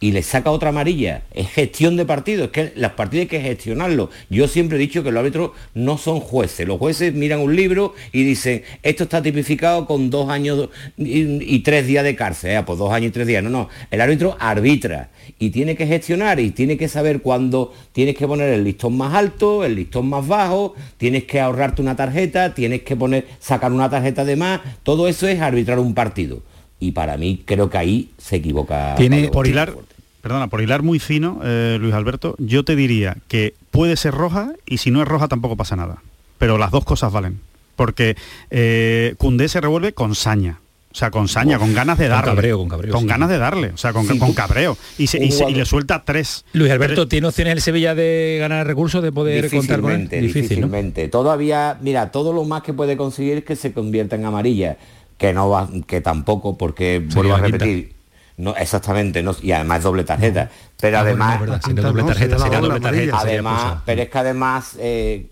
y 0.00 0.12
le 0.12 0.22
saca 0.22 0.50
otra 0.50 0.70
amarilla. 0.70 1.22
Es 1.32 1.48
gestión 1.50 1.96
de 1.96 2.04
partido, 2.04 2.44
es 2.44 2.50
que 2.50 2.72
las 2.76 2.92
partidas 2.92 3.22
hay 3.22 3.28
que 3.28 3.40
gestionarlo. 3.40 4.10
Yo 4.30 4.48
siempre 4.48 4.76
he 4.76 4.80
dicho 4.80 5.02
que 5.02 5.10
los 5.10 5.20
árbitros 5.20 5.52
no 5.74 5.98
son 5.98 6.20
jueces. 6.20 6.66
Los 6.66 6.78
jueces 6.78 7.14
miran 7.14 7.40
un 7.40 7.56
libro 7.56 7.94
y 8.12 8.22
dicen, 8.24 8.62
esto 8.82 9.04
está 9.04 9.22
tipificado 9.22 9.86
con 9.86 10.10
dos 10.10 10.28
años 10.28 10.68
y, 10.96 11.58
tres 11.60 11.86
días 11.86 12.04
de 12.04 12.16
cárcel. 12.16 12.56
Ah, 12.56 12.66
pues 12.66 12.78
dos 12.78 12.92
años 12.92 13.08
y 13.08 13.12
tres 13.12 13.26
días. 13.26 13.42
No, 13.42 13.50
no. 13.50 13.68
El 13.90 14.00
árbitro 14.00 14.36
arbitra 14.38 15.10
y 15.38 15.50
tiene 15.50 15.76
que 15.76 15.86
gestionar 15.86 16.40
y 16.40 16.50
tiene 16.50 16.76
que 16.76 16.88
saber 16.88 17.22
cuándo 17.22 17.72
tienes 17.92 18.16
que 18.16 18.26
poner 18.26 18.50
el 18.50 18.64
listón 18.64 18.96
más 18.96 19.14
alto, 19.14 19.64
el 19.64 19.76
listón 19.76 20.08
más 20.08 20.26
bajo, 20.26 20.74
tienes 20.96 21.24
que 21.24 21.40
ahorrarte 21.40 21.80
una 21.80 21.96
tarjeta, 21.96 22.54
tienes 22.54 22.82
que 22.82 22.96
poner, 22.96 23.26
sacar 23.40 23.72
una 23.72 23.88
tarjeta 23.88 24.24
de 24.24 24.36
más. 24.36 24.60
Todo 24.82 25.08
eso 25.08 25.26
es 25.28 25.40
arbitrar 25.40 25.78
un 25.78 25.94
partido. 25.94 26.42
Y 26.84 26.92
para 26.92 27.16
mí 27.16 27.42
creo 27.44 27.70
que 27.70 27.78
ahí 27.78 28.10
se 28.18 28.36
equivoca. 28.36 28.94
Tiene- 28.96 29.16
Pablo 29.18 29.32
por 29.32 29.46
hilar, 29.46 29.72
Fuerte. 29.72 29.94
perdona, 30.20 30.48
por 30.48 30.60
hilar 30.62 30.82
muy 30.82 30.98
fino, 30.98 31.40
eh, 31.42 31.78
Luis 31.80 31.94
Alberto, 31.94 32.34
yo 32.38 32.64
te 32.64 32.76
diría 32.76 33.16
que 33.28 33.54
puede 33.70 33.96
ser 33.96 34.12
roja 34.14 34.52
y 34.66 34.78
si 34.78 34.90
no 34.90 35.00
es 35.02 35.08
roja 35.08 35.28
tampoco 35.28 35.56
pasa 35.56 35.76
nada. 35.76 36.02
Pero 36.38 36.58
las 36.58 36.70
dos 36.70 36.84
cosas 36.84 37.10
valen. 37.12 37.40
Porque 37.76 38.16
eh, 38.50 39.14
Cundé 39.18 39.48
se 39.48 39.60
revuelve 39.60 39.92
con 39.94 40.14
saña. 40.14 40.60
O 40.92 40.96
sea, 40.96 41.10
con 41.10 41.26
saña, 41.26 41.58
con 41.58 41.74
ganas 41.74 41.98
de 41.98 42.04
Con 42.04 42.10
darle. 42.12 42.30
cabreo, 42.30 42.58
con 42.58 42.68
cabreo, 42.68 43.00
sí. 43.00 43.06
ganas 43.06 43.28
de 43.28 43.38
darle. 43.38 43.68
O 43.70 43.76
sea, 43.76 43.92
con, 43.92 44.06
Sí, 44.06 44.16
con 44.16 44.32
cabreo. 44.32 44.76
Y, 44.96 45.08
se- 45.08 45.18
y 45.18 45.24
un 45.24 45.30
se- 45.32 45.36
y 45.36 45.38
jugador- 45.40 45.56
le 45.56 45.64
suelta 45.64 46.02
tres. 46.04 46.44
Luis 46.52 46.70
Alberto, 46.70 47.08
¿tiene 47.08 47.26
opciones 47.26 47.54
el 47.54 47.60
Sevilla 47.62 47.96
de 47.96 48.36
ganar 48.38 48.64
recursos, 48.64 49.02
de 49.02 49.10
poder 49.10 49.50
contar 49.50 49.80
con 49.80 49.90
él? 49.90 50.02
Difícilmente, 50.02 50.20
Difícil, 50.20 50.60
¿no? 50.60 50.66
difícilmente. 50.68 51.08
Todavía, 51.08 51.78
mira, 51.80 52.12
todo 52.12 52.32
lo 52.32 52.44
más 52.44 52.62
que 52.62 52.72
puede 52.72 52.96
conseguir 52.96 53.38
es 53.38 53.44
que 53.44 53.56
se 53.56 53.72
convierta 53.72 54.14
en 54.14 54.24
amarilla, 54.24 54.76
que 55.18 55.32
no 55.32 55.48
va, 55.50 55.68
que 55.86 56.00
tampoco, 56.00 56.56
porque 56.58 57.02
vuelvo 57.14 57.34
a 57.34 57.38
repetir, 57.52 57.94
no, 58.36 58.56
exactamente, 58.56 59.22
no, 59.22 59.34
y 59.42 59.52
además 59.52 59.82
doble 59.82 60.04
tarjeta. 60.04 60.50
Pero 60.80 60.98
Ah, 60.98 61.00
además, 61.00 61.38
doble 61.82 62.02
tarjeta, 62.04 62.38
sería 62.38 62.60
doble 62.60 62.80
tarjeta. 62.80 63.18
sería 63.20 63.34
además, 63.34 63.82
pero 63.86 64.02
es 64.02 64.08
que 64.10 64.18
además 64.18 64.76
eh, 64.80 65.26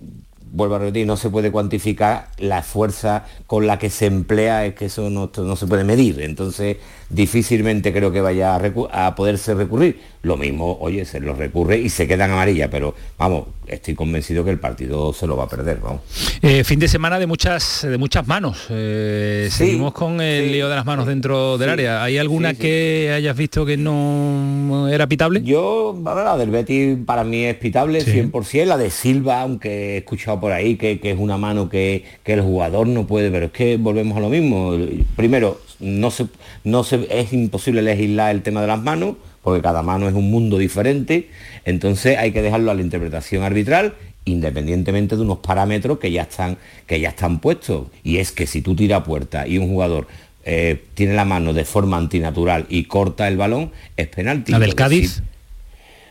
vuelvo 0.54 0.74
a 0.76 0.78
repetir, 0.80 1.06
no 1.06 1.16
se 1.16 1.30
puede 1.30 1.50
cuantificar 1.50 2.28
la 2.38 2.62
fuerza 2.62 3.24
con 3.46 3.66
la 3.66 3.78
que 3.78 3.90
se 3.90 4.06
emplea, 4.06 4.66
es 4.66 4.74
que 4.74 4.84
eso 4.84 5.10
no, 5.10 5.30
no 5.36 5.56
se 5.56 5.66
puede 5.66 5.82
medir. 5.84 6.20
Entonces, 6.20 6.76
difícilmente 7.10 7.92
creo 7.92 8.12
que 8.12 8.20
vaya 8.20 8.54
a, 8.54 8.60
recu- 8.60 8.88
a 8.92 9.14
poderse 9.14 9.54
recurrir. 9.54 10.00
Lo 10.22 10.36
mismo, 10.36 10.76
oye, 10.80 11.04
se 11.04 11.20
lo 11.20 11.34
recurre 11.34 11.78
y 11.78 11.88
se 11.88 12.06
quedan 12.06 12.30
amarillas, 12.30 12.68
pero 12.70 12.94
vamos, 13.18 13.46
estoy 13.74 13.94
convencido 13.94 14.44
que 14.44 14.50
el 14.50 14.58
partido 14.58 15.12
se 15.12 15.26
lo 15.26 15.36
va 15.36 15.44
a 15.44 15.48
perder, 15.48 15.78
vamos. 15.82 16.00
Eh, 16.42 16.64
fin 16.64 16.78
de 16.78 16.88
semana 16.88 17.18
de 17.18 17.26
muchas 17.26 17.82
de 17.82 17.98
muchas 17.98 18.26
manos. 18.26 18.66
Eh, 18.70 19.48
Sí, 19.50 19.58
seguimos 19.66 19.92
con 19.92 20.20
el 20.20 20.52
lío 20.52 20.68
de 20.68 20.76
las 20.76 20.84
manos 20.86 21.06
dentro 21.06 21.58
del 21.58 21.70
área. 21.70 22.02
¿Hay 22.02 22.18
alguna 22.18 22.54
que 22.54 23.12
hayas 23.14 23.36
visto 23.36 23.64
que 23.66 23.76
no 23.76 24.88
era 24.88 25.06
pitable? 25.06 25.42
Yo, 25.42 25.94
ver, 25.98 26.14
la 26.16 26.36
del 26.36 26.50
Betis 26.50 26.98
para 27.04 27.24
mí 27.24 27.44
es 27.44 27.56
pitable, 27.56 28.00
Sí. 28.00 28.10
100%. 28.12 28.64
La 28.66 28.76
de 28.76 28.90
Silva, 28.90 29.40
aunque 29.42 29.94
he 29.94 29.96
escuchado 29.98 30.40
por 30.40 30.52
ahí 30.52 30.76
que, 30.76 31.00
que 31.00 31.10
es 31.12 31.18
una 31.18 31.36
mano 31.36 31.68
que, 31.68 32.04
que 32.22 32.32
el 32.34 32.40
jugador 32.42 32.86
no 32.86 33.06
puede, 33.06 33.30
pero 33.30 33.46
es 33.46 33.52
que 33.52 33.76
volvemos 33.76 34.16
a 34.16 34.20
lo 34.20 34.28
mismo. 34.28 34.76
Primero, 35.16 35.60
no 35.80 36.10
se, 36.10 36.26
no 36.64 36.84
se, 36.84 37.06
es 37.10 37.32
imposible 37.32 37.82
legislar 37.82 38.34
el 38.34 38.42
tema 38.42 38.60
de 38.60 38.66
las 38.68 38.80
manos, 38.82 39.16
porque 39.42 39.62
cada 39.62 39.82
mano 39.82 40.08
es 40.08 40.14
un 40.14 40.30
mundo 40.30 40.58
diferente. 40.58 41.28
Entonces 41.64 42.18
hay 42.18 42.32
que 42.32 42.42
dejarlo 42.42 42.70
a 42.70 42.74
la 42.74 42.82
interpretación 42.82 43.42
arbitral 43.42 43.94
independientemente 44.24 45.16
de 45.16 45.22
unos 45.22 45.38
parámetros 45.38 45.98
que 45.98 46.12
ya 46.12 46.22
están, 46.22 46.56
que 46.86 47.00
ya 47.00 47.10
están 47.10 47.40
puestos. 47.40 47.88
Y 48.04 48.18
es 48.18 48.32
que 48.32 48.46
si 48.46 48.62
tú 48.62 48.76
tiras 48.76 49.02
puerta 49.02 49.46
y 49.46 49.58
un 49.58 49.68
jugador 49.68 50.06
eh, 50.44 50.84
tiene 50.94 51.14
la 51.14 51.24
mano 51.24 51.52
de 51.52 51.64
forma 51.64 51.96
antinatural 51.96 52.66
y 52.68 52.84
corta 52.84 53.28
el 53.28 53.36
balón, 53.36 53.72
es 53.96 54.08
penalti. 54.08 54.52
¿La 54.52 54.58
del 54.58 54.74
Cádiz? 54.74 55.22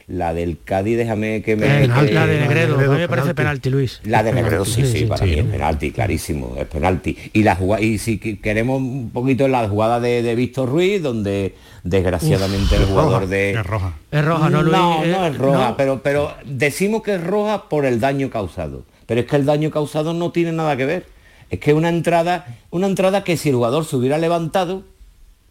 La 0.07 0.33
del 0.33 0.57
Cádiz, 0.63 0.97
déjame 0.97 1.41
que 1.41 1.55
me... 1.55 1.83
Eh, 1.85 1.89
que- 1.89 2.11
la 2.13 2.25
de 2.27 2.39
Negredo, 2.39 2.75
a 2.75 2.93
mí 2.93 2.97
me 2.99 3.07
parece 3.07 3.33
penalti, 3.33 3.69
Luis. 3.69 4.01
la 4.03 4.23
de 4.23 4.33
Negredo, 4.33 4.65
sí, 4.65 4.85
sí, 4.85 4.99
Sí, 4.99 5.05
para 5.05 5.23
sí. 5.25 5.31
mí 5.31 5.39
es 5.39 5.45
penalti, 5.45 5.91
clarísimo, 5.91 6.55
es 6.57 6.65
penalti. 6.67 7.17
Y 7.33 7.43
la 7.43 7.55
jugada, 7.55 7.81
y 7.83 7.97
si 7.97 8.17
que- 8.17 8.39
queremos 8.39 8.79
un 8.81 9.09
poquito 9.11 9.47
la 9.47 9.67
jugada 9.69 9.99
de, 9.99 10.21
de 10.21 10.35
Víctor 10.35 10.69
Ruiz, 10.69 11.01
donde 11.01 11.55
desgraciadamente 11.83 12.75
el 12.75 12.85
jugador 12.85 13.27
de. 13.27 13.51
Es 13.51 13.65
roja. 13.65 13.93
Es 14.11 14.25
roja, 14.25 14.49
¿no, 14.49 14.61
Luis? 14.63 14.75
No, 14.77 15.03
Eh, 15.03 15.07
no 15.11 15.25
es 15.25 15.37
roja, 15.37 15.69
no. 15.69 15.77
pero, 15.77 16.01
pero 16.03 16.33
decimos 16.45 17.03
que 17.03 17.15
es 17.15 17.23
roja 17.23 17.69
por 17.69 17.85
el 17.85 17.99
daño 17.99 18.29
causado. 18.29 18.85
Pero 19.05 19.21
es 19.21 19.27
que 19.27 19.35
el 19.35 19.45
daño 19.45 19.71
causado 19.71 20.13
no 20.13 20.31
tiene 20.31 20.51
nada 20.51 20.77
que 20.77 20.85
ver. 20.85 21.05
Es 21.49 21.59
que 21.59 21.73
una 21.73 21.89
entrada, 21.89 22.45
una 22.69 22.87
entrada 22.87 23.23
que 23.23 23.35
si 23.37 23.49
el 23.49 23.55
jugador 23.55 23.83
se 23.85 23.95
hubiera 23.97 24.17
levantado, 24.17 24.83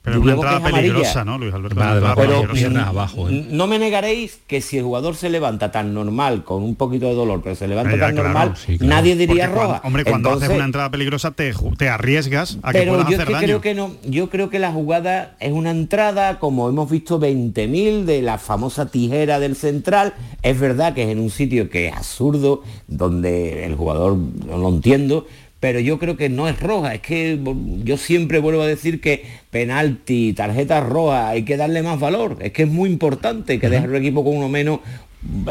Pero 0.03 0.17
es 0.17 0.23
una 0.23 0.33
entrada 0.33 0.57
es 0.57 0.61
amarilla. 0.65 0.81
peligrosa, 0.95 1.25
¿no, 1.27 1.37
Luis 1.37 1.53
Alberto? 1.53 1.77
Pero 1.79 2.15
Pero 2.55 2.81
abajo, 2.81 3.29
¿eh? 3.29 3.47
no 3.51 3.67
me 3.67 3.79
negaréis 3.79 4.41
que 4.47 4.63
si 4.63 4.79
el 4.79 4.85
jugador 4.85 5.15
se 5.15 5.29
levanta 5.29 5.71
tan 5.71 5.93
normal, 5.93 6.43
con 6.43 6.63
un 6.63 6.75
poquito 6.75 7.05
de 7.07 7.15
dolor, 7.15 7.43
pero 7.45 7.55
se 7.55 7.69
levanta 7.69 7.93
Ya, 7.93 7.99
tan 8.07 8.13
claro, 8.15 8.29
normal, 8.31 8.55
sí, 8.57 8.79
claro. 8.79 8.95
nadie 8.95 9.15
diría 9.15 9.45
Porque 9.49 9.55
cuando- 9.59 9.75
roja. 9.75 9.81
hombre, 9.87 10.05
cuando 10.05 10.29
Entonces, 10.31 10.49
haces 10.49 10.57
una 10.57 10.65
entrada 10.65 10.91
peligrosa 10.91 11.33
te, 11.33 11.53
arriesgas 11.91 12.59
a 12.63 12.73
que 12.73 12.79
pero 12.79 12.95
yo 12.97 13.19
es 13.19 13.25
que 13.27 13.33
daño. 13.33 13.45
creo 13.47 13.61
que 13.61 13.75
no, 13.75 13.93
yo 14.07 14.31
creo 14.31 14.49
que 14.49 14.59
la 14.59 14.73
jugada 14.73 15.37
es 15.39 15.53
una 15.53 15.71
entrada, 15.71 16.39
como 16.39 16.69
hemos 16.71 16.91
visto 16.91 17.19
20.000 17.21 18.05
de 18.07 18.23
la 18.23 18.39
famosa 18.39 18.87
tijera 18.87 19.39
del 19.39 19.55
central. 19.55 20.15
Es 20.43 20.59
verdad 20.59 20.95
que 20.95 21.03
es 21.03 21.09
en 21.11 21.19
un 21.21 21.29
sitio 21.31 21.69
que 21.69 21.89
es 21.89 21.95
absurdo, 21.95 22.63
donde 22.89 23.67
el 23.67 23.75
jugador 23.77 24.17
no 24.17 24.57
lo 24.57 24.69
entiendo, 24.71 25.27
pero 25.61 25.79
yo 25.79 25.99
creo 25.99 26.17
que 26.17 26.31
no 26.31 26.49
es 26.49 26.59
roja. 26.59 26.95
Es 26.95 27.03
que 27.03 27.39
yo 27.85 27.99
siempre 27.99 28.39
vuelvo 28.39 28.63
a 28.63 28.67
decir 28.67 29.01
que 29.01 29.25
penalti, 29.51 30.33
tarjeta 30.33 30.81
roja, 30.81 31.29
hay 31.29 31.45
que 31.45 31.59
darle 31.59 31.83
más 31.83 32.01
valor. 32.01 32.39
Es 32.41 32.53
que 32.53 32.63
es 32.63 32.69
muy 32.69 32.89
importante 32.89 33.59
que 33.61 33.69
dejar 33.69 33.91
el 33.91 33.97
equipo 33.97 34.25
con 34.25 34.39
uno 34.39 34.49
menos. 34.49 34.81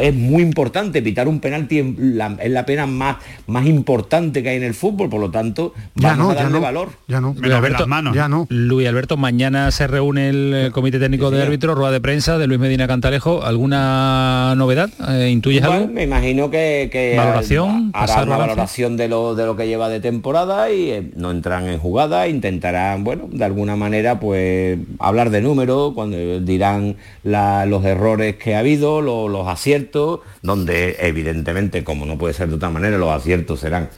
Es 0.02 0.16
muy 0.16 0.42
importante 0.42 1.02
pitar 1.02 1.28
un 1.28 1.40
penalti 1.40 1.78
en 1.80 2.18
la, 2.18 2.36
es 2.42 2.50
la 2.50 2.66
pena 2.66 2.88
más, 2.88 3.18
más 3.46 3.68
importante 3.68 4.42
que 4.42 4.50
hay 4.50 4.58
en 4.58 4.64
el 4.64 4.74
fútbol, 4.74 5.10
por 5.10 5.22
lo 5.22 5.30
tanto, 5.30 5.74
Ya 5.96 6.10
vamos 6.10 6.26
no, 6.26 6.32
a 6.32 6.36
ya 6.36 6.42
darle 6.44 6.58
no, 6.58 6.62
valor. 6.62 6.90
ya 7.08 7.22
no. 7.22 7.36
Luis 7.40 7.54
Alberto, 7.54 7.80
las 7.80 7.88
manos. 7.88 8.16
Ya 8.16 8.28
no. 8.28 8.48
Luis 8.50 8.88
Alberto, 8.88 9.16
mañana 9.18 9.70
se 9.72 9.86
reúne 9.88 10.30
el 10.30 10.72
Comité 10.72 10.98
Técnico 11.00 11.30
Sí, 11.30 11.36
de. 11.36 11.44
Árbitros, 11.44 11.78
rueda 11.78 11.92
de 11.92 12.02
prensa 12.02 12.38
de 12.40 12.48
Luis 12.48 12.60
Medina 12.60 12.88
Cantalejo. 12.88 13.44
¿Alguna 13.44 14.56
novedad? 14.58 14.90
Eh, 15.10 15.30
¿Intuyes 15.30 15.62
Bueno, 15.62 15.76
algo? 15.84 15.94
me 15.94 16.04
imagino 16.04 16.50
que, 16.50 16.90
que 16.92 17.16
¿Valoración? 17.18 17.92
hará 17.94 18.06
¿Pasar 18.08 18.24
una 18.28 18.38
balance? 18.38 18.50
valoración 18.56 18.98
de 18.98 19.08
lo, 19.08 19.36
de 19.36 19.46
lo 19.46 19.56
que 19.56 19.68
lleva 19.68 19.90
de 19.90 20.00
temporada 20.00 20.72
y 20.72 20.90
eh, 20.90 21.12
no 21.16 21.32
entrarán 21.32 21.68
en 21.70 21.78
jugada, 21.80 22.28
intentarán, 22.28 23.04
bueno, 23.04 23.28
de 23.32 23.46
alguna 23.46 23.76
manera, 23.76 24.20
pues 24.20 24.80
hablar 25.00 25.30
de 25.30 25.42
números, 25.42 25.94
cuando 25.94 26.40
dirán 26.40 26.96
la- 27.24 27.66
los 27.66 27.86
errores 27.86 28.36
que 28.38 28.56
ha 28.56 28.60
habido, 28.60 29.02
lo- 29.02 29.28
los 29.28 29.48
aciertos, 29.60 30.22
donde 30.42 30.96
evidentemente, 31.02 31.84
como 31.84 32.06
no 32.06 32.18
puede 32.18 32.34
ser 32.34 32.48
de 32.50 32.56
otra 32.56 32.70
manera, 32.70 32.98
los 32.98 33.12
aciertos 33.12 33.60
serán 33.60 33.90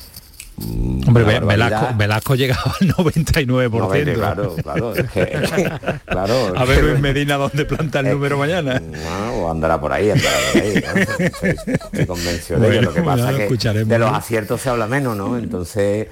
mm, 0.57 1.07
Hombre. 1.07 1.39
Velasco, 1.39 1.87
Velasco 1.95 2.35
llegaba 2.35 2.73
al 2.81 2.87
99%. 2.89 3.69
No, 3.71 3.87
vete, 3.89 4.13
claro, 4.13 4.55
claro, 4.55 4.95
es 4.95 5.09
que- 5.11 5.21
es 5.21 5.51
que- 5.51 5.71
claro, 6.05 6.53
A 6.57 6.63
es 6.63 6.67
ver 6.69 6.77
que- 6.79 6.83
Luis 6.83 6.99
Medina 6.99 7.37
dónde 7.37 7.65
planta 7.65 7.99
el 7.99 8.09
número 8.09 8.37
mañana. 8.37 8.79
No, 8.79 9.33
o 9.35 9.51
andará 9.51 9.79
por 9.79 9.93
ahí, 9.93 10.09
andará 10.09 10.37
por 10.53 10.61
ahí. 10.61 10.73
¿no? 10.83 11.01
Estoy, 11.25 11.49
estoy 11.73 12.05
convencido 12.07 12.59
de 12.59 12.77
ello. 12.79 12.81
Bueno, 12.81 12.89
Lo 12.89 12.93
que 12.93 12.99
ya 12.99 13.05
pasa 13.05 13.23
lo 13.23 13.29
es 13.29 13.35
que 13.37 13.43
escucharemos, 13.43 13.87
de 13.89 13.99
los 13.99 14.11
aciertos 14.13 14.61
se 14.61 14.69
habla 14.69 14.87
menos, 14.87 15.15
¿no? 15.15 15.37
Entonces, 15.37 16.07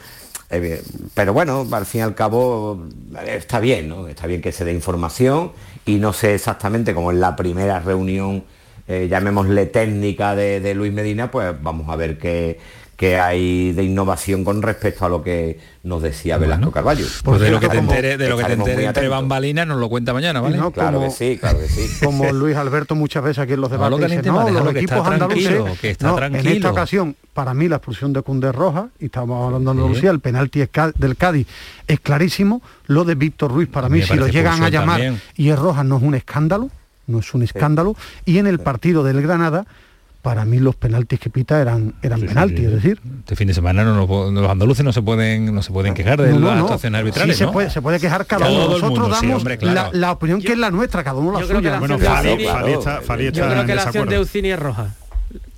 eh, 0.51 0.81
pero 1.13 1.33
bueno, 1.33 1.67
al 1.71 1.85
fin 1.85 1.99
y 1.99 2.03
al 2.03 2.15
cabo 2.15 2.85
está 3.27 3.59
bien, 3.59 3.89
¿no? 3.89 4.07
Está 4.07 4.25
bien 4.27 4.41
que 4.41 4.51
se 4.51 4.63
dé 4.65 4.73
información 4.73 5.51
y 5.85 5.95
no 5.95 6.11
sé 6.13 6.33
exactamente 6.35 6.93
cómo 6.93 7.11
en 7.11 7.19
la 7.19 7.35
primera 7.35 7.79
reunión, 7.79 8.43
eh, 8.89 9.07
llamémosle 9.09 9.67
técnica 9.67 10.35
de, 10.35 10.59
de 10.59 10.73
Luis 10.73 10.91
Medina, 10.91 11.29
pues 11.31 11.53
vamos 11.61 11.87
a 11.89 11.95
ver 11.95 12.17
qué, 12.17 12.59
qué 12.97 13.17
hay 13.19 13.71
de 13.71 13.83
innovación 13.83 14.43
con 14.43 14.61
respecto 14.63 15.05
a 15.05 15.09
lo 15.09 15.21
que 15.23 15.59
nos 15.83 16.01
decía 16.01 16.37
Velasco 16.37 16.71
Carballo. 16.71 17.05
Pues 17.23 17.39
de 17.39 17.51
lo 17.51 17.59
que 17.59 17.69
te 17.69 17.77
entere, 17.77 18.17
de 18.17 18.27
lo 18.27 18.35
que 18.37 18.43
te 18.45 18.53
entere 18.53 18.83
entre 18.85 19.07
bambalinas 19.07 19.65
nos 19.67 19.77
lo 19.79 19.87
cuenta 19.89 20.11
mañana, 20.11 20.41
¿vale? 20.41 20.57
no, 20.57 20.71
Claro 20.71 20.97
como- 20.99 21.07
que 21.07 21.13
sí, 21.15 21.37
claro 21.39 21.59
que 21.59 21.67
sí. 21.69 22.03
como 22.03 22.33
Luis 22.33 22.57
Alberto 22.57 22.95
muchas 22.95 23.23
veces 23.23 23.37
aquí 23.39 23.53
en 23.53 23.61
los 23.61 23.69
No 23.69 23.77
debates 23.77 23.99
lo 23.99 24.07
dice, 24.07 24.21
no, 24.29 24.49
los 24.49 24.75
equipos 24.75 24.97
está 24.97 25.13
andaluces 25.13 25.47
tranquilo, 25.47 25.77
que 25.79 25.89
está 25.91 26.07
no, 26.07 26.25
en 26.25 26.47
esta 26.47 26.71
ocasión 26.71 27.15
para 27.33 27.53
mí 27.53 27.69
la 27.69 27.75
expulsión 27.77 28.11
de 28.11 28.21
Cundé 28.23 28.49
es 28.49 28.55
roja 28.55 28.89
y 28.99 29.05
estamos 29.05 29.45
hablando 29.45 29.71
de 29.73 29.79
Andalucía 29.79 30.09
el 30.11 30.19
penalti 30.19 30.61
del 30.97 31.15
Cádiz 31.15 31.47
es 31.87 31.99
clarísimo 32.01 32.61
lo 32.87 33.05
de 33.05 33.15
Víctor 33.15 33.51
Ruiz 33.53 33.69
para 33.69 33.87
mí 33.87 34.01
si 34.01 34.15
lo 34.15 34.27
llegan 34.27 34.61
a 34.63 34.69
llamar 34.69 34.97
también. 34.99 35.21
y 35.37 35.49
es 35.49 35.57
roja 35.59 35.83
no 35.85 35.97
es 35.97 36.03
un 36.03 36.15
escándalo 36.15 36.69
no 37.09 37.19
es 37.19 37.33
un 37.33 37.43
escándalo 37.43 37.95
y 38.25 38.37
en 38.37 38.47
el 38.47 38.59
partido 38.59 39.03
del 39.03 39.21
Granada 39.21 39.65
para 40.21 40.43
mí 40.43 40.59
los 40.59 40.75
penaltis 40.75 41.17
que 41.19 41.29
pita 41.29 41.61
eran 41.61 41.93
eran 42.01 42.19
penaltis 42.21 42.65
es 42.65 42.71
decir 42.73 42.99
Este 43.19 43.37
fin 43.37 43.47
de 43.47 43.53
semana 43.53 43.83
no, 43.85 44.05
los 44.31 44.49
andaluces 44.51 44.83
no 44.83 44.91
se 44.91 45.01
pueden 45.01 45.53
no 45.55 45.61
se 45.61 45.71
pueden 45.71 45.93
quejar 45.93 46.21
de 46.21 46.33
no, 46.33 46.39
las 46.47 46.57
no. 46.57 46.63
actuaciones 46.63 46.99
arbitrales, 46.99 47.37
Sí, 47.37 47.45
se 47.45 47.51
puede, 47.51 47.69
se 47.69 47.81
puede 47.81 47.99
quejar 48.01 48.25
cada 48.25 48.49
uno. 48.49 48.65
Nosotros 48.67 48.89
mundo, 48.91 49.07
damos 49.09 49.35
hombre, 49.37 49.57
claro. 49.57 49.91
la, 49.93 49.97
la 49.97 50.11
opinión 50.11 50.41
que 50.41 50.51
es 50.51 50.57
la 50.57 50.71
nuestra, 50.71 51.03
cada 51.05 51.19
uno 51.19 51.39
la 51.39 51.47
suya. 51.47 51.71
la 51.71 51.79
Bueno, 51.79 51.95
acción 51.95 52.11
de 52.11 52.17
Fali, 52.17 52.29
Ucini- 52.43 52.51
Fali 52.51 52.71
está, 52.73 53.01
Fali 53.01 53.25
está 53.27 53.39
Yo 53.39 53.47
creo 53.49 53.65
que 53.65 53.75
la 53.75 53.83
acción 53.83 54.09
de 54.09 54.19
Ucini 54.19 54.51
es 54.51 54.59
roja. 54.59 54.87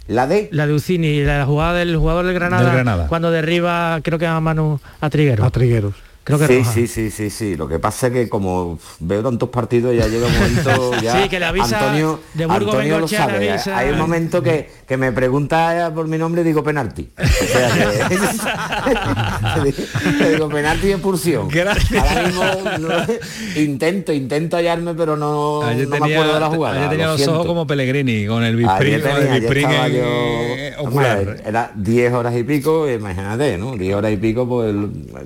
La 0.08 0.28
de 0.28 0.50
La 0.52 0.68
de 0.68 0.74
Ucini, 0.74 1.24
la 1.24 1.46
jugada 1.46 1.74
del 1.80 1.96
jugador 1.98 2.26
del 2.26 2.34
Granada, 2.36 2.64
Del 2.64 2.74
Granada. 2.74 3.08
cuando 3.08 3.32
derriba, 3.32 4.00
creo 4.04 4.20
que 4.20 4.28
a 4.28 4.40
Manu 4.40 4.80
a 5.00 5.10
Triguero. 5.10 5.44
A 5.46 5.50
Trigueros. 5.50 5.94
Creo 6.24 6.38
que 6.38 6.46
sí, 6.48 6.58
roja. 6.60 6.72
sí, 6.74 6.88
sí, 6.88 7.10
sí, 7.10 7.30
sí. 7.32 7.56
Lo 7.56 7.68
que 7.68 7.80
pasa 7.80 8.08
es 8.08 8.14
que 8.14 8.30
como 8.30 8.78
veo 9.00 9.24
tantos 9.24 9.50
partidos 9.50 9.96
ya 9.96 10.08
llega 10.08 10.28
un 10.28 10.34
momento 10.34 10.92
ya 11.02 11.24
Sí, 11.24 11.30
que 11.30 11.40
le 11.40 11.46
avisa 11.46 11.80
Antonio, 11.80 12.20
de 12.36 12.44
Antonio 12.44 13.00
lo 13.00 13.08
sabe. 13.08 13.50
avisa. 13.52 13.76
Hay 13.76 13.90
un 13.90 13.98
momento 13.98 14.44
que, 14.44 14.70
que 14.88 14.98
me 14.98 15.12
pregunta 15.12 15.92
por 15.96 16.08
mi 16.08 16.20
nombre 16.20 16.42
y 16.42 16.44
digo 16.46 16.64
penalti. 16.64 17.10
O 17.18 17.24
sea 17.26 17.72
que- 19.64 19.74
le 20.24 20.30
digo 20.34 20.48
penalti 20.50 20.88
y 20.88 20.92
expulsión. 20.92 21.48
Gracias. 21.50 22.04
Ahora 22.08 22.24
mismo 22.28 22.44
no- 22.80 23.62
intento, 23.62 24.14
intento 24.14 24.58
hallarme, 24.58 24.94
pero 24.94 25.18
no, 25.18 25.62
no 25.62 25.68
me 25.68 25.86
tenía, 25.88 26.18
acuerdo 26.18 26.34
de 26.36 26.40
la 26.40 26.50
jugada. 26.50 26.78
ayer 26.78 26.90
tenía 26.90 27.06
lo 27.08 27.18
los 27.18 27.28
ojos 27.28 27.46
como 27.48 27.66
Pellegrini 27.68 28.28
con 28.28 28.44
el 28.44 28.56
bispring, 28.56 29.00
yo- 29.02 30.04
eh, 30.04 30.74
ocular. 30.78 31.42
era 31.46 31.72
10 31.76 32.14
horas 32.14 32.36
y 32.36 32.44
pico, 32.44 32.90
imagínate, 32.90 33.58
¿no? 33.58 33.76
10 33.76 33.96
horas 33.96 34.12
y 34.12 34.18
pico, 34.18 34.48
pues 34.48 34.74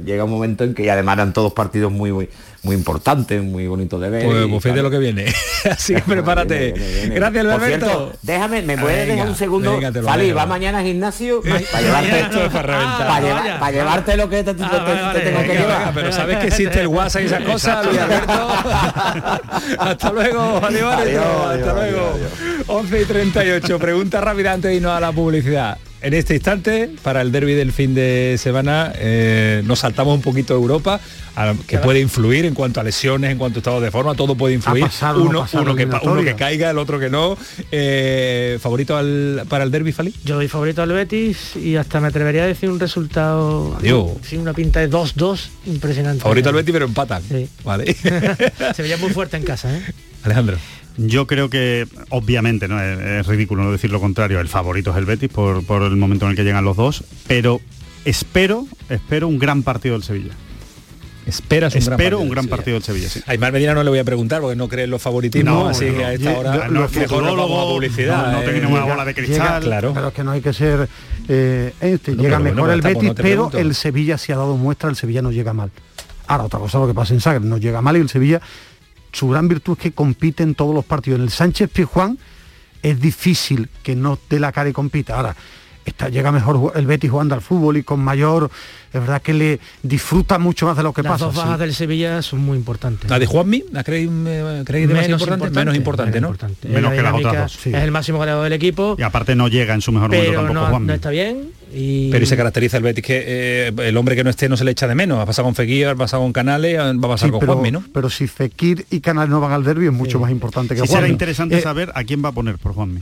llega 0.05 0.23
un 0.23 0.31
momento 0.31 0.63
en 0.63 0.73
que 0.73 0.84
y 0.85 0.89
además 0.89 1.15
eran 1.17 1.33
todos 1.33 1.53
partidos 1.53 1.91
muy 1.91 2.11
muy, 2.11 2.29
muy 2.63 2.75
importantes, 2.75 3.43
muy 3.43 3.67
bonitos 3.67 3.99
de 4.01 4.09
ver. 4.09 4.25
Pues, 4.25 4.61
pues 4.61 4.75
lo 4.81 4.89
que 4.89 4.97
viene. 4.97 5.25
Así 5.69 5.93
que 5.93 6.01
prepárate. 6.01 6.71
Viene, 6.73 6.79
viene, 6.79 6.99
viene. 7.01 7.15
Gracias, 7.15 7.45
Alberto. 7.45 7.65
cierto, 7.85 8.13
déjame, 8.23 8.61
¿me 8.63 8.77
puedes 8.77 8.97
Venga, 8.99 9.13
dejar 9.13 9.29
un 9.29 9.35
segundo? 9.35 9.79
Fali, 10.03 10.31
va 10.31 10.45
mañana 10.45 10.79
al 10.79 10.85
gimnasio 10.85 11.41
para 11.71 11.81
llevarte 11.81 12.19
esto 12.21 12.49
para 12.51 12.61
reventar. 12.61 13.59
para 13.59 13.71
llevarte 13.71 14.17
lo 14.17 14.29
que 14.29 14.43
te, 14.43 14.53
te- 14.53 14.63
Ah, 14.63 15.01
vale, 15.03 15.19
te 15.19 15.25
tengo 15.29 15.41
que 15.41 15.47
llevar. 15.53 15.79
venga, 15.79 15.91
pero 15.93 16.11
sabes 16.11 16.37
que 16.37 16.47
existe 16.47 16.81
el 16.81 16.87
WhatsApp 16.87 17.21
y 17.21 17.25
esas 17.25 17.43
cosas, 17.51 17.85
Luis 17.85 17.99
Alberto. 17.99 18.49
Hasta 19.79 20.11
luego, 20.11 20.61
adiós, 20.63 20.95
Adiós, 20.95 21.25
Hasta 21.25 21.73
luego. 21.73 22.11
adiós, 22.15 22.31
11 22.67 23.01
y 23.01 23.05
38. 23.05 23.79
Pregunta 23.79 24.21
rápida 24.21 24.53
antes 24.53 24.69
de 24.71 24.75
irnos 24.77 24.91
a 24.91 24.99
la 24.99 25.11
publicidad. 25.11 25.77
En 26.01 26.13
este 26.13 26.35
instante, 26.35 26.91
para 27.03 27.21
el 27.21 27.31
derby 27.31 27.53
del 27.53 27.71
fin 27.71 27.95
de 27.95 28.35
semana, 28.37 28.91
eh, 28.95 29.61
nos 29.65 29.79
saltamos 29.79 30.13
un 30.15 30.21
poquito 30.21 30.53
a 30.53 30.57
Europa, 30.57 30.99
a- 31.35 31.53
que 31.67 31.79
puede 31.79 31.99
influir 31.99 32.45
en 32.45 32.53
cuanto 32.53 32.79
a 32.79 32.83
lesiones, 32.83 33.31
en 33.31 33.37
cuanto 33.37 33.57
a 33.57 33.61
estado 33.61 33.81
de 33.81 33.89
forma, 33.91 34.13
todo 34.15 34.35
puede 34.35 34.53
influir. 34.53 34.83
pasar 34.83 35.15
o 35.15 35.19
no 35.19 35.25
uno, 35.53 35.75
que, 35.75 35.85
uno 35.85 36.35
caiga, 36.37 36.69
el 36.69 36.77
otro 36.77 36.99
que 36.99 37.09
no. 37.09 37.37
Eh, 37.71 38.59
¿Favorito 38.61 38.95
al- 38.95 39.43
para 39.49 39.63
el 39.63 39.71
derby, 39.71 39.91
Fali? 39.91 40.13
Yo 40.23 40.35
doy 40.35 40.47
favorito 40.47 40.81
al 40.83 40.91
Betis 40.91 41.55
y 41.55 41.75
hasta 41.75 41.99
me 41.99 42.07
atrevería 42.07 42.43
a 42.43 42.47
decir 42.47 42.69
un 42.69 42.79
resultado 42.79 43.75
Adiós. 43.79 44.11
sin 44.23 44.41
una 44.41 44.53
pinta 44.53 44.79
de 44.79 44.87
2-2 44.89 45.49
impresionante. 45.65 46.21
Favorito 46.21 46.49
al 46.49 46.55
Betis, 46.55 46.71
pero 46.73 46.85
empatan. 46.85 47.23
Sí. 47.27 47.49
Vale. 47.63 47.93
Se 48.75 48.81
veía 48.83 48.97
muy 48.97 49.09
fuerte 49.11 49.37
en 49.37 49.43
casa, 49.43 49.75
¿eh? 49.75 49.81
Alejandro. 50.23 50.57
Yo 50.97 51.27
creo 51.27 51.49
que, 51.49 51.87
obviamente, 52.09 52.67
¿no? 52.67 52.81
es, 52.81 52.99
es 52.99 53.27
ridículo 53.27 53.63
no 53.63 53.71
decir 53.71 53.91
lo 53.91 53.99
contrario, 53.99 54.39
el 54.39 54.47
favorito 54.47 54.91
es 54.91 54.97
el 54.97 55.05
Betis 55.05 55.29
por, 55.29 55.65
por 55.65 55.83
el 55.83 55.95
momento 55.97 56.25
en 56.25 56.31
el 56.31 56.37
que 56.37 56.43
llegan 56.43 56.63
los 56.63 56.77
dos, 56.77 57.03
pero 57.27 57.59
espero, 58.05 58.65
espero 58.89 59.27
un 59.27 59.37
gran 59.39 59.63
partido 59.63 59.95
del 59.95 60.03
Sevilla. 60.03 60.31
Esperas 61.25 61.73
un 61.73 61.79
gran 61.81 61.93
espero 61.93 62.17
partido 62.17 62.19
un 62.21 62.29
gran 62.29 62.43
Sevilla. 62.43 62.55
partido 62.55 62.75
del 62.75 62.83
Sevilla, 62.83 63.09
sí. 63.09 63.19
A 63.25 63.31
Aymar 63.31 63.51
Medina 63.51 63.73
no 63.73 63.83
le 63.83 63.89
voy 63.89 63.97
a 63.97 64.03
preguntar 64.03 64.41
porque 64.41 64.55
no 64.55 64.69
cree 64.69 64.83
en 64.83 64.91
los 64.91 65.01
favoritismos, 65.01 65.53
No, 65.63 65.67
así 65.69 65.85
no, 65.85 65.97
que 65.97 66.05
a 66.05 66.13
esta 66.13 66.33
Yo- 66.33 66.39
hora 66.39 66.67
yo- 66.67 66.71
los 66.73 66.93
mejor 66.95 67.23
nos 67.23 67.35
vamos 67.35 67.65
a 67.65 67.67
publicidad. 67.73 68.25
no, 68.27 68.31
no 68.33 68.41
eh. 68.41 68.45
tenemos 68.45 68.71
una 68.71 68.83
bola 68.85 69.05
de 69.05 69.13
cristal. 69.15 69.37
Llega- 69.39 69.59
claro. 69.61 69.91
Pero 69.95 70.07
es 70.09 70.13
que 70.13 70.23
no 70.23 70.31
hay 70.31 70.41
que 70.41 70.53
ser 70.53 70.87
eh, 71.27 71.73
este, 71.81 72.11
No, 72.15 72.21
llega 72.21 72.37
pero 72.37 72.43
mejor 72.43 72.59
bueno, 72.59 72.73
el 72.73 72.81
Betis, 72.81 73.03
no 73.09 73.15
pero 73.15 73.27
pregunto. 73.27 73.57
el 73.57 73.73
Sevilla 73.73 74.17
se 74.19 74.33
ha 74.33 74.37
dado 74.37 74.55
muestra, 74.55 74.87
el 74.89 74.95
Sevilla 74.95 75.23
no 75.23 75.31
llega 75.31 75.51
mal. 75.51 75.71
Ahora, 76.27 76.43
otra 76.43 76.59
cosa 76.59 76.77
lo 76.77 76.87
que 76.87 76.93
pasa 76.93 77.13
en 77.15 77.21
Sagre, 77.21 77.43
no 77.43 77.57
llega 77.57 77.81
mal 77.81 77.97
y 77.97 78.01
el 78.01 78.09
Sevilla, 78.09 78.39
su 79.15 79.29
gran 79.29 79.47
virtud 79.47 79.77
es 79.77 79.83
que 79.83 79.91
compite 79.93 80.43
en 80.43 80.55
todos 80.55 80.75
los 80.75 80.83
partidos. 80.83 81.19
En 81.19 81.23
el 81.23 81.31
Sánchez 81.31 81.69
Pizjuán 81.71 82.19
es 82.81 82.99
difícil 82.99 83.69
que 83.81 83.95
no 83.95 84.19
dé 84.29 84.41
la 84.41 84.51
cara 84.51 84.69
y 84.69 84.73
compita. 84.73 85.15
Ahora, 85.15 85.37
está, 85.91 86.09
llega 86.09 86.31
mejor 86.31 86.71
el 86.75 86.85
Betis 86.85 87.09
jugando 87.11 87.35
al 87.35 87.41
fútbol 87.41 87.77
y 87.77 87.83
con 87.83 87.99
mayor, 87.99 88.49
es 88.93 88.99
verdad 89.01 89.21
que 89.21 89.33
le 89.33 89.59
disfruta 89.83 90.39
mucho 90.39 90.65
más 90.65 90.77
de 90.77 90.83
lo 90.83 90.93
que 90.93 91.01
Las 91.03 91.13
pasa. 91.13 91.25
dos 91.25 91.35
bajas 91.35 91.55
sí. 91.57 91.59
del 91.61 91.73
Sevilla 91.73 92.21
son 92.21 92.39
muy 92.39 92.57
importantes. 92.57 93.09
¿La 93.09 93.19
de 93.19 93.25
Juanmi? 93.25 93.63
¿La 93.71 93.83
creéis, 93.83 94.09
eh, 94.25 94.63
creéis 94.65 94.87
demasiado 94.87 95.15
importante? 95.23 95.49
Menos 95.59 95.75
importante, 95.75 96.21
¿no? 96.21 96.27
importante. 96.27 96.67
Menos 96.69 96.91
La 96.91 96.95
que 96.97 97.01
las 97.03 97.13
otras 97.13 97.35
dos, 97.35 97.51
sí. 97.61 97.69
Es 97.69 97.81
el 97.83 97.91
máximo 97.91 98.17
goleador 98.17 98.43
del 98.45 98.53
equipo, 98.53 98.95
Y 98.97 99.01
aparte 99.03 99.35
no 99.35 99.47
llega 99.47 99.73
en 99.73 99.81
su 99.81 99.91
mejor 99.91 100.09
momento 100.09 100.31
tampoco 100.33 100.53
no, 100.53 100.67
Juanmi. 100.67 100.87
no 100.87 100.93
está 100.93 101.09
bien. 101.09 101.49
Y... 101.73 102.09
Pero 102.09 102.23
y 102.23 102.27
se 102.27 102.37
caracteriza 102.37 102.77
el 102.77 102.83
Betis 102.83 103.03
que 103.03 103.23
eh, 103.27 103.71
el 103.79 103.97
hombre 103.97 104.15
que 104.15 104.23
no 104.23 104.29
esté 104.29 104.47
no 104.47 104.55
se 104.55 104.63
le 104.63 104.71
echa 104.71 104.87
de 104.87 104.95
menos. 104.95 105.19
Ha 105.19 105.25
pasado 105.25 105.45
con 105.45 105.55
Fekir, 105.55 105.87
ha 105.87 105.95
pasado 105.95 106.23
con 106.23 106.31
Canales, 106.31 106.77
va 106.77 106.89
a 106.89 106.93
pasar 107.01 107.27
Sí, 107.27 107.31
con 107.31 107.39
pero, 107.41 107.53
Juanmi, 107.53 107.71
¿no? 107.71 107.83
pero 107.93 108.09
si 108.09 108.27
Fekir 108.27 108.85
y 108.91 109.01
Canal 109.01 109.29
no 109.29 109.41
van 109.41 109.51
al 109.51 109.63
derby 109.63 109.87
es 109.87 109.91
mucho 109.91 110.19
más 110.19 110.31
importante 110.31 110.73
que 110.75 110.81
Sí 110.81 110.87
será 110.87 110.99
Juanmi. 111.01 111.11
interesante 111.13 111.57
Eh, 111.57 111.61
saber 111.61 111.91
a 111.95 112.03
quién 112.05 112.23
va 112.23 112.29
a 112.29 112.31
poner 112.31 112.57
por 112.57 112.73
Juanmi. 112.73 113.01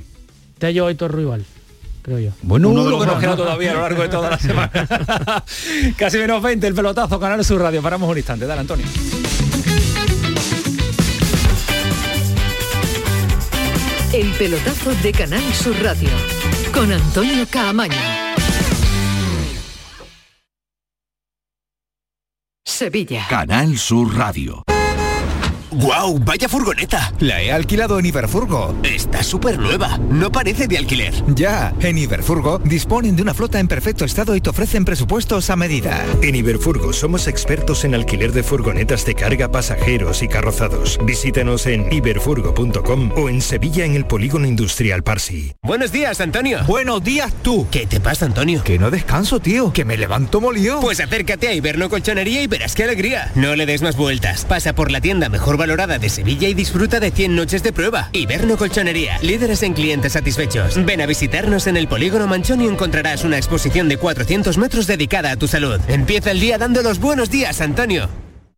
Tello 0.58 0.90
y 0.90 0.96
Torro 0.96 1.22
igual, 1.22 1.46
creo 2.04 2.20
yo. 2.20 2.32
Bueno, 2.44 2.70
Uno 2.70 2.82
de 2.84 2.88
uno 2.90 2.98
los 2.98 3.06
que 3.06 3.12
nos 3.12 3.20
queda 3.22 3.36
todavía 3.36 3.72
a 3.72 3.74
lo 3.76 3.82
largo 3.82 4.02
de 4.04 4.10
toda 4.10 4.30
la 4.30 4.38
semana. 4.38 4.72
Casi 5.98 6.18
menos 6.18 6.44
20, 6.44 6.68
el 6.68 6.76
pelotazo, 6.76 7.20
Canal 7.20 7.44
Sur 7.44 7.62
Radio. 7.62 7.82
Paramos 7.82 8.10
un 8.10 8.18
instante. 8.18 8.46
Dale, 8.46 8.62
Antonio. 8.62 8.86
El 14.12 14.32
pelotazo 14.34 14.94
de 15.02 15.12
Canal 15.12 15.54
Sur 15.54 15.76
Radio 15.82 16.10
con 16.72 16.92
Antonio 16.92 17.48
Caamaño. 17.50 17.98
Sevilla. 22.64 23.26
Canal 23.30 23.78
Sur 23.78 24.16
Radio. 24.16 24.64
¡Guau! 25.74 26.20
¡Vaya 26.20 26.48
furgoneta! 26.48 27.12
La 27.20 27.42
he 27.42 27.52
alquilado 27.52 27.98
en 28.00 28.06
Iberfurgo. 28.06 28.76
Está 28.84 29.24
súper 29.24 29.58
nueva. 29.58 29.98
No 30.10 30.32
parece 30.32 30.68
de 30.68 30.78
alquiler. 30.78 31.14
Ya, 31.36 31.74
en 31.80 31.98
Iberfurgo 31.98 32.60
disponen 32.60 33.16
de 33.16 33.22
una 33.22 33.34
flota 33.34 33.60
en 33.60 33.68
perfecto 33.68 34.06
estado 34.06 34.36
y 34.36 34.42
te 34.42 34.50
ofrecen 34.50 34.86
presupuestos 34.86 35.50
a 35.50 35.56
medida. 35.56 36.06
En 36.22 36.36
Iberfurgo 36.36 36.94
somos 36.94 37.28
expertos 37.28 37.86
en 37.86 37.96
alquiler 37.96 38.32
de 38.32 38.44
furgonetas 38.44 39.06
de 39.06 39.16
carga, 39.16 39.52
pasajeros 39.52 40.22
y 40.22 40.28
carrozados. 40.28 41.00
Visítanos 41.04 41.66
en 41.66 41.92
iberfurgo.com 41.92 43.12
o 43.18 43.30
en 43.30 43.42
Sevilla 43.42 43.86
en 43.86 43.96
el 43.96 44.06
Polígono 44.06 44.48
Industrial 44.48 45.04
Parsi. 45.04 45.54
Buenos 45.64 45.92
días, 45.92 46.22
Antonio. 46.22 46.60
Buenos 46.68 47.04
días, 47.04 47.34
tú. 47.42 47.68
¿Qué 47.72 47.88
te 47.88 48.00
pasa, 48.00 48.26
Antonio? 48.26 48.64
Que 48.64 48.78
no 48.78 48.92
descanso, 48.92 49.40
tío. 49.40 49.74
Que 49.74 49.86
me 49.86 49.98
levanto 49.98 50.40
molido. 50.40 50.82
Pues 50.82 51.00
acércate 51.00 51.48
a 51.48 51.54
Iberno 51.54 51.90
Colchonería 51.90 52.42
y 52.44 52.48
verás 52.48 52.76
qué 52.76 52.84
alegría. 52.84 53.32
No 53.36 53.56
le 53.56 53.66
des 53.66 53.82
más 53.82 53.96
vueltas. 53.96 54.46
Pasa 54.46 54.74
por 54.74 54.92
la 54.92 55.02
tienda 55.02 55.30
mejor 55.30 55.58
valorada 55.64 55.98
de 55.98 56.10
Sevilla 56.10 56.50
y 56.50 56.54
disfruta 56.54 57.00
de 57.00 57.10
100 57.10 57.38
noches 57.38 57.64
de 57.64 57.72
prueba. 57.72 58.10
Iberno 58.12 58.58
Colchonería, 58.58 59.18
líderes 59.22 59.64
en 59.64 59.72
clientes 59.72 60.12
satisfechos. 60.12 60.84
Ven 60.84 61.00
a 61.00 61.06
visitarnos 61.06 61.68
en 61.68 61.78
el 61.78 61.88
Polígono 61.88 62.28
Manchón 62.28 62.62
y 62.62 62.68
encontrarás 62.68 63.24
una 63.24 63.38
exposición 63.38 63.88
de 63.88 63.96
400 63.96 64.58
metros 64.58 64.88
dedicada 64.88 65.32
a 65.32 65.38
tu 65.38 65.48
salud. 65.48 65.80
Empieza 65.88 66.32
el 66.32 66.42
día 66.42 66.58
dando 66.58 66.82
los 66.82 67.00
buenos 67.00 67.30
días, 67.30 67.62
Antonio. 67.62 68.23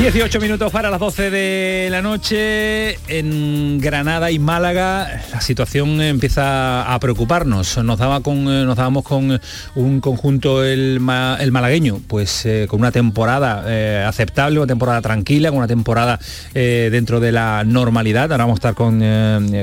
18 0.00 0.40
minutos 0.40 0.72
para 0.72 0.88
las 0.88 0.98
12 0.98 1.30
de 1.30 1.88
la 1.90 2.00
noche 2.00 2.98
en 3.06 3.78
Granada 3.78 4.30
y 4.30 4.38
Málaga. 4.38 5.20
La 5.30 5.42
situación 5.42 6.00
empieza 6.00 6.90
a 6.90 6.98
preocuparnos. 6.98 7.76
Nos 7.84 7.98
daba 7.98 8.22
con 8.22 8.48
eh, 8.48 8.64
nos 8.64 8.78
dábamos 8.78 9.04
con 9.04 9.38
un 9.74 10.00
conjunto 10.00 10.64
el, 10.64 11.02
el 11.38 11.52
malagueño 11.52 12.00
pues 12.06 12.46
eh, 12.46 12.66
con 12.66 12.80
una 12.80 12.92
temporada 12.92 13.64
eh, 13.66 14.02
aceptable 14.06 14.58
una 14.58 14.66
temporada 14.66 15.02
tranquila 15.02 15.50
con 15.50 15.58
una 15.58 15.68
temporada 15.68 16.18
eh, 16.54 16.88
dentro 16.90 17.20
de 17.20 17.32
la 17.32 17.62
normalidad. 17.64 18.32
Ahora 18.32 18.44
vamos 18.44 18.56
a 18.56 18.70
estar 18.70 18.74
con, 18.74 19.02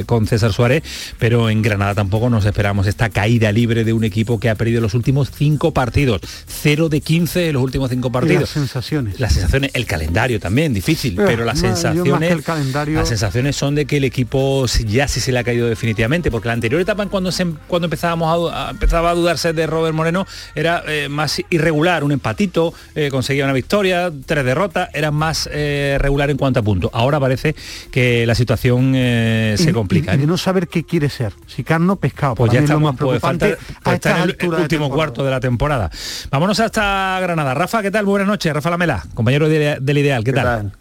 con 0.06 0.28
César 0.28 0.54
Suárez 0.54 0.84
pero 1.18 1.50
en 1.50 1.64
Granada 1.64 1.96
tampoco 1.96 2.30
nos 2.30 2.46
esperamos 2.46 2.86
esta 2.86 3.10
caída 3.10 3.52
libre 3.52 3.84
de 3.84 3.92
un 3.92 4.04
equipo 4.04 4.40
que 4.40 4.52
ha 4.52 4.56
perdido 4.56 4.82
los 4.82 4.94
últimos 4.94 5.32
cinco 5.36 5.72
partidos. 5.72 6.22
0 6.46 6.90
de 6.90 7.02
15 7.02 7.48
en 7.48 7.54
los 7.54 7.64
últimos 7.64 7.90
cinco 7.90 8.12
partidos. 8.12 8.42
las 8.42 8.50
sensaciones. 8.50 9.20
las 9.20 9.34
sensaciones, 9.34 9.72
el 9.74 9.88
calendario 9.88 10.27
calendario 10.28 10.40
también 10.40 10.74
difícil, 10.74 11.14
Eh, 11.20 11.24
pero 11.26 11.46
las 11.46 11.60
sensaciones 11.60 12.32
el 12.32 12.44
calendario- 12.44 13.00
las 13.00 13.08
sensaciones 13.08 13.56
son 13.56 13.76
de 13.76 13.86
que 13.86 13.98
el 13.98 14.04
equipo 14.04 14.66
ya 14.86 15.08
sí 15.08 15.20
se 15.20 15.32
le 15.32 15.40
ha 15.40 15.44
caído 15.44 15.68
definitivamente, 15.68 16.30
porque 16.32 16.48
la 16.48 16.54
anterior 16.54 16.82
etapa 16.82 17.04
en 17.04 17.10
cuando 17.10 17.32
se, 17.32 17.46
cuando 17.68 17.86
empezábamos 17.86 18.52
a, 18.52 18.68
a- 18.68 18.72
empezaba 18.72 19.12
a 19.12 19.14
dudarse 19.14 19.54
de 19.54 19.68
Robert 19.68 19.96
Moreno 19.96 20.26
era 20.56 20.84
eh, 20.88 21.08
más 21.10 21.42
irregular, 21.50 22.04
un 22.04 22.12
empatito, 22.12 22.74
eh, 22.96 23.10
conseguía 23.12 23.46
una 23.46 23.54
victoria, 23.54 24.12
tres 24.26 24.44
derrotas, 24.44 24.90
era 24.94 25.12
más 25.12 25.50
eh, 25.52 25.98
regular 26.00 26.30
en 26.30 26.38
cuanto 26.38 26.60
a 26.60 26.64
puntos. 26.64 26.90
Ahora 26.94 27.20
parece 27.20 27.56
que 27.92 28.26
la 28.26 28.36
situación 28.36 28.94
se 28.94 29.56
Y- 29.70 29.74
complica. 29.74 30.14
Y, 30.16 30.18
de 30.18 30.28
no 30.28 30.38
saber 30.38 30.68
qué 30.68 30.84
quiere 30.84 31.10
ser. 31.10 31.34
Si 31.48 31.64
carno 31.64 31.96
pescado. 31.96 32.36
Pues 32.36 32.52
ya 32.52 32.60
mí 32.60 32.66
es 32.66 32.70
lo 32.70 32.76
estamos, 32.78 32.94
más 32.94 33.00
pues 33.00 33.22
falta- 33.22 33.48
pues 33.84 33.96
está 33.96 34.18
en 34.18 34.30
el 34.30 34.38
de 34.38 34.48
último 34.48 34.90
cuarto 34.90 35.24
de 35.24 35.32
la 35.32 35.40
temporada. 35.40 35.90
Vámonos 36.32 36.60
hasta 36.60 37.20
Granada. 37.22 37.54
Rafa, 37.54 37.82
¿qué 37.82 37.92
tal? 37.92 38.06
Buenas 38.06 38.28
noches. 38.28 38.52
Rafa 38.54 38.70
Lamela, 38.70 39.04
compañero 39.14 39.48
de- 39.48 39.78
del 39.80 39.98
Ideal. 39.98 40.17
¿Qué, 40.24 40.34
tal? 40.34 40.74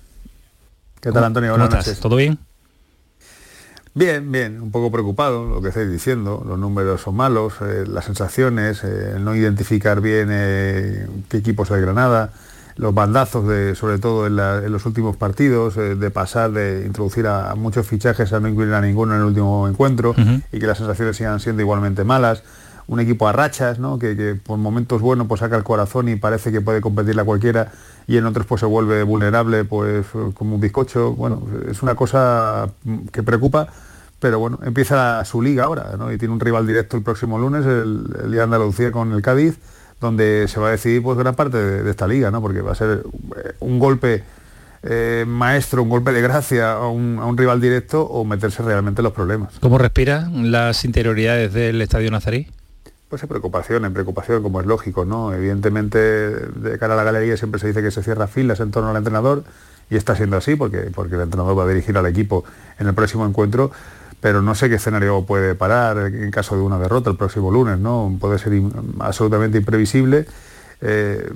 ¿Qué 1.01 1.13
tal, 1.13 1.25
Antonio? 1.25 1.53
¿Cómo 1.53 1.65
Buenas 1.65 1.79
estás? 1.81 1.87
noches. 1.89 2.01
¿Todo 2.03 2.17
bien? 2.17 2.39
Bien, 3.95 4.31
bien, 4.31 4.61
un 4.61 4.71
poco 4.71 4.91
preocupado, 4.93 5.47
lo 5.49 5.63
que 5.63 5.69
estáis 5.69 5.91
diciendo, 5.91 6.45
los 6.47 6.59
números 6.59 7.01
son 7.01 7.17
malos, 7.17 7.55
eh, 7.63 7.85
las 7.89 8.05
sensaciones, 8.05 8.85
eh, 8.85 9.13
el 9.17 9.25
no 9.25 9.35
identificar 9.35 10.03
bien 10.03 10.29
eh, 10.31 11.07
qué 11.31 11.39
equipo 11.39 11.63
es 11.63 11.71
el 11.71 11.81
Granada, 11.81 12.31
los 12.77 12.93
bandazos, 12.93 13.49
de, 13.49 13.75
sobre 13.75 13.99
todo 13.99 14.27
en, 14.27 14.37
la- 14.37 14.59
en 14.59 14.71
los 14.71 14.85
últimos 14.85 15.17
partidos, 15.17 15.79
eh, 15.79 15.95
de 15.95 16.11
pasar, 16.11 16.51
de 16.53 16.85
introducir 16.87 17.27
a, 17.27 17.51
a 17.51 17.55
muchos 17.55 17.87
fichajes 17.87 18.35
a 18.35 18.41
no 18.41 18.49
incluir 18.49 18.75
a 18.75 18.83
ninguno 18.83 19.15
en 19.15 19.21
el 19.21 19.27
último 19.29 19.67
encuentro 19.67 20.15
y 20.53 20.59
que 20.59 20.67
las 20.67 20.77
sensaciones 20.77 21.17
sigan 21.17 21.41
siendo 21.41 21.63
igualmente 21.63 22.05
malas. 22.05 22.43
Un 22.89 23.01
equipo 23.01 23.27
a 23.27 23.33
rachas, 23.33 23.79
¿no? 23.79 23.99
que, 23.99 24.17
que 24.17 24.35
por 24.37 24.59
momentos 24.59 25.01
buenos 25.01 25.27
pues 25.27 25.41
saca 25.41 25.57
el 25.57 25.65
corazón 25.65 26.09
y 26.09 26.17
parece 26.17 26.53
que 26.53 26.61
puede 26.61 26.81
competirle 26.81 27.23
a 27.23 27.25
cualquiera 27.25 27.73
y 28.07 28.17
en 28.17 28.27
otros 28.27 28.47
pues 28.47 28.61
se 28.61 28.67
vuelve 28.67 29.03
vulnerable 29.03 29.65
pues 29.65 30.07
como 30.35 30.55
un 30.55 30.61
bizcocho. 30.61 31.13
Bueno, 31.15 31.43
es 31.69 31.83
una 31.83 31.95
cosa 31.95 32.69
que 33.13 33.23
preocupa 33.23 33.69
pero 34.19 34.39
bueno, 34.39 34.59
empieza 34.65 35.25
su 35.25 35.43
liga 35.43 35.65
ahora, 35.65 35.95
¿no? 35.99 36.11
Y 36.13 36.19
tiene 36.19 36.33
un 36.33 36.41
rival 36.41 36.67
directo 36.67 36.97
el 36.97 37.03
próximo 37.03 37.39
lunes, 37.39 37.67
el, 37.67 38.07
el 38.25 38.31
día 38.31 38.41
de 38.41 38.45
Andalucía 38.45 38.91
con 38.91 39.13
el 39.13 39.21
Cádiz, 39.21 39.59
donde 40.01 40.47
se 40.49 40.59
va 40.59 40.69
a 40.69 40.71
decidir 40.71 41.03
pues 41.03 41.19
gran 41.19 41.35
parte 41.35 41.59
de, 41.59 41.83
de 41.83 41.91
esta 41.91 42.07
liga, 42.07 42.31
¿no? 42.31 42.41
Porque 42.41 42.61
va 42.63 42.73
a 42.73 42.75
ser 42.75 43.03
eh, 43.37 43.53
un 43.61 43.79
golpe 43.79 44.25
eh, 44.83 45.25
maestro, 45.27 45.83
un 45.83 45.89
golpe 45.89 46.13
de 46.13 46.23
gracia 46.23 46.73
a 46.73 46.89
un, 46.89 47.19
a 47.21 47.27
un 47.27 47.37
rival 47.37 47.61
directo 47.61 48.03
o 48.03 48.25
meterse 48.25 48.63
realmente 48.63 49.01
en 49.01 49.05
los 49.05 49.13
problemas. 49.13 49.55
¿Cómo 49.61 49.79
respira 49.79 50.29
las 50.33 50.85
interioridades 50.85 51.53
del 51.53 51.81
Estadio 51.83 52.11
Nazarí? 52.11 52.49
Pues 53.09 53.23
hay 53.23 53.29
preocupación, 53.29 53.85
en 53.85 53.93
preocupación, 53.93 54.43
como 54.43 54.61
es 54.61 54.67
lógico, 54.67 55.05
¿no? 55.05 55.33
Evidentemente, 55.33 55.99
de 55.99 56.79
cara 56.79 56.95
a 56.95 56.97
la 56.97 57.05
galería 57.05 57.37
siempre 57.37 57.61
se 57.61 57.69
dice 57.69 57.81
que 57.81 57.93
se 57.93 58.03
cierra 58.03 58.27
filas 58.27 58.59
en 58.59 58.73
torno 58.73 58.91
al 58.91 58.97
entrenador, 58.97 59.45
y 59.89 59.97
está 59.97 60.17
siendo 60.17 60.37
así, 60.37 60.57
porque, 60.57 60.91
porque 60.93 61.15
el 61.15 61.21
entrenador 61.21 61.57
va 61.57 61.65
a 61.65 61.69
dirigir 61.69 61.97
al 61.97 62.07
equipo 62.07 62.45
en 62.79 62.89
el 62.89 62.95
próximo 62.95 63.25
encuentro, 63.25 63.71
pero 64.21 64.43
no 64.43 64.57
sé 64.57 64.69
qué 64.69 64.75
escenario 64.75 65.25
puede 65.25 65.55
parar 65.55 65.99
en 65.99 66.31
caso 66.33 66.57
de 66.57 66.63
una 66.63 66.79
derrota 66.79 67.11
el 67.11 67.17
próximo 67.17 67.51
lunes, 67.51 67.79
¿no? 67.79 68.17
Puede 68.19 68.39
ser 68.39 68.61
absolutamente 68.99 69.59
imprevisible. 69.59 70.27
Eh, 70.81 71.31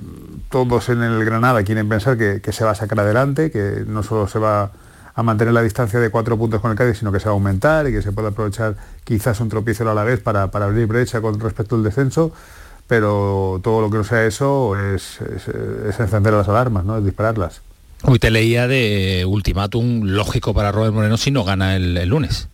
todos 0.49 0.89
en 0.89 1.01
el 1.01 1.23
Granada 1.23 1.63
quieren 1.63 1.87
pensar 1.87 2.17
que 2.17 2.51
se 2.51 2.65
va 2.65 2.71
a 2.71 2.75
sacar 2.75 2.99
adelante, 2.99 3.49
que 3.49 3.85
no 3.87 4.03
solo 4.03 4.27
se 4.27 4.39
va 4.39 4.71
a 5.13 5.23
mantener 5.23 5.53
la 5.53 5.61
distancia 5.61 5.99
de 5.99 6.09
cuatro 6.09 6.37
puntos 6.37 6.61
con 6.61 6.71
el 6.71 6.77
Cádiz, 6.77 6.97
sino 6.99 7.11
que 7.11 7.19
se 7.19 7.25
va 7.25 7.31
a 7.31 7.33
aumentar 7.33 7.87
y 7.87 7.91
que 7.91 8.01
se 8.01 8.11
puede 8.11 8.29
aprovechar 8.29 8.75
quizás 9.03 9.39
un 9.41 9.49
tropiezo 9.49 9.89
a 9.89 9.93
la 9.93 10.03
vez 10.03 10.19
para, 10.21 10.51
para 10.51 10.65
abrir 10.65 10.87
brecha 10.87 11.19
con 11.21 11.39
respecto 11.39 11.75
al 11.75 11.83
descenso, 11.83 12.31
pero 12.87 13.59
todo 13.63 13.81
lo 13.81 13.89
que 13.89 13.97
no 13.97 14.03
sea 14.03 14.25
eso 14.25 14.75
es, 14.77 15.19
es- 15.21 15.47
es 15.47 15.99
encender 15.99 16.33
las 16.33 16.47
alarmas, 16.47 16.85
¿no? 16.85 16.97
es 16.97 17.05
dispararlas. 17.05 17.61
Hoy 18.03 18.17
te 18.19 18.31
leía 18.31 18.67
de 18.67 19.25
ultimátum 19.27 20.03
lógico 20.05 20.53
para 20.53 20.71
Robert 20.71 20.93
Moreno 20.93 21.17
si 21.17 21.29
no 21.29 21.43
gana 21.43 21.75
el, 21.75 21.95
el 21.97 22.09
lunes. 22.09 22.47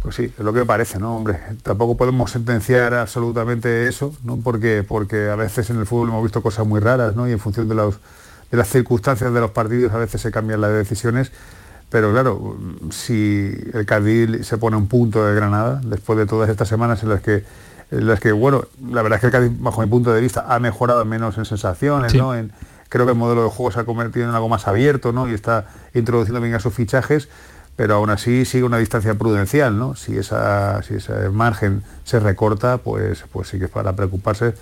Pues 0.00 0.14
sí, 0.14 0.24
es 0.24 0.38
lo 0.38 0.52
que 0.52 0.60
me 0.60 0.64
parece, 0.64 0.98
¿no? 0.98 1.16
Hombre, 1.16 1.38
tampoco 1.62 1.96
podemos 1.96 2.30
sentenciar 2.30 2.94
absolutamente 2.94 3.88
eso, 3.88 4.14
¿no? 4.22 4.38
Porque, 4.38 4.84
porque 4.86 5.28
a 5.28 5.34
veces 5.34 5.68
en 5.70 5.78
el 5.80 5.86
fútbol 5.86 6.08
hemos 6.10 6.22
visto 6.22 6.40
cosas 6.40 6.64
muy 6.66 6.78
raras, 6.80 7.16
¿no? 7.16 7.28
Y 7.28 7.32
en 7.32 7.40
función 7.40 7.68
de, 7.68 7.74
los, 7.74 7.96
las 8.50 8.68
circunstancias 8.68 9.32
de 9.32 9.40
los 9.40 9.50
partidos 9.50 9.92
a 9.92 9.98
veces 9.98 10.20
se 10.20 10.30
cambian 10.30 10.60
las 10.60 10.72
decisiones. 10.72 11.32
Pero 11.90 12.12
claro, 12.12 12.56
si 12.90 13.50
el 13.72 13.86
Cádiz 13.86 14.46
se 14.46 14.58
pone 14.58 14.76
un 14.76 14.88
punto 14.88 15.24
de 15.24 15.34
Granada, 15.34 15.80
después 15.84 16.18
de 16.18 16.26
todas 16.26 16.50
estas 16.50 16.68
semanas 16.68 17.02
en 17.02 17.08
las 17.08 17.22
que, 17.22 17.44
en 17.90 18.06
las 18.06 18.20
que 18.20 18.32
bueno, 18.32 18.64
la 18.90 19.00
verdad 19.02 19.16
es 19.16 19.20
que 19.20 19.26
el 19.28 19.32
Cádiz, 19.32 19.52
bajo 19.58 19.80
mi 19.80 19.86
punto 19.86 20.12
de 20.12 20.20
vista, 20.20 20.44
ha 20.48 20.58
mejorado 20.58 21.04
menos 21.04 21.38
en 21.38 21.46
sensaciones, 21.46 22.12
Sí. 22.12 22.18
¿no? 22.18 22.34
En, 22.34 22.52
creo 22.90 23.06
que 23.06 23.12
el 23.12 23.18
modelo 23.18 23.42
de 23.44 23.48
juego 23.50 23.70
se 23.70 23.80
ha 23.80 23.84
convertido 23.84 24.28
en 24.28 24.34
algo 24.34 24.48
más 24.48 24.68
abierto, 24.68 25.12
¿no? 25.12 25.28
Y 25.28 25.34
está 25.34 25.66
introduciendo 25.94 26.40
bien 26.40 26.54
a 26.54 26.60
sus 26.60 26.74
fichajes 26.74 27.28
pero 27.78 27.94
aún 27.94 28.10
así 28.10 28.44
sigue 28.44 28.64
una 28.64 28.78
distancia 28.78 29.14
prudencial, 29.14 29.78
¿no? 29.78 29.94
Si, 29.94 30.18
esa, 30.18 30.82
si 30.82 30.94
ese 30.94 31.28
margen 31.28 31.84
se 32.02 32.18
recorta, 32.18 32.78
pues, 32.78 33.24
pues 33.32 33.46
sí 33.46 33.60
que 33.60 33.66
es 33.66 33.70
para 33.70 33.94
preocuparse 33.94 34.54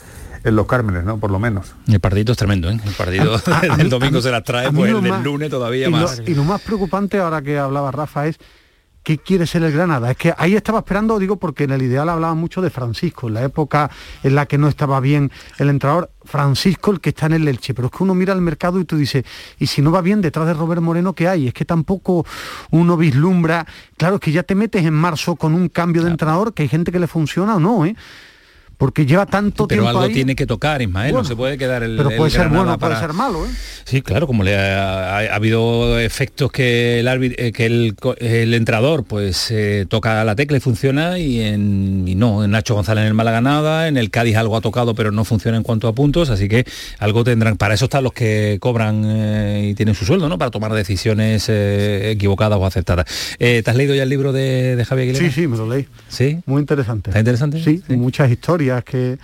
en 0.44 0.56
los 0.56 0.66
Cármenes, 0.66 1.04
¿no? 1.04 1.18
Por 1.18 1.30
lo 1.30 1.38
menos. 1.38 1.74
El 1.88 2.00
partido 2.00 2.32
es 2.32 2.38
tremendo, 2.38 2.70
¿eh? 2.70 2.78
El 2.84 2.92
partido 2.94 3.34
A- 3.34 3.58
a 3.58 3.60
del 3.76 3.84
mí- 3.84 3.90
domingo 3.90 4.16
mí- 4.18 4.22
se 4.22 4.30
las 4.30 4.44
trae, 4.44 4.70
pues 4.72 4.90
lo 4.90 4.98
el 4.98 5.02
del 5.04 5.12
más- 5.12 5.24
lunes 5.24 5.50
todavía 5.50 5.88
y 5.88 5.90
lo- 5.90 5.96
más. 5.98 6.22
y 6.26 6.34
lo 6.34 6.44
más 6.44 6.60
preocupante 6.62 7.18
ahora 7.18 7.42
que 7.42 7.58
hablaba 7.58 7.90
Rafa 7.90 8.26
es 8.26 8.38
qué 9.02 9.18
quiere 9.18 9.46
ser 9.46 9.62
el 9.62 9.70
Granada. 9.72 10.10
Es 10.10 10.16
que 10.16 10.34
ahí 10.36 10.56
estaba 10.56 10.80
esperando, 10.80 11.16
digo, 11.20 11.36
porque 11.36 11.62
en 11.62 11.70
el 11.70 11.80
ideal 11.80 12.08
hablaba 12.08 12.34
mucho 12.34 12.60
de 12.60 12.70
Francisco, 12.70 13.28
en 13.28 13.34
la 13.34 13.44
época 13.44 13.88
en 14.24 14.34
la 14.34 14.46
que 14.46 14.58
no 14.58 14.66
estaba 14.66 14.98
bien 14.98 15.30
el 15.58 15.68
entrenador, 15.68 16.10
Francisco 16.24 16.90
el 16.90 17.00
que 17.00 17.10
está 17.10 17.26
en 17.26 17.34
el 17.34 17.46
Elche. 17.46 17.72
Pero 17.72 17.86
es 17.86 17.92
que 17.96 18.02
uno 18.02 18.16
mira 18.16 18.32
al 18.32 18.40
mercado 18.40 18.80
y 18.80 18.84
tú 18.84 18.96
dices, 18.96 19.24
y 19.60 19.68
si 19.68 19.80
no 19.80 19.92
va 19.92 20.00
bien 20.00 20.20
detrás 20.22 20.48
de 20.48 20.54
Robert 20.54 20.82
Moreno, 20.82 21.12
¿qué 21.12 21.28
hay? 21.28 21.46
Es 21.46 21.54
que 21.54 21.64
tampoco 21.64 22.26
uno 22.72 22.96
vislumbra, 22.96 23.64
claro, 23.96 24.16
es 24.16 24.20
que 24.20 24.32
ya 24.32 24.42
te 24.42 24.56
metes 24.56 24.84
en 24.84 24.94
marzo 24.94 25.36
con 25.36 25.54
un 25.54 25.68
cambio 25.68 26.02
de 26.02 26.10
entrenador, 26.10 26.52
que 26.52 26.64
hay 26.64 26.68
gente 26.68 26.90
que 26.90 26.98
le 26.98 27.06
funciona 27.06 27.54
o 27.54 27.60
no, 27.60 27.86
¿eh? 27.86 27.94
Porque 28.78 29.06
lleva 29.06 29.24
tanto 29.24 29.66
Pero 29.66 29.82
tiempo 29.84 29.88
algo 29.88 30.02
ahí. 30.02 30.12
tiene 30.12 30.36
que 30.36 30.44
tocar, 30.46 30.82
Ismael, 30.82 31.12
Bueno, 31.12 31.22
no 31.22 31.28
se 31.28 31.34
puede 31.34 31.56
quedar 31.56 31.82
el 31.82 31.96
pero 31.96 32.10
el 32.10 32.16
puede 32.16 32.30
ser 32.30 32.48
bueno, 32.48 32.64
puede 32.64 32.78
para- 32.78 33.00
ser 33.00 33.12
malo, 33.14 33.46
¿eh? 33.46 33.48
Sí, 33.84 34.02
claro, 34.02 34.26
como 34.26 34.42
le 34.42 34.54
ha, 34.56 35.16
ha- 35.16 35.32
ha 35.32 35.34
habido 35.34 35.98
efectos 35.98 36.52
que 36.52 37.00
el 37.00 37.08
árbit- 37.08 37.34
eh, 37.38 37.52
que 37.52 37.64
el, 37.66 38.52
entrador 38.54 39.04
pues 39.04 39.50
eh, 39.50 39.86
toca 39.88 40.22
la 40.24 40.34
tecla 40.36 40.56
y 40.56 40.60
funciona 40.60 41.18
y, 41.18 41.40
en, 41.40 42.04
y 42.06 42.14
no, 42.16 42.44
en 42.44 42.50
Nacho 42.50 42.74
González 42.74 43.02
en 43.02 43.08
el 43.08 43.14
Málaga 43.14 43.40
nada, 43.40 43.88
en 43.88 43.96
el 43.96 44.10
Cádiz 44.10 44.36
algo 44.36 44.56
ha 44.56 44.60
tocado 44.60 44.94
pero 44.94 45.10
no 45.12 45.24
funciona 45.24 45.56
en 45.56 45.62
cuanto 45.62 45.88
a 45.88 45.94
puntos, 45.94 46.28
así 46.30 46.48
que 46.48 46.66
algo 46.98 47.24
tendrán, 47.24 47.56
para 47.56 47.74
eso 47.74 47.84
están 47.86 48.04
los 48.04 48.12
que 48.12 48.58
cobran 48.60 49.02
eh, 49.06 49.68
y 49.70 49.74
tienen 49.74 49.94
su 49.94 50.04
sueldo, 50.04 50.28
¿no? 50.28 50.36
Para 50.36 50.50
tomar 50.50 50.72
decisiones 50.74 51.48
equivocadas 51.48 52.58
o 52.58 52.66
acertadas. 52.66 53.06
Eh, 53.38 53.62
¿Te 53.64 53.70
has 53.70 53.76
leído 53.76 53.94
ya 53.94 54.02
el 54.02 54.08
libro 54.08 54.32
de, 54.32 54.76
de 54.76 54.84
Javier 54.84 55.08
Aguilera? 55.10 55.32
Sí, 55.32 55.40
sí, 55.42 55.46
me 55.46 55.56
lo 55.56 55.68
leí. 55.68 55.86
Sí. 56.08 56.40
Muy 56.46 56.60
interesante. 56.60 57.10
¿Está 57.10 57.20
interesante? 57.20 57.62
Sí, 57.62 57.82
muchas 57.90 58.30
historias 58.30 58.65
que 58.84 59.18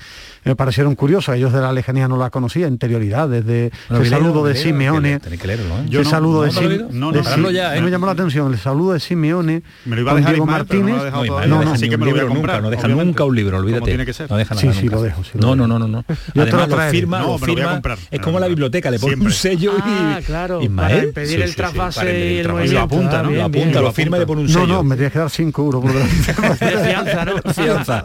me 0.45 0.57
parecieron 0.57 0.95
curiosas. 0.95 1.37
Ellos 1.37 1.53
de 1.53 1.61
la 1.61 1.73
lejanía 1.73 2.09
no 2.09 2.17
la 2.17 2.31
conocía, 2.31 2.67
interioridades 2.69 3.45
de 3.45 3.71
Bueno, 3.89 4.03
ese 4.05 4.11
saludo 4.11 4.45
de 4.45 4.55
Simeone. 4.55 5.21
que 5.21 5.47
leerlo, 5.47 5.75
¿eh? 5.77 5.81
Ese 5.83 5.91
Yo 5.91 6.03
no, 6.03 6.11
saludo 6.11 6.47
¿no 6.47 6.53
de? 6.53 6.79
No, 6.91 7.13
no, 7.13 7.51
¿eh? 7.51 7.81
Me 7.81 7.91
llamó 7.91 8.07
la 8.07 8.13
atención 8.13 8.53
el 8.53 8.59
saludo 8.59 8.93
de 8.95 9.01
Simeone. 9.01 9.63
Me 9.85 9.97
lo 9.97 10.03
iba 10.03 10.11
a 10.13 10.15
con 10.15 10.21
dejar 10.23 10.35
Diego 10.35 10.45
Ismael, 10.47 10.65
no 10.65 10.87
lo 10.87 11.35
Martínez. 11.39 11.49
No, 11.49 11.65
no, 11.65 11.73
Así 11.73 11.89
que 11.89 11.97
me 11.97 12.07
lo 12.07 12.11
voy 12.13 12.21
a 12.21 12.25
nunca, 12.25 12.61
no 12.61 12.71
deja 12.71 12.83
obviamente. 12.83 13.05
nunca 13.07 13.25
un 13.25 13.37
libro, 13.37 13.59
olvídate. 13.59 13.81
Como 13.81 13.87
tiene 13.89 14.07
que 14.07 14.13
ser. 14.13 14.31
No 14.31 14.37
deja 14.37 14.55
Sí, 14.55 14.67
nada 14.67 14.79
sí, 14.79 14.85
nunca. 14.85 14.97
lo 14.97 15.03
dejo, 15.03 15.25
sí, 15.25 15.31
lo 15.35 15.41
no, 15.41 15.47
dejo. 15.55 15.57
no, 15.57 15.79
no, 15.79 15.79
no, 15.79 15.89
no. 15.89 16.05
Yo 16.09 16.15
te 16.33 16.35
lo 16.35 16.43
Además 16.43 16.69
lo 16.69 16.75
traeré. 16.77 16.99
firma, 16.99 17.19
No, 17.21 17.27
lo 17.27 17.33
me 17.33 17.33
lo 17.33 17.39
voy 17.39 17.53
a 17.53 17.57
firma, 17.57 17.73
comprar. 17.73 17.99
es 18.11 18.21
como 18.21 18.41
la 18.41 18.47
biblioteca, 18.49 18.91
le 18.91 18.99
pone 18.99 19.17
un 19.17 19.31
sello 19.33 19.73
Ah, 19.83 20.19
y 20.21 20.25
claro, 20.25 20.63
Ismael, 20.63 20.93
para 20.95 21.05
impedir 21.07 21.43
el 21.43 21.55
trasvase 21.57 22.35
y 22.35 22.39
el 22.39 22.47
Lo 22.73 22.81
apunta, 22.81 23.21
Ah, 23.21 23.23
¿no? 23.23 23.31
Lo 23.31 23.49
bien. 23.49 23.63
apunta, 23.65 23.81
lo 23.81 23.93
firma 23.93 24.17
y 24.17 24.21
le 24.21 24.27
pone 24.27 24.41
un 24.43 24.47
No, 24.47 24.53
sello. 24.53 24.67
no, 24.67 24.83
me 24.85 24.97
tienes 24.97 25.13
que 25.13 25.19
dar 25.19 25.31
5 25.31 25.63
euros 25.63 25.83
por 25.83 25.93
De 25.93 26.79
fianza, 26.79 27.25
¿no? 27.25 27.53
Fianza. 27.53 28.03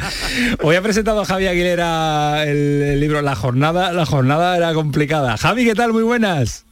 Hoy 0.64 0.76
ha 0.76 0.82
presentado 0.82 1.22
a 1.22 1.26
Javi 1.28 1.46
Aguilera 1.48 2.44
el, 2.46 2.82
el 2.84 3.00
libro 3.02 3.22
La 3.22 3.36
jornada, 3.36 3.92
la 3.92 4.06
jornada 4.06 4.56
era 4.56 4.74
complicada. 4.74 5.36
Javi, 5.38 5.66
¿qué 5.66 5.76
tal? 5.76 5.92
Muy 5.92 6.04
buenas. 6.04 6.66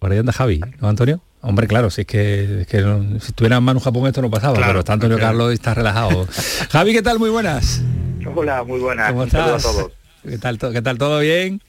Por 0.00 0.10
ahí 0.10 0.18
anda 0.18 0.32
Javi, 0.32 0.60
¿no, 0.80 0.88
Antonio? 0.88 1.20
Hombre, 1.40 1.68
claro, 1.68 1.90
si 1.90 2.00
es 2.00 2.06
que, 2.08 2.62
es 2.62 2.66
que 2.66 2.80
no- 2.80 3.20
si 3.20 3.28
estuviera 3.28 3.56
en 3.58 3.62
Manu 3.62 3.78
Japón 3.78 4.06
esto 4.08 4.20
no 4.20 4.30
pasaba, 4.30 4.54
Claro, 4.56 4.70
pero 4.70 4.78
está 4.80 4.94
Antonio 4.94 5.16
claro. 5.16 5.30
Carlos 5.30 5.52
y 5.52 5.54
está 5.54 5.74
relajado. 5.74 6.26
Javi, 6.70 6.92
¿qué 6.92 7.02
tal? 7.02 7.20
Muy 7.20 7.30
buenas. 7.30 7.82
Hola, 8.34 8.64
muy 8.64 8.80
buenas. 8.80 9.10
¿Cómo 9.10 9.22
estás? 9.24 9.64
a 9.64 9.68
todos. 9.70 9.92
¿Qué 10.28 10.38
tal, 10.38 10.58
to- 10.58 10.72
¿Qué 10.72 10.82
tal? 10.82 10.98
¿Todo 10.98 11.20
bien? 11.20 11.62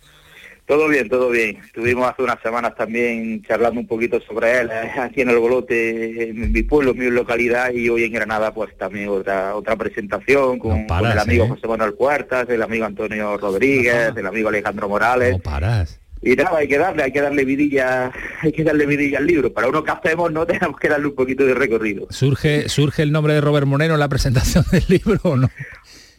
Todo 0.70 0.88
bien, 0.88 1.10
todo 1.10 1.32
bien. 1.32 1.58
Estuvimos 1.66 2.08
hace 2.08 2.22
unas 2.22 2.40
semanas 2.44 2.76
también 2.76 3.42
charlando 3.42 3.80
un 3.80 3.88
poquito 3.88 4.22
sobre 4.22 4.60
él, 4.60 4.70
eh, 4.72 4.92
aquí 5.00 5.22
en 5.22 5.30
el 5.32 5.40
Bolote, 5.40 6.30
en 6.30 6.52
mi 6.52 6.62
pueblo, 6.62 6.92
en 6.92 7.00
mi 7.00 7.10
localidad, 7.10 7.74
y 7.74 7.90
hoy 7.90 8.04
en 8.04 8.14
Granada 8.14 8.54
pues 8.54 8.78
también 8.78 9.10
otra 9.10 9.56
otra 9.56 9.76
presentación 9.76 10.60
con, 10.60 10.82
No 10.82 10.86
paras, 10.88 11.02
con 11.02 11.12
el 11.14 11.18
amigo 11.18 11.46
¿eh? 11.46 11.50
José 11.50 11.68
Manuel 11.68 11.96
Cuartas, 11.96 12.48
el 12.50 12.62
amigo 12.62 12.86
Antonio 12.86 13.36
Rodríguez, 13.38 14.14
el 14.16 14.28
amigo 14.28 14.50
Alejandro 14.50 14.88
Morales. 14.88 15.32
No 15.32 15.40
paras. 15.40 16.00
Y 16.22 16.36
nada, 16.36 16.58
hay 16.58 16.68
que 16.68 16.78
darle, 16.78 17.02
hay 17.02 17.12
que 17.14 17.22
darle 17.22 17.46
vidilla, 17.46 18.12
hay 18.42 18.52
que 18.52 18.64
darle 18.64 18.86
vidilla 18.86 19.20
al 19.20 19.26
libro. 19.26 19.52
Para 19.54 19.70
uno 19.70 19.84
que 19.84 19.92
hacemos 19.92 20.32
no 20.32 20.46
tenemos 20.46 20.80
que 20.80 20.90
darle 20.90 21.08
un 21.08 21.16
poquito 21.16 21.46
de 21.46 21.56
recorrido. 21.56 22.06
¿Surge, 22.12 22.70
¿Surge 22.70 23.02
el 23.02 23.12
nombre 23.12 23.34
de 23.34 23.42
Robert 23.42 23.66
Moreno 23.66 23.96
en 23.96 24.00
la 24.00 24.10
presentación 24.10 24.66
del 24.72 24.84
libro 24.88 25.20
o 25.24 25.36
no? 25.36 25.50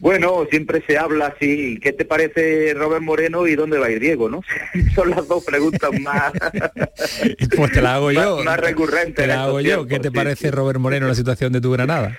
Bueno, 0.01 0.47
siempre 0.49 0.83
se 0.87 0.97
habla 0.97 1.27
así, 1.27 1.79
¿qué 1.79 1.93
te 1.93 2.05
parece 2.05 2.73
Robert 2.73 3.03
Moreno 3.03 3.45
y 3.45 3.55
dónde 3.55 3.77
va 3.77 3.85
a 3.85 3.91
ir 3.91 3.99
Diego, 3.99 4.29
no? 4.29 4.41
Son 4.95 5.11
las 5.11 5.27
dos 5.27 5.45
preguntas 5.45 5.91
más, 6.01 6.31
Pues 7.55 7.71
te 7.71 7.81
la 7.83 7.95
hago 7.95 8.11
yo. 8.11 8.37
más, 8.37 8.45
más 8.45 8.59
recurrentes. 8.59 9.13
Te 9.15 9.23
en 9.23 9.27
la 9.29 9.35
estos 9.35 9.47
hago 9.49 9.59
yo. 9.61 9.67
tiempos, 9.67 9.87
¿Qué 9.87 9.99
te 9.99 10.11
parece. 10.11 10.49
Robert 10.49 10.79
Moreno 10.79 11.07
la 11.07 11.13
situación 11.13 11.53
de 11.53 11.61
tu 11.61 11.69
Granada? 11.71 12.17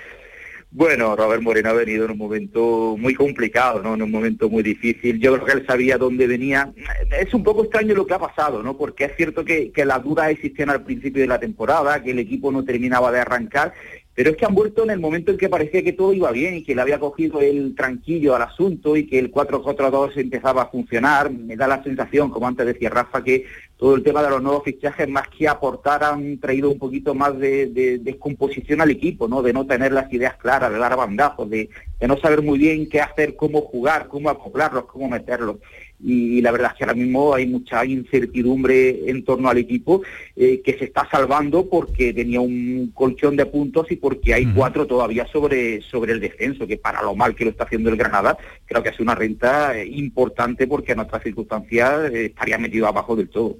Bueno, 0.75 1.15
Robert 1.17 1.43
Moreno 1.43 1.69
ha 1.71 1.73
venido 1.75 2.07
en 2.07 2.13
un 2.13 2.19
momento 2.19 2.97
muy 2.99 3.15
complicado, 3.15 3.83
¿no? 3.83 3.93
En 3.95 4.01
un 4.03 4.11
momento 4.11 4.49
muy 4.49 4.63
difícil. 4.63 5.21
Yo 5.21 5.35
creo 5.35 5.45
que 5.45 5.53
él 5.53 5.67
sabía 5.67 5.99
dónde 5.99 6.27
venía. 6.27 6.73
Es 7.21 7.35
un 7.35 7.43
poco 7.43 7.65
extraño 7.65 7.95
lo 7.95 8.07
que 8.07 8.15
ha 8.15 8.19
pasado, 8.19 8.63
¿no? 8.63 8.79
Porque 8.79 9.05
es 9.05 9.13
cierto 9.17 9.45
que, 9.45 9.71
que 9.71 9.85
las 9.85 10.03
dudas 10.03 10.31
existían 10.31 10.71
al 10.71 10.83
principio 10.83 11.21
de 11.21 11.29
la 11.29 11.39
temporada, 11.39 12.03
que 12.03 12.13
el 12.13 12.21
equipo 12.21 12.51
no 12.51 12.65
terminaba 12.65 13.13
de 13.13 13.21
arrancar, 13.21 13.75
pero 14.15 14.31
es 14.31 14.37
que 14.37 14.45
han 14.45 14.55
vuelto 14.55 14.85
en 14.85 14.91
el 14.91 15.01
momento 15.01 15.31
en 15.31 15.39
que 15.39 15.49
parecía 15.49 15.83
que 15.83 15.95
todo 15.95 16.13
iba 16.13 16.31
bien 16.31 16.55
y 16.55 16.63
que 16.63 16.75
le 16.75 16.83
había 16.83 17.01
cogido 17.01 17.41
el 17.41 17.75
tranquillo 17.75 18.37
al 18.37 18.43
asunto 18.43 18.95
y 18.97 19.07
que 19.07 19.19
el 19.19 19.33
4-4-2 19.33 20.17
empezaba 20.17 20.63
a 20.63 20.69
funcionar. 20.69 21.31
Me 21.31 21.57
da 21.57 21.67
la 21.67 21.83
sensación, 21.83 22.29
como 22.31 22.47
antes 22.47 22.67
decía 22.67 22.91
Rafa, 22.91 23.25
que 23.25 23.47
todo 23.79 23.95
el 23.95 24.03
tema 24.03 24.23
de 24.23 24.29
los 24.29 24.43
nuevos 24.43 24.65
fichajes, 24.65 25.09
más 25.09 25.29
que 25.29 25.49
aportar, 25.49 26.05
han 26.05 26.39
traído 26.39 26.71
un 26.71 26.79
poquito 26.79 27.15
más 27.15 27.39
de, 27.39 27.67
de 27.67 27.99
descomposición 27.99 28.83
al 28.83 28.91
equipo, 28.91 29.29
¿no? 29.29 29.43
De 29.43 29.55
no 29.55 29.67
tener 29.67 29.93
las 29.93 30.13
ideas 30.13 30.37
claras, 30.37 30.71
de 30.71 30.79
dar 30.79 30.95
bandazos, 30.95 31.49
de, 31.49 31.71
de 31.99 32.09
no 32.09 32.19
saber 32.19 32.43
muy 32.43 32.59
bien 32.59 32.89
qué 32.89 33.01
hacer, 33.01 33.35
cómo 33.35 33.63
jugar, 33.63 34.09
cómo 34.09 34.29
acoplarlos, 34.29 34.85
cómo 34.85 35.09
meterlos. 35.09 35.57
Y, 36.03 36.41
la 36.43 36.51
verdad 36.51 36.73
es 36.73 36.79
que 36.79 36.85
ahora 36.85 36.95
mismo 36.95 37.35
hay 37.35 37.47
mucha 37.47 37.85
incertidumbre 37.85 39.09
en 39.09 39.25
torno 39.25 39.49
al 39.49 39.59
equipo 39.59 40.03
eh, 40.35 40.61
que 40.65 40.77
se 40.79 40.87
está 40.87 41.09
salvando 41.11 41.69
porque 41.69 42.13
tenía 42.13 42.41
un 42.41 42.91
colchón 42.95 43.37
de 43.37 43.47
puntos 43.47 43.91
y 43.91 43.97
porque 43.97 44.35
hay 44.35 44.47
cuatro 44.47 44.87
todavía 44.87 45.27
sobre, 45.27 45.81
sobre 45.83 46.13
el 46.13 46.21
descenso, 46.21 46.67
que 46.67 46.77
para 46.77 47.03
lo 47.03 47.15
mal 47.15 47.35
que 47.35 47.45
lo 47.45 47.51
está 47.51 47.65
haciendo 47.65 47.91
el 47.91 47.97
Granada, 47.97 48.37
creo 48.67 48.83
que 48.83 48.89
es 48.89 49.01
una 49.01 49.15
renta 49.15 49.79
eh, 49.79 49.87
importante 49.87 50.67
porque 50.67 50.93
en 50.93 51.01
otras 51.01 51.23
circunstancias 51.23 52.11
eh, 52.13 52.27
estaría 52.27 52.59
metido 52.59 52.87
abajo 52.87 53.17
del 53.17 53.29
todo. 53.29 53.57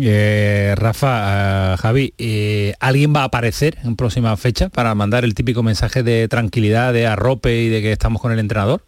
Eh, 0.00 0.74
Rafa, 0.76 1.76
Javi, 1.76 2.14
eh, 2.18 2.74
¿alguien 2.80 3.12
va 3.14 3.22
a 3.22 3.24
aparecer 3.24 3.76
en 3.84 3.96
próxima 3.96 4.36
fecha 4.36 4.68
para 4.68 4.94
mandar 4.94 5.24
el 5.24 5.34
típico 5.34 5.62
mensaje 5.62 6.02
de 6.02 6.28
tranquilidad, 6.28 6.92
de 6.92 7.06
arrope 7.06 7.62
y 7.62 7.68
de 7.68 7.82
que 7.82 7.92
estamos 7.92 8.20
con 8.20 8.32
el 8.32 8.38
entrenador? 8.38 8.84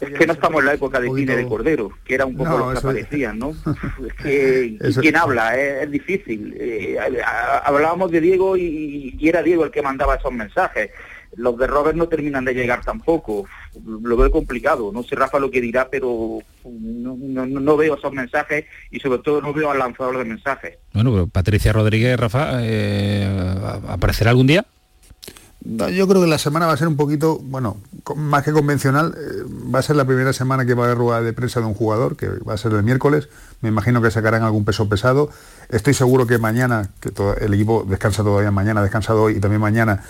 Es 0.00 0.18
que 0.18 0.26
no 0.26 0.32
estamos 0.32 0.60
en 0.60 0.66
la 0.66 0.74
época 0.74 1.00
de 1.00 1.08
poquito- 1.08 1.32
cine 1.32 1.42
de 1.42 1.48
Cordero, 1.48 1.90
que 2.04 2.14
era 2.14 2.26
un 2.26 2.36
poco 2.36 2.50
No, 2.50 2.58
lo 2.58 2.68
que 2.72 2.78
eso- 2.78 2.88
aparecían, 2.88 3.38
¿no? 3.38 3.50
es 4.06 4.14
que 4.14 4.78
Eso- 4.80 5.00
¿quién 5.00 5.16
habla? 5.16 5.56
Es, 5.58 5.84
es 5.84 5.90
difícil. 5.90 6.54
Eh, 6.58 6.96
hablábamos 7.64 8.10
de 8.10 8.20
Diego 8.20 8.56
y, 8.56 9.16
y 9.18 9.28
era 9.28 9.42
Diego 9.42 9.64
el 9.64 9.70
que 9.70 9.82
mandaba 9.82 10.16
esos 10.16 10.32
mensajes. 10.32 10.90
Los 11.36 11.58
de 11.58 11.66
Robert 11.66 11.96
no 11.96 12.06
terminan 12.06 12.44
de 12.44 12.54
llegar 12.54 12.84
tampoco. 12.84 13.44
Lo 13.84 14.16
veo 14.16 14.30
complicado. 14.30 14.92
No 14.92 15.02
sé 15.02 15.16
Rafa 15.16 15.40
lo 15.40 15.50
que 15.50 15.60
dirá, 15.60 15.88
pero 15.90 16.38
no, 16.64 17.16
no- 17.18 17.46
no 17.46 17.76
veo 17.76 17.96
esos 17.96 18.12
mensajes 18.12 18.66
y 18.92 19.00
sobre 19.00 19.18
todo 19.18 19.40
no 19.40 19.52
veo 19.52 19.70
al 19.70 19.78
lanzador 19.80 20.16
de 20.18 20.24
mensajes. 20.24 20.78
Bueno, 20.92 21.10
pero 21.12 21.26
Patricia 21.26 21.72
Rodríguez, 21.72 22.18
Rafa, 22.18 22.58
eh, 22.62 23.26
¿aparecerá 23.88 24.30
algún 24.30 24.46
día? 24.46 24.64
No, 25.64 25.88
yo 25.88 26.06
creo 26.06 26.20
que 26.20 26.28
la 26.28 26.38
semana 26.38 26.66
va 26.66 26.74
a 26.74 26.76
ser 26.76 26.86
un 26.88 26.96
poquito, 26.96 27.38
bueno, 27.40 27.78
más 28.16 28.42
que 28.44 28.52
convencional, 28.52 29.14
eh, 29.16 29.44
va 29.74 29.78
a 29.78 29.82
ser 29.82 29.96
la 29.96 30.04
primera 30.04 30.32
semana 30.32 30.66
que 30.66 30.74
va 30.74 30.82
a 30.82 30.86
haber 30.86 30.98
rueda 30.98 31.22
de 31.22 31.32
prensa 31.32 31.60
de 31.60 31.66
un 31.66 31.74
jugador, 31.74 32.16
que 32.16 32.28
va 32.28 32.54
a 32.54 32.58
ser 32.58 32.72
el 32.72 32.82
miércoles, 32.82 33.28
me 33.62 33.68
imagino 33.70 34.02
que 34.02 34.10
sacarán 34.10 34.42
algún 34.42 34.64
peso 34.64 34.88
pesado. 34.88 35.30
Estoy 35.70 35.94
seguro 35.94 36.26
que 36.26 36.38
mañana, 36.38 36.90
que 37.00 37.10
todo- 37.10 37.34
el 37.36 37.54
equipo 37.54 37.84
descansa 37.88 38.22
todavía 38.22 38.50
mañana, 38.50 38.82
descansado 38.82 39.22
hoy 39.22 39.36
y 39.36 39.40
también 39.40 39.60
mañana, 39.62 40.02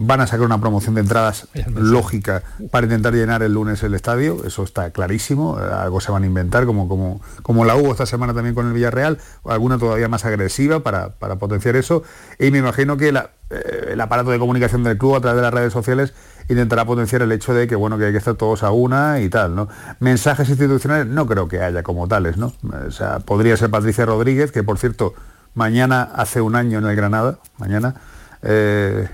van 0.00 0.20
a 0.20 0.28
sacar 0.28 0.46
una 0.46 0.60
promoción 0.60 0.94
de 0.94 1.00
entradas 1.00 1.48
lógica 1.74 2.42
para 2.70 2.84
intentar 2.86 3.12
llenar 3.14 3.42
el 3.42 3.52
lunes 3.54 3.82
el 3.82 3.94
estadio, 3.94 4.44
eso 4.46 4.62
está 4.62 4.90
clarísimo, 4.90 5.56
algo 5.56 6.00
se 6.00 6.12
van 6.12 6.22
a 6.22 6.26
inventar, 6.26 6.66
como, 6.66 6.86
como, 6.88 7.20
como 7.42 7.64
la 7.64 7.74
hubo 7.74 7.90
esta 7.90 8.06
semana 8.06 8.32
también 8.32 8.54
con 8.54 8.68
el 8.68 8.74
Villarreal, 8.74 9.18
alguna 9.44 9.76
todavía 9.76 10.06
más 10.08 10.24
agresiva 10.24 10.80
para, 10.84 11.14
para 11.14 11.36
potenciar 11.36 11.74
eso, 11.74 12.04
y 12.38 12.52
me 12.52 12.58
imagino 12.58 12.96
que 12.96 13.10
la- 13.10 13.30
eh, 13.50 13.88
el 13.92 14.00
aparato 14.00 14.30
de 14.30 14.38
comunicación 14.38 14.84
del 14.84 14.98
club 14.98 15.16
a 15.16 15.20
través 15.20 15.36
de 15.38 15.42
las 15.42 15.54
redes 15.54 15.72
sociales 15.72 16.12
intentará 16.48 16.84
potenciar 16.84 17.22
el 17.22 17.32
hecho 17.32 17.54
de 17.54 17.66
que 17.66 17.76
bueno 17.76 17.98
que 17.98 18.06
hay 18.06 18.12
que 18.12 18.18
estar 18.18 18.34
todos 18.34 18.62
a 18.62 18.70
una 18.70 19.20
y 19.20 19.28
tal, 19.28 19.54
¿no? 19.54 19.68
Mensajes 20.00 20.48
institucionales 20.48 21.06
no 21.06 21.26
creo 21.26 21.48
que 21.48 21.60
haya 21.60 21.82
como 21.82 22.08
tales, 22.08 22.36
¿no? 22.36 22.52
O 22.86 22.90
sea, 22.90 23.20
podría 23.20 23.56
ser 23.56 23.70
Patricia 23.70 24.06
Rodríguez, 24.06 24.52
que 24.52 24.62
por 24.62 24.78
cierto, 24.78 25.14
mañana 25.54 26.02
hace 26.02 26.40
un 26.40 26.56
año 26.56 26.78
en 26.78 26.86
el 26.86 26.96
Granada, 26.96 27.38
mañana, 27.58 27.94
eh, 28.42 29.08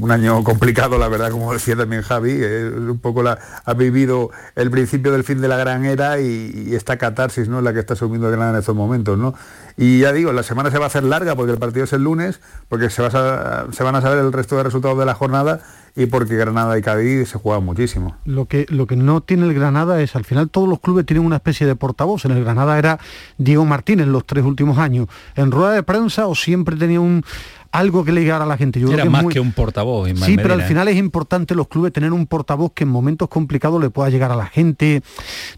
un 0.00 0.10
año 0.10 0.44
complicado, 0.44 0.96
la 0.98 1.08
verdad, 1.08 1.30
como 1.30 1.52
decía 1.52 1.76
también 1.76 2.02
Javi, 2.02 2.32
eh, 2.34 2.70
un 2.70 2.98
poco 2.98 3.22
la, 3.22 3.38
ha 3.64 3.74
vivido 3.74 4.30
el 4.54 4.70
principio 4.70 5.10
del 5.10 5.24
fin 5.24 5.40
de 5.40 5.48
la 5.48 5.56
gran 5.56 5.84
era 5.84 6.20
y, 6.20 6.74
esta 6.74 6.96
catarsis, 6.96 7.48
¿no? 7.48 7.60
La 7.60 7.72
que 7.72 7.80
está 7.80 7.96
subiendo 7.96 8.28
Granada 8.28 8.52
en 8.52 8.58
estos 8.58 8.76
momentos, 8.76 9.18
¿no? 9.18 9.34
Y 9.76 10.00
ya 10.00 10.12
digo, 10.12 10.32
la 10.32 10.42
semana 10.42 10.70
se 10.70 10.78
va 10.78 10.84
a 10.84 10.86
hacer 10.88 11.02
larga 11.02 11.34
porque 11.34 11.52
el 11.52 11.58
partido 11.58 11.84
es 11.84 11.92
el 11.92 12.04
lunes, 12.04 12.40
porque 12.68 12.90
se, 12.90 13.02
va 13.02 13.08
a 13.08 13.82
van 13.82 13.96
a 13.96 14.00
saber 14.00 14.18
el 14.18 14.32
resto 14.32 14.56
de 14.56 14.62
resultados 14.62 14.98
de 14.98 15.06
la 15.06 15.14
jornada 15.14 15.60
y 15.96 16.06
porque 16.06 16.36
Granada 16.36 16.78
y 16.78 16.82
Cádiz 16.82 17.28
se 17.28 17.38
juegan 17.38 17.64
muchísimo. 17.64 18.16
Lo 18.24 18.46
que, 18.46 18.66
lo 18.68 18.86
que 18.86 18.96
no 18.96 19.20
tiene 19.20 19.46
el 19.46 19.54
Granada 19.54 20.00
es, 20.00 20.14
al 20.14 20.24
final 20.24 20.48
todos 20.48 20.68
los 20.68 20.80
clubes 20.80 21.06
tienen 21.06 21.26
una 21.26 21.36
especie 21.36 21.66
de 21.66 21.74
portavoz. 21.74 22.24
En 22.24 22.32
el 22.32 22.44
Granada 22.44 22.78
era 22.78 22.98
Diego 23.38 23.64
Martínez 23.64 24.06
los 24.06 24.24
tres 24.24 24.44
últimos 24.44 24.78
años. 24.78 25.08
En 25.34 25.50
rueda 25.50 25.72
de 25.72 25.82
prensa 25.82 26.26
o 26.26 26.34
siempre 26.34 26.76
tenía 26.76 27.00
un 27.00 27.24
algo 27.72 28.04
que 28.04 28.12
le 28.12 28.22
llegara 28.22 28.44
a 28.44 28.46
la 28.46 28.56
gente. 28.56 28.80
Yo 28.80 28.86
creo 28.86 28.94
Era 28.96 29.04
que 29.04 29.10
más 29.10 29.22
muy- 29.22 29.32
que 29.32 29.40
un 29.40 29.52
portavoz. 29.52 30.08
Sí, 30.24 30.36
pero 30.36 30.54
al 30.54 30.62
¿eh? 30.62 30.64
final 30.64 30.88
es 30.88 30.96
importante 30.96 31.54
los 31.54 31.68
clubes 31.68 31.92
tener 31.92 32.12
un 32.12 32.26
portavoz 32.26 32.72
que 32.72 32.84
en 32.84 32.90
momentos 32.90 33.28
complicados 33.28 33.80
le 33.80 33.90
pueda 33.90 34.10
llegar 34.10 34.32
a 34.32 34.36
la 34.36 34.46
gente, 34.46 35.02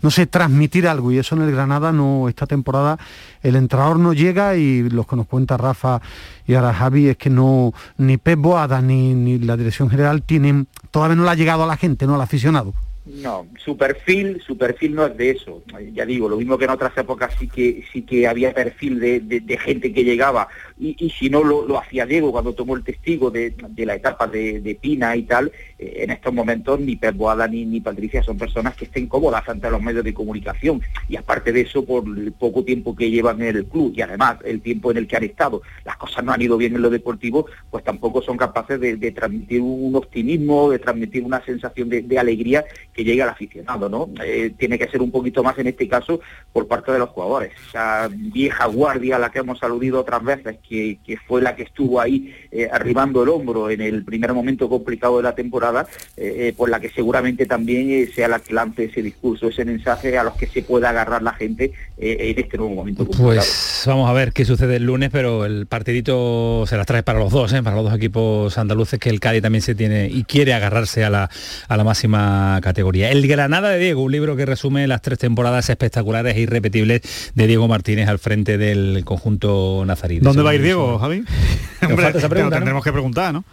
no 0.03 0.11
sé, 0.11 0.27
transmitir 0.27 0.87
algo. 0.87 1.11
Y 1.13 1.19
eso 1.19 1.35
en 1.37 1.43
el 1.43 1.53
Granada 1.53 1.91
no, 1.93 2.29
esta 2.29 2.47
temporada 2.47 2.99
el 3.43 3.57
entrenador 3.57 3.99
no 3.99 4.13
llega 4.13 4.57
y 4.57 4.89
los 4.91 5.07
que 5.07 5.17
nos 5.17 5.27
cuenta 5.27 5.57
Rafa 5.57 6.01
y 6.47 6.55
ahora 6.55 6.75
Javi 6.75 7.09
es 7.09 7.17
que 7.17 7.31
no, 7.31 7.73
ni 7.97 8.17
Pep 8.19 8.39
Boada 8.39 8.83
ni, 8.83 9.15
ni 9.15 9.39
la 9.39 9.57
dirección 9.57 9.89
general 9.89 10.23
tienen, 10.23 10.67
todavía 10.91 11.17
no 11.17 11.25
le 11.25 11.31
ha 11.31 11.35
llegado 11.35 11.65
a 11.65 11.67
la 11.67 11.77
gente, 11.77 12.07
no 12.07 12.15
al 12.15 12.21
aficionado. 12.21 12.75
No, 13.05 13.47
su 13.65 13.77
perfil, 13.77 14.41
su 14.47 14.57
perfil 14.57 14.95
no 14.95 15.05
es 15.07 15.17
de 15.17 15.31
eso. 15.31 15.61
Ya 15.93 16.07
digo, 16.07 16.29
lo 16.29 16.37
mismo 16.37 16.57
que 16.57 16.67
en 16.67 16.71
otras 16.71 16.97
épocas 16.97 17.35
sí 17.37 17.49
que 17.49 17.83
sí 17.93 18.03
que 18.03 18.29
había 18.29 18.55
perfil 18.55 19.01
de, 19.01 19.19
de- 19.19 19.41
de 19.41 19.59
gente 19.59 19.93
que 19.93 20.05
llegaba 20.05 20.47
y, 20.83 21.11
si 21.11 21.31
no 21.31 21.45
lo, 21.45 21.67
lo 21.67 21.79
hacía 21.79 22.07
Diego 22.07 22.33
cuando 22.33 22.55
tomó 22.55 22.77
el 22.77 22.83
testigo 22.83 23.31
de, 23.31 23.55
de 23.69 23.87
la 23.87 23.95
etapa 23.95 24.27
de, 24.27 24.61
de 24.61 24.75
Pina 24.75 25.15
y 25.15 25.23
tal. 25.23 25.53
eh, 25.79 26.03
en 26.03 26.11
estos 26.11 26.33
momentos 26.33 26.81
ni 26.81 26.97
Pep 26.97 27.17
Boada 27.17 27.47
ni, 27.47 27.65
ni 27.65 27.81
Patricia 27.81 28.23
son 28.23 28.37
personas 28.37 28.75
que 28.75 28.87
estén 28.87 29.07
cómodas 29.07 29.49
ante 29.49 29.71
los 29.71 29.81
medios 29.81 30.05
de 30.05 30.13
comunicación 30.13 30.83
y 31.09 31.17
aparte 31.17 31.53
de 31.53 31.63
eso 31.63 31.85
por 31.85 32.05
el 32.07 32.33
poco 32.33 32.65
tiempo 32.65 32.97
que 32.97 33.11
llevan 33.11 33.41
en 33.43 33.57
el 33.57 33.67
club 33.67 33.93
y 33.95 34.03
además 34.03 34.39
el 34.45 34.61
tiempo 34.61 34.91
en 34.91 34.97
el 34.97 35.07
que 35.07 35.17
han 35.17 35.25
estado, 35.25 35.63
las 35.85 35.97
cosas 35.97 36.25
no 36.25 36.33
han 36.33 36.43
ido 36.43 36.57
bien 36.57 36.75
en 36.75 36.83
lo 36.83 36.91
deportivo, 36.91 37.47
pues 37.71 37.85
tampoco 37.85 38.23
son 38.23 38.37
capaces 38.37 38.81
de, 38.81 39.13
transmitir 39.13 39.61
un 39.61 39.95
optimismo, 39.95 40.71
de 40.71 40.79
transmitir 40.79 41.23
una 41.23 41.45
sensación 41.45 41.89
de, 41.89 42.03
de 42.03 42.19
alegría 42.19 42.65
que 42.93 43.05
llegue 43.05 43.23
al 43.23 43.29
aficionado, 43.29 43.89
¿no? 43.89 44.09
Eh, 44.25 44.55
tiene 44.57 44.79
que 44.79 44.89
ser 44.89 45.03
un 45.03 45.11
poquito 45.11 45.43
más 45.43 45.59
en 45.59 45.67
este 45.67 45.87
caso 45.87 46.21
por 46.53 46.67
parte 46.67 46.93
de 46.93 46.99
los 46.99 47.11
jugadores. 47.11 47.53
Esa 47.69 48.09
vieja 48.11 48.67
guardia 48.67 49.17
a 49.17 49.19
la 49.19 49.31
que 49.31 49.41
hemos 49.41 49.63
aludido 49.63 50.01
otras 50.01 50.25
veces, 50.25 50.59
que, 50.73 50.99
que 51.05 51.19
fue 51.19 51.43
la 51.43 51.55
que 51.55 51.65
estuvo 51.65 52.01
ahí 52.01 52.35
eh, 52.51 52.67
arribando 52.73 53.23
el 53.23 53.29
hombro 53.29 53.69
en 53.69 53.83
el 53.83 54.05
primer 54.05 54.33
momento 54.33 54.71
complicado 54.71 55.19
de 55.19 55.23
la 55.23 55.35
temporada, 55.35 55.87
eh, 56.17 56.49
eh, 56.49 56.55
por 56.57 56.71
la 56.71 56.81
que 56.81 56.89
seguramente 56.89 57.45
también 57.45 57.91
eh, 57.91 58.09
sea 58.15 58.27
la 58.27 58.39
que 58.39 58.55
lance 58.55 58.85
ese 58.85 59.03
discurso, 59.03 59.49
ese 59.49 59.67
mensaje 59.67 60.17
a 60.17 60.25
los 60.25 60.35
que 60.35 60.47
se 60.47 60.63
pueda 60.63 60.89
agarrar 60.89 61.23
la 61.23 61.35
gente 61.35 61.73
eh, 61.99 62.17
en 62.21 62.43
este 62.43 62.57
nuevo 62.57 62.75
momento 62.75 63.05
complicado. 63.05 63.35
Pues 63.35 63.83
vamos 63.85 64.09
a 64.09 64.15
ver 64.15 64.33
qué 64.33 64.47
sucede 64.47 64.77
el 64.77 64.85
lunes, 64.85 65.11
pero 65.13 65.45
el 65.45 65.67
partidito 65.67 66.65
se 66.67 66.79
las 66.79 66.87
trae 66.87 67.03
para 67.03 67.19
los 67.19 67.31
dos, 67.31 67.53
¿eh? 67.53 67.63
para 67.63 67.77
los 67.77 67.85
dos 67.85 67.95
equipos 67.95 68.57
andaluces, 68.57 68.99
que 68.99 69.11
el 69.11 69.21
Cádiz 69.21 69.43
también 69.43 69.61
se 69.61 69.75
tiene 69.75 70.09
y 70.09 70.25
quiere 70.25 70.55
agarrarse 70.55 71.05
a 71.05 71.11
la, 71.11 71.29
a 71.69 71.77
la 71.77 71.85
máxima 71.85 72.59
categoría. 72.63 73.11
El 73.11 73.29
Granada 73.29 73.69
de 73.71 73.79
Diego, 73.79 74.03
un 74.03 74.13
libro 74.13 74.37
que 74.37 74.47
resume 74.47 74.87
las 74.87 75.03
tres 75.03 75.19
temporadas 75.19 75.69
espectaculares 75.69 76.35
e 76.35 76.41
irrepetibles 76.41 77.33
de 77.35 77.47
Diego 77.47 77.69
Martínez 77.69 78.09
al 78.09 78.19
frente 78.19 78.57
del 78.57 79.03
conjunto 79.05 79.85
nazarí. 79.85 80.19
De 80.19 80.23
¿Dónde 80.23 80.43
va 80.43 80.51
a 80.51 80.55
ir 80.55 80.62
Diego, 80.65 80.99
Javi? 80.99 81.25
Hombre, 81.83 81.97
falta 82.05 82.09
esa 82.11 82.13
te 82.19 82.23
lo 82.23 82.29
pregunta, 82.31 82.57
¿no? 82.57 82.61
tendremos 82.61 82.85
que 82.85 82.93
preguntar, 82.93 83.33
¿no? 83.35 83.45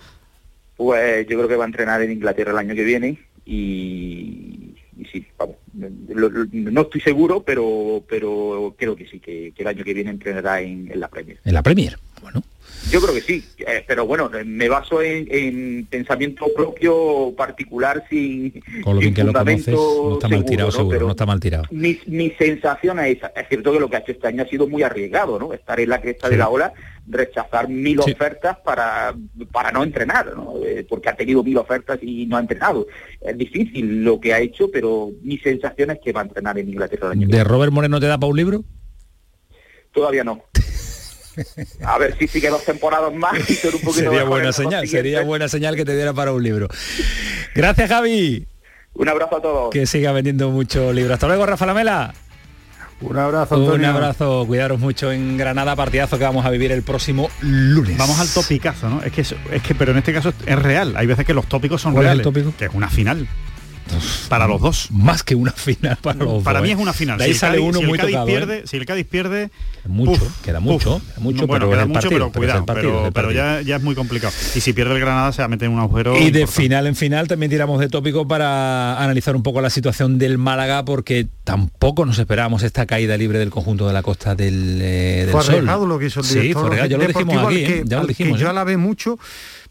Pues 0.78 1.28
yo 1.28 1.38
creo 1.38 1.47
que 1.47 1.55
va 1.55 1.66
a 1.66 1.68
entrenar 1.68 2.01
en 2.01 2.12
Inglaterra 2.12 2.51
el 2.51 2.57
año 2.57 2.74
que 2.76 2.84
viene 2.84 3.18
y, 3.45 4.76
y 4.97 5.05
sí, 5.12 5.26
vamos, 5.38 5.55
lo- 6.10 6.30
lo- 6.30 6.45
no 6.51 6.82
estoy 6.82 7.01
seguro, 7.01 7.41
pero 7.43 8.03
pero 8.07 8.74
creo 8.78 8.95
que 8.95 9.07
sí, 9.07 9.20
que, 9.20 9.51
que 9.55 9.62
el 9.64 9.68
año 9.68 9.84
que 9.84 9.93
viene 9.93 10.10
entrenará 10.12 10.62
en, 10.62 10.89
en 10.91 10.99
la 10.99 11.07
Premier. 11.10 11.39
En 11.43 11.53
la 11.53 11.64
Premier. 11.64 11.97
Bueno, 12.22 12.43
Yo 12.89 12.99
creo 13.01 13.13
que 13.13 13.22
sí, 13.22 13.43
eh, 13.59 13.84
pero 13.88 14.07
bueno, 14.07 14.32
me 14.45 14.67
baso 14.67 15.01
en, 15.01 15.86
pensamiento 15.86 16.47
propio 16.55 17.34
particular 17.38 18.03
sin, 18.09 18.51
Con 18.84 18.95
lo 18.95 19.01
bien 19.01 19.13
que 19.13 19.24
lo 19.24 19.32
conoces, 19.32 19.67
no 19.67 20.13
está 20.13 20.28
mal 20.28 20.43
tirado 20.43 20.72
seguro, 20.72 21.05
no 21.05 21.11
está 21.11 21.26
mal 21.26 21.39
tirado. 21.39 21.65
Mi, 21.70 21.99
mi 22.07 22.32
sensación 22.32 22.99
es 22.99 23.17
esa. 23.17 23.28
Es 23.28 23.47
cierto 23.47 23.72
que 23.72 23.80
lo 23.80 23.89
que 23.89 23.97
ha 23.97 23.99
hecho 23.99 24.13
este 24.13 24.28
año 24.28 24.43
ha 24.43 24.47
sido 24.47 24.67
muy 24.67 24.82
arriesgado, 24.82 25.38
¿no? 25.38 25.53
Estar 25.53 25.80
en 25.80 25.89
la 25.89 26.01
cresta 26.01 26.30
de 26.30 26.38
la 26.38 26.49
ola, 26.49 26.74
rechazar 27.07 27.70
mil 27.70 27.99
ofertas 27.99 28.57
para, 28.59 29.13
para 29.51 29.72
no 29.72 29.84
entrenar, 29.84 30.36
¿no? 30.36 30.55
Eh, 30.65 30.86
porque 30.89 31.09
ha 31.09 31.15
tenido 31.15 31.43
mil 31.43 31.57
ofertas 31.57 31.99
y 32.01 32.26
no 32.26 32.38
ha 32.38 32.39
entrenado. 32.39 32.88
Es 33.22 33.38
difícil 33.38 34.03
lo 34.03 34.20
que 34.20 34.34
ha 34.34 34.39
hecho, 34.39 34.72
pero 34.72 35.11
mi 35.22 35.38
sensación 35.38 35.91
es 35.91 35.99
que 36.03 36.11
va 36.11 36.22
a 36.22 36.24
entrenar 36.24 36.57
en 36.57 36.70
Inglaterra 36.70 37.07
el 37.07 37.20
año 37.20 37.28
¿De 37.28 37.43
Robert 37.43 37.72
Moreno 37.72 37.99
te 37.99 38.07
da 38.07 38.17
para 38.17 38.32
un 38.32 38.38
libro? 38.38 38.63
Todavía 39.91 40.24
no. 40.24 40.43
A 41.83 41.97
ver 41.97 42.17
si 42.17 42.27
sigue 42.27 42.49
dos 42.49 42.63
temporadas 42.63 43.13
más 43.13 43.49
y 43.49 43.53
ser 43.55 43.75
un 43.75 43.81
poquito 43.81 44.09
Sería 44.09 44.23
buena 44.23 44.51
señal, 44.51 44.87
sería 44.87 45.23
buena 45.23 45.47
señal 45.47 45.75
que 45.75 45.85
te 45.85 45.95
diera 45.95 46.13
para 46.13 46.31
un 46.31 46.43
libro. 46.43 46.67
Gracias, 47.55 47.89
Javi. 47.89 48.47
Un 48.93 49.09
abrazo 49.09 49.37
a 49.37 49.41
todos. 49.41 49.69
Que 49.71 49.85
siga 49.85 50.11
vendiendo 50.11 50.49
mucho 50.49 50.91
libro. 50.91 51.13
Hasta 51.13 51.27
luego, 51.27 51.45
Rafa 51.45 51.65
Lamela. 51.65 52.13
Un 53.01 53.17
abrazo, 53.17 53.55
Antonio. 53.55 53.89
Un 53.89 53.95
abrazo, 53.95 54.43
cuidaros 54.45 54.79
mucho 54.79 55.11
en 55.11 55.37
Granada, 55.37 55.75
partidazo 55.75 56.17
que 56.17 56.25
vamos 56.25 56.45
a 56.45 56.49
vivir 56.49 56.71
el 56.71 56.83
próximo 56.83 57.29
lunes. 57.41 57.97
Vamos 57.97 58.19
al 58.19 58.27
topicazo, 58.27 58.89
¿no? 58.89 59.01
Es 59.03 59.13
que, 59.13 59.21
es, 59.21 59.35
que 59.65 59.73
pero 59.73 59.93
en 59.93 59.99
este 59.99 60.11
caso 60.11 60.33
es 60.45 60.59
real. 60.59 60.95
Hay 60.97 61.07
veces 61.07 61.25
que 61.25 61.33
los 61.33 61.47
tópicos 61.47 61.81
son 61.81 61.95
reales. 61.95 62.27
Que 62.57 62.65
es 62.65 62.73
una 62.73 62.89
final 62.89 63.27
para 64.29 64.47
los 64.47 64.61
dos. 64.61 64.87
Más 64.91 65.23
que 65.23 65.35
una 65.35 65.51
final 65.51 65.97
para 66.01 66.19
los 66.23 66.43
Para 66.43 66.61
mí 66.61 66.69
¿eh? 66.69 66.73
es 66.73 66.77
una 66.77 66.93
final. 66.93 67.17
De 67.17 67.25
ahí 67.25 67.33
si 67.33 67.39
sale 67.39 67.57
Cádiz, 67.57 67.69
uno 67.69 67.79
si 67.79 67.85
muy 67.85 67.93
el 67.93 67.99
Cádiz 67.99 68.13
tocado, 68.15 68.27
¿eh? 68.29 68.31
pierde, 68.31 68.63
Si 68.67 68.77
el 68.77 68.85
Cádiz 68.85 69.07
pierde... 69.07 69.49
Mucho, 69.85 70.11
uf, 70.23 70.41
queda 70.43 70.59
mucho, 70.59 70.95
uf. 70.97 71.03
queda 71.03 71.19
mucho, 71.19 71.47
bueno, 71.47 71.65
pero 71.67 71.71
queda 71.71 71.85
mucho, 71.85 71.93
partido, 72.01 72.11
pero 72.19 72.31
cuidado, 72.31 72.59
el 72.59 72.65
partido, 72.65 72.99
pero, 73.01 73.11
pero 73.13 73.31
ya, 73.31 73.61
ya 73.61 73.77
es 73.77 73.81
muy 73.81 73.95
complicado. 73.95 74.33
Y 74.55 74.59
si 74.59 74.73
pierde 74.73 74.93
el 74.93 74.99
Granada 74.99 75.31
se 75.31 75.41
va 75.41 75.45
a 75.45 75.47
meter 75.47 75.67
en 75.67 75.73
un 75.73 75.79
agujero 75.79 76.15
Y 76.15 76.19
de 76.19 76.25
importante. 76.41 76.47
final 76.47 76.87
en 76.87 76.95
final 76.95 77.27
también 77.27 77.49
tiramos 77.49 77.79
de 77.79 77.87
tópico 77.87 78.27
para 78.27 79.01
analizar 79.01 79.35
un 79.35 79.41
poco 79.43 79.61
la 79.61 79.69
situación 79.69 80.17
del 80.19 80.37
Málaga 80.37 80.83
porque 80.85 81.27
tampoco 81.43 82.05
nos 82.05 82.19
esperábamos 82.19 82.61
esta 82.63 82.85
caída 82.85 83.17
libre 83.17 83.39
del 83.39 83.49
conjunto 83.49 83.87
de 83.87 83.93
la 83.93 84.03
costa 84.03 84.35
del, 84.35 84.79
eh, 84.81 85.21
del 85.25 85.29
Fue 85.31 85.43
Sol. 85.43 85.65
lo 85.87 85.97
que 85.97 86.05
hizo 86.07 86.19
el 86.19 86.25
Sí, 86.25 86.39
director 86.39 86.67
fue 86.67 86.79
arriesgado, 86.79 86.89
ya 86.89 86.97
lo 86.97 87.07
dijimos 87.07 87.47
aquí, 87.47 87.63
¿eh? 87.63 87.83
ya 87.85 88.01
lo 88.01 88.07
dijimos. 88.07 88.33
que 88.37 88.41
yo 88.41 88.47
¿eh? 88.47 88.51
alabé 88.51 88.77
mucho, 88.77 89.17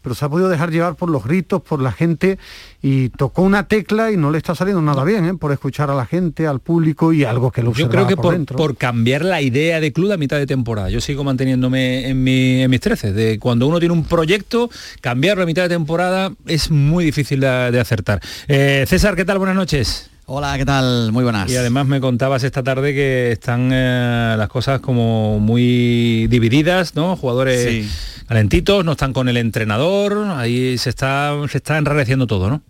pero 0.01 0.15
se 0.15 0.25
ha 0.25 0.29
podido 0.29 0.49
dejar 0.49 0.71
llevar 0.71 0.95
por 0.95 1.09
los 1.09 1.23
gritos, 1.23 1.61
por 1.61 1.81
la 1.81 1.91
gente 1.91 2.37
y 2.81 3.09
tocó 3.09 3.41
una 3.41 3.67
tecla 3.67 4.11
y 4.11 4.17
no 4.17 4.31
le 4.31 4.37
está 4.37 4.55
saliendo 4.55 4.81
nada 4.81 5.03
bien, 5.03 5.25
¿eh? 5.25 5.33
por 5.33 5.51
escuchar 5.51 5.89
a 5.91 5.95
la 5.95 6.05
gente, 6.05 6.47
al 6.47 6.59
público 6.59 7.11
y 7.13 7.23
algo 7.25 7.51
que 7.51 7.61
lo 7.63 7.73
Yo 7.73 7.89
creo 7.89 8.07
que 8.07 8.15
por, 8.15 8.45
por, 8.45 8.77
cambiar 8.77 9.25
la 9.25 9.41
idea 9.41 9.79
de 9.79 9.91
club 9.91 10.11
a 10.11 10.17
mitad 10.17 10.37
de 10.37 10.47
temporada. 10.47 10.89
Yo 10.89 11.01
sigo 11.01 11.23
manteniéndome 11.23 12.07
en, 12.09 12.23
mi- 12.23 12.61
en 12.61 12.69
mis 12.71 12.79
trece. 12.79 13.11
De 13.13 13.39
cuando 13.39 13.67
uno 13.67 13.79
tiene 13.79 13.93
un 13.93 14.03
proyecto, 14.05 14.69
cambiarlo 15.01 15.43
a 15.43 15.45
mitad 15.45 15.63
de 15.63 15.69
temporada 15.69 16.31
es 16.45 16.71
muy 16.71 17.03
difícil 17.05 17.39
de, 17.39 17.71
de 17.71 17.79
acertar. 17.79 18.21
Eh, 18.47 18.85
César, 18.87 19.15
¿qué 19.15 19.25
tal? 19.25 19.37
Buenas 19.37 19.55
noches. 19.55 20.08
Hola, 20.31 20.55
¿qué 20.59 20.65
tal? 20.65 21.11
Muy 21.11 21.23
buenas. 21.23 21.49
Y 21.49 21.55
además 21.55 21.87
me 21.87 21.99
contabas 21.99 22.43
esta 22.43 22.61
tarde 22.61 22.93
que 22.93 23.31
están 23.31 23.71
eh, 23.73 24.35
las 24.37 24.47
cosas 24.47 24.79
como 24.79 25.39
muy 25.39 26.27
divididas, 26.27 26.93
¿no? 26.93 27.15
Jugadores 27.15 27.63
Sí. 27.67 27.89
calentitos, 28.27 28.85
no 28.85 28.91
están 28.91 29.11
con 29.11 29.27
el 29.27 29.37
entrenador, 29.37 30.27
ahí 30.35 30.77
se 30.77 30.91
está, 30.91 31.33
se 31.49 31.57
está 31.57 31.79
enrareciendo 31.79 32.27
todo, 32.27 32.47
¿no? 32.47 32.61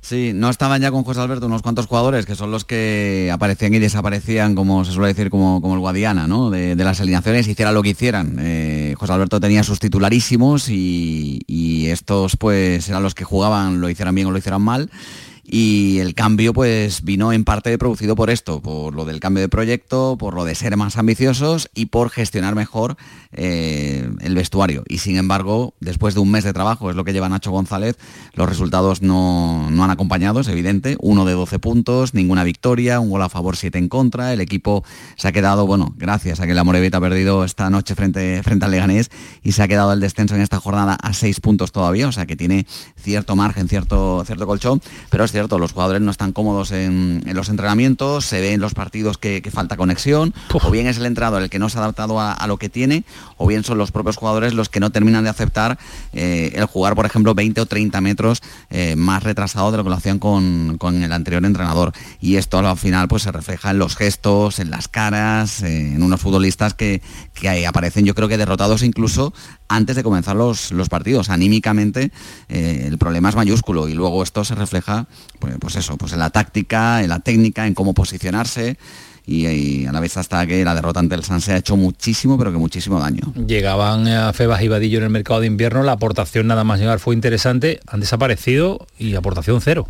Sí, 0.00 0.32
no 0.34 0.50
estaban 0.50 0.82
ya 0.82 0.90
con 0.90 1.04
José 1.04 1.20
Alberto 1.20 1.46
unos 1.46 1.62
cuantos 1.62 1.86
jugadores 1.86 2.26
que 2.26 2.34
son 2.34 2.50
los 2.50 2.64
que 2.64 3.30
aparecían 3.32 3.72
y 3.74 3.78
desaparecían, 3.78 4.56
como 4.56 4.84
se 4.84 4.90
suele 4.90 5.08
decir, 5.14 5.30
como, 5.30 5.62
como 5.62 5.74
el 5.74 5.80
Guadiana, 5.80 6.26
¿no? 6.26 6.50
De, 6.50 6.74
de 6.74 6.84
las 6.84 7.00
alineaciones, 7.00 7.46
hiciera 7.46 7.70
lo 7.70 7.82
que 7.84 7.90
hicieran. 7.90 8.36
Eh, 8.40 8.94
José 8.98 9.12
Alberto 9.12 9.38
tenía 9.38 9.62
sus 9.62 9.78
titularísimos 9.78 10.68
y, 10.68 11.40
y 11.46 11.86
estos 11.86 12.36
pues 12.36 12.88
eran 12.88 13.04
los 13.04 13.14
que 13.14 13.22
jugaban, 13.24 13.80
lo 13.80 13.88
hicieran 13.88 14.16
bien 14.16 14.26
o 14.26 14.32
lo 14.32 14.36
hicieran 14.38 14.62
mal. 14.62 14.90
Y 15.46 15.98
el 15.98 16.14
cambio 16.14 16.52
pues 16.54 17.04
vino 17.04 17.32
en 17.32 17.44
parte 17.44 17.76
producido 17.78 18.16
por 18.16 18.30
esto, 18.30 18.62
por 18.62 18.94
lo 18.94 19.04
del 19.04 19.20
cambio 19.20 19.42
de 19.42 19.48
proyecto, 19.48 20.16
por 20.18 20.34
lo 20.34 20.44
de 20.44 20.54
ser 20.54 20.76
más 20.76 20.96
ambiciosos 20.96 21.70
y 21.74 21.86
por 21.86 22.10
gestionar 22.10 22.54
mejor 22.54 22.96
eh, 23.32 24.08
el 24.20 24.34
vestuario. 24.34 24.84
Y 24.88 24.98
sin 24.98 25.16
embargo, 25.16 25.74
después 25.80 26.14
de 26.14 26.20
un 26.20 26.30
mes 26.30 26.44
de 26.44 26.52
trabajo, 26.52 26.90
es 26.90 26.96
lo 26.96 27.04
que 27.04 27.12
lleva 27.12 27.28
Nacho 27.28 27.50
González, 27.50 27.96
los 28.34 28.48
resultados 28.48 29.02
no, 29.02 29.70
no 29.70 29.84
han 29.84 29.90
acompañado, 29.90 30.40
es 30.40 30.48
evidente. 30.48 30.96
Uno 31.00 31.24
de 31.24 31.32
12 31.32 31.58
puntos, 31.58 32.14
ninguna 32.14 32.44
victoria, 32.44 33.00
un 33.00 33.10
gol 33.10 33.22
a 33.22 33.28
favor, 33.28 33.56
siete 33.56 33.78
en 33.78 33.88
contra. 33.88 34.32
El 34.32 34.40
equipo 34.40 34.84
se 35.16 35.28
ha 35.28 35.32
quedado, 35.32 35.66
bueno, 35.66 35.94
gracias 35.96 36.40
a 36.40 36.46
que 36.46 36.54
la 36.54 36.64
Morevita 36.64 36.98
ha 36.98 37.00
perdido 37.00 37.44
esta 37.44 37.68
noche 37.70 37.94
frente, 37.94 38.42
frente 38.42 38.64
al 38.64 38.70
Leganés 38.70 39.10
y 39.42 39.52
se 39.52 39.62
ha 39.62 39.68
quedado 39.68 39.92
el 39.92 40.00
descenso 40.00 40.34
en 40.34 40.40
esta 40.40 40.60
jornada 40.60 40.94
a 40.94 41.12
seis 41.12 41.40
puntos 41.40 41.72
todavía, 41.72 42.08
o 42.08 42.12
sea 42.12 42.26
que 42.26 42.36
tiene 42.36 42.66
cierto 42.96 43.36
margen, 43.36 43.68
cierto, 43.68 44.22
cierto 44.24 44.46
colchón, 44.46 44.80
pero 45.10 45.24
cierto, 45.34 45.58
los 45.58 45.72
jugadores 45.72 46.00
no 46.00 46.12
están 46.12 46.32
cómodos 46.32 46.70
en, 46.70 47.22
en 47.26 47.36
los 47.36 47.48
entrenamientos, 47.48 48.24
se 48.24 48.40
ve 48.40 48.52
en 48.52 48.60
los 48.60 48.72
partidos 48.72 49.18
que, 49.18 49.42
que 49.42 49.50
falta 49.50 49.76
conexión, 49.76 50.32
o 50.52 50.70
bien 50.70 50.86
es 50.86 50.98
el 50.98 51.06
entrenador 51.06 51.42
el 51.42 51.50
que 51.50 51.58
no 51.58 51.68
se 51.68 51.78
ha 51.78 51.80
adaptado 51.82 52.20
a, 52.20 52.32
a 52.32 52.46
lo 52.46 52.56
que 52.56 52.68
tiene, 52.68 53.04
o 53.36 53.46
bien 53.46 53.64
son 53.64 53.76
los 53.78 53.90
propios 53.90 54.16
jugadores 54.16 54.54
los 54.54 54.68
que 54.68 54.78
no 54.78 54.90
terminan 54.90 55.24
de 55.24 55.30
aceptar 55.30 55.78
eh, 56.12 56.52
el 56.54 56.66
jugar, 56.66 56.94
por 56.94 57.04
ejemplo, 57.04 57.34
20 57.34 57.60
o 57.60 57.66
30 57.66 58.00
metros 58.00 58.42
eh, 58.70 58.94
más 58.96 59.24
retrasado 59.24 59.72
de 59.72 59.78
lo 59.78 59.84
que 59.84 59.90
lo 59.90 59.96
hacían 59.96 60.18
con, 60.18 60.78
con 60.78 61.02
el 61.02 61.12
anterior 61.12 61.44
entrenador. 61.44 61.92
Y 62.20 62.36
esto 62.36 62.58
al 62.58 62.76
final 62.76 63.08
pues 63.08 63.24
se 63.24 63.32
refleja 63.32 63.72
en 63.72 63.78
los 63.78 63.96
gestos, 63.96 64.60
en 64.60 64.70
las 64.70 64.88
caras, 64.88 65.62
eh, 65.62 65.94
en 65.94 66.02
unos 66.02 66.20
futbolistas 66.20 66.74
que, 66.74 67.02
que 67.34 67.66
aparecen 67.66 68.04
yo 68.04 68.14
creo 68.14 68.28
que 68.28 68.38
derrotados 68.38 68.82
incluso 68.82 69.32
antes 69.68 69.96
de 69.96 70.02
comenzar 70.02 70.36
los, 70.36 70.72
los 70.72 70.88
partidos. 70.88 71.30
Anímicamente 71.30 72.12
eh, 72.48 72.84
el 72.86 72.98
problema 72.98 73.28
es 73.28 73.36
mayúsculo 73.36 73.88
y 73.88 73.94
luego 73.94 74.22
esto 74.22 74.44
se 74.44 74.54
refleja 74.54 75.06
pues, 75.38 75.54
pues 75.58 75.76
eso, 75.76 75.96
pues 75.96 76.12
en 76.12 76.18
la 76.18 76.30
táctica, 76.30 77.02
en 77.02 77.08
la 77.08 77.20
técnica, 77.20 77.66
en 77.66 77.74
cómo 77.74 77.94
posicionarse. 77.94 78.76
Y, 79.26 79.46
y 79.46 79.86
a 79.86 79.92
la 79.92 80.00
vez 80.00 80.18
hasta 80.18 80.46
que 80.46 80.62
la 80.66 80.74
derrota 80.74 81.00
ante 81.00 81.14
el 81.14 81.24
San 81.24 81.40
se 81.40 81.52
ha 81.52 81.56
hecho 81.56 81.76
muchísimo, 81.78 82.36
pero 82.36 82.52
que 82.52 82.58
muchísimo 82.58 83.00
daño. 83.00 83.32
Llegaban 83.46 84.06
a 84.06 84.32
Febas 84.34 84.60
y 84.62 84.68
Vadillo 84.68 84.98
en 84.98 85.04
el 85.04 85.10
mercado 85.10 85.40
de 85.40 85.46
invierno, 85.46 85.82
la 85.82 85.92
aportación 85.92 86.46
nada 86.46 86.62
más 86.62 86.78
llegar 86.78 86.98
fue 87.00 87.14
interesante, 87.14 87.80
han 87.86 88.00
desaparecido 88.00 88.86
y 88.98 89.14
aportación 89.14 89.62
cero. 89.62 89.88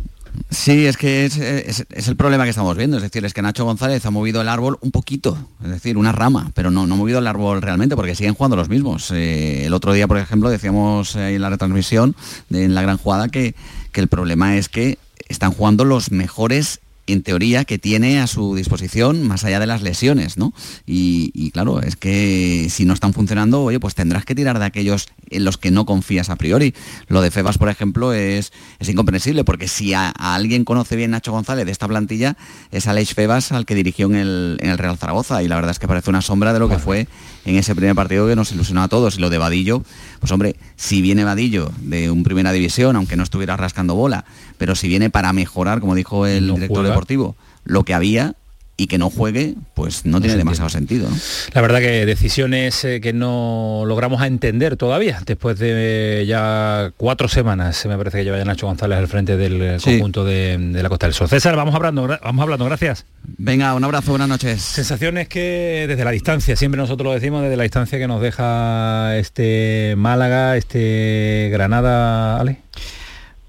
Sí, 0.49 0.85
es 0.85 0.95
que 0.95 1.25
es, 1.25 1.37
es- 1.37 1.85
es 1.89 2.07
el 2.07 2.15
problema 2.15 2.43
que 2.45 2.49
estamos 2.51 2.75
viendo. 2.77 2.95
Es 2.97 3.03
decir, 3.03 3.25
es 3.25 3.33
que 3.33 3.41
Nacho 3.41 3.65
González 3.65 4.05
ha 4.05 4.11
movido 4.11 4.41
el 4.41 4.47
árbol 4.47 4.77
un 4.81 4.91
poquito, 4.91 5.37
es 5.63 5.69
decir, 5.69 5.97
una 5.97 6.13
rama, 6.13 6.51
pero 6.53 6.71
no, 6.71 6.87
no 6.87 6.95
ha 6.95 6.97
movido 6.97 7.19
el 7.19 7.27
árbol 7.27 7.61
realmente 7.61 7.95
porque 7.97 8.15
siguen 8.15 8.35
jugando 8.35 8.55
los 8.55 8.69
mismos. 8.69 9.11
Eh, 9.11 9.65
el 9.65 9.73
otro 9.73 9.91
día, 9.91 10.07
por 10.07 10.17
ejemplo, 10.17 10.49
decíamos 10.49 11.15
eh, 11.17 11.35
en 11.35 11.41
la 11.41 11.49
retransmisión, 11.49 12.15
de- 12.49 12.63
en 12.63 12.73
la 12.73 12.81
gran 12.81 12.97
jugada, 12.97 13.27
que, 13.27 13.53
que 13.91 13.99
el 14.01 14.07
problema 14.07 14.55
es 14.57 14.67
que 14.69 14.97
están 15.27 15.51
jugando 15.51 15.85
los 15.85 16.11
mejores 16.11 16.79
en 17.07 17.21
teoría 17.21 17.65
que 17.65 17.77
tiene 17.77 18.19
a 18.19 18.25
su 18.25 18.55
disposición 18.55 19.27
más 19.27 19.43
allá 19.43 19.59
de 19.59 19.67
las 19.67 19.83
lesiones, 19.83 20.37
¿no? 20.37 20.53
Y, 20.87 21.29
y 21.35 21.51
claro, 21.51 21.81
es 21.81 21.95
que 21.95 22.67
si 22.71 22.85
no 22.85 22.95
están 22.95 23.13
funcionando, 23.13 23.61
oye, 23.61 23.79
pues 23.79 23.93
tendrás 23.93 24.25
que 24.25 24.33
tirar 24.33 24.57
de 24.57 24.65
aquellos 24.65 25.07
en 25.29 25.45
los 25.45 25.59
que 25.59 25.69
no 25.69 25.85
confías 25.85 26.31
a 26.31 26.35
priori. 26.35 26.73
Lo 27.07 27.21
de 27.21 27.29
Febas, 27.29 27.59
por 27.59 27.69
ejemplo, 27.69 28.11
es, 28.11 28.51
es 28.79 28.89
incomprensible, 28.89 29.43
porque 29.43 29.67
si 29.67 29.93
a, 29.93 30.11
a 30.17 30.33
alguien 30.33 30.65
conoce 30.65 30.95
bien 30.95 31.11
Nacho 31.11 31.31
González 31.31 31.67
de 31.67 31.71
esta 31.71 31.87
plantilla, 31.87 32.37
es 32.71 32.87
Aleix 32.87 33.13
Febas 33.13 33.51
al 33.51 33.67
que 33.67 33.75
dirigió 33.75 34.07
en 34.07 34.15
el, 34.15 34.57
en 34.59 34.71
el 34.71 34.79
Real 34.79 34.97
Zaragoza, 34.97 35.43
y 35.43 35.47
la 35.47 35.57
verdad 35.57 35.71
es 35.71 35.79
que 35.79 35.87
parece 35.87 36.09
una 36.09 36.23
sombra 36.23 36.53
de 36.53 36.59
lo 36.59 36.69
que 36.69 36.79
fue 36.79 37.07
en 37.45 37.55
ese 37.55 37.75
primer 37.75 37.95
partido 37.95 38.27
que 38.27 38.35
nos 38.35 38.51
ilusionó 38.51 38.83
a 38.83 38.87
todos. 38.87 39.17
Y 39.17 39.21
lo 39.21 39.29
de 39.29 39.37
Vadillo, 39.37 39.83
pues 40.19 40.31
hombre, 40.31 40.55
si 40.75 41.01
viene 41.01 41.23
Vadillo 41.23 41.71
de 41.79 42.11
un 42.11 42.23
primera 42.23 42.51
división, 42.51 42.95
aunque 42.95 43.15
no 43.15 43.23
estuviera 43.23 43.55
rascando 43.55 43.95
bola, 43.95 44.25
pero 44.57 44.75
si 44.75 44.87
viene 44.87 45.09
para 45.09 45.31
mejorar, 45.31 45.79
como 45.79 45.95
dijo 45.95 46.25
el 46.25 46.47
director 46.47 46.77
juega. 46.77 46.89
deportivo, 46.89 47.35
lo 47.63 47.83
que 47.83 47.93
había 47.93 48.35
y 48.77 48.87
que 48.87 48.97
no 48.97 49.09
juegue, 49.09 49.55
pues 49.73 50.05
no, 50.05 50.19
tiene 50.19 50.33
se 50.33 50.37
demasiado 50.37 50.69
sentido. 50.69 51.09
¿no? 51.09 51.15
La 51.53 51.61
verdad 51.61 51.79
que 51.79 52.05
decisiones 52.05 52.83
eh, 52.83 52.99
que 52.99 53.13
no 53.13 53.83
logramos 53.85 54.21
a 54.21 54.27
entender 54.27 54.75
todavía, 54.75 55.21
después 55.25 55.57
de 55.59 56.25
ya 56.27 56.91
cuatro 56.97 57.29
semanas, 57.29 57.83
eh, 57.85 57.87
me 57.87 57.97
parece 57.97 58.17
que 58.17 58.23
lleva 58.25 58.37
ya 58.37 58.43
Nacho 58.43 58.67
González 58.67 58.97
al 58.97 59.07
frente 59.07 59.37
del 59.37 59.61
eh, 59.61 59.79
Sí. 59.79 59.91
conjunto 59.91 60.25
de, 60.25 60.57
de 60.57 60.83
la 60.83 60.89
Costa 60.89 61.05
del 61.07 61.13
Sol. 61.13 61.29
César, 61.29 61.55
vamos 61.55 61.73
hablando, 61.73 62.05
vamos 62.21 62.43
hablando, 62.43 62.65
gracias. 62.65 63.05
Venga, 63.23 63.73
un 63.75 63.83
abrazo, 63.85 64.11
buenas 64.11 64.27
noches. 64.27 64.61
Sensaciones 64.61 65.29
que 65.29 65.85
desde 65.87 66.03
la 66.03 66.11
distancia, 66.11 66.55
siempre 66.57 66.77
nosotros 66.79 67.05
lo 67.05 67.13
decimos, 67.13 67.43
desde 67.43 67.55
la 67.55 67.63
distancia 67.63 67.97
que 67.97 68.07
nos 68.07 68.21
deja 68.21 69.17
este 69.17 69.93
Málaga, 69.97 70.57
este 70.57 71.49
Granada, 71.51 72.39
Ale. 72.41 72.57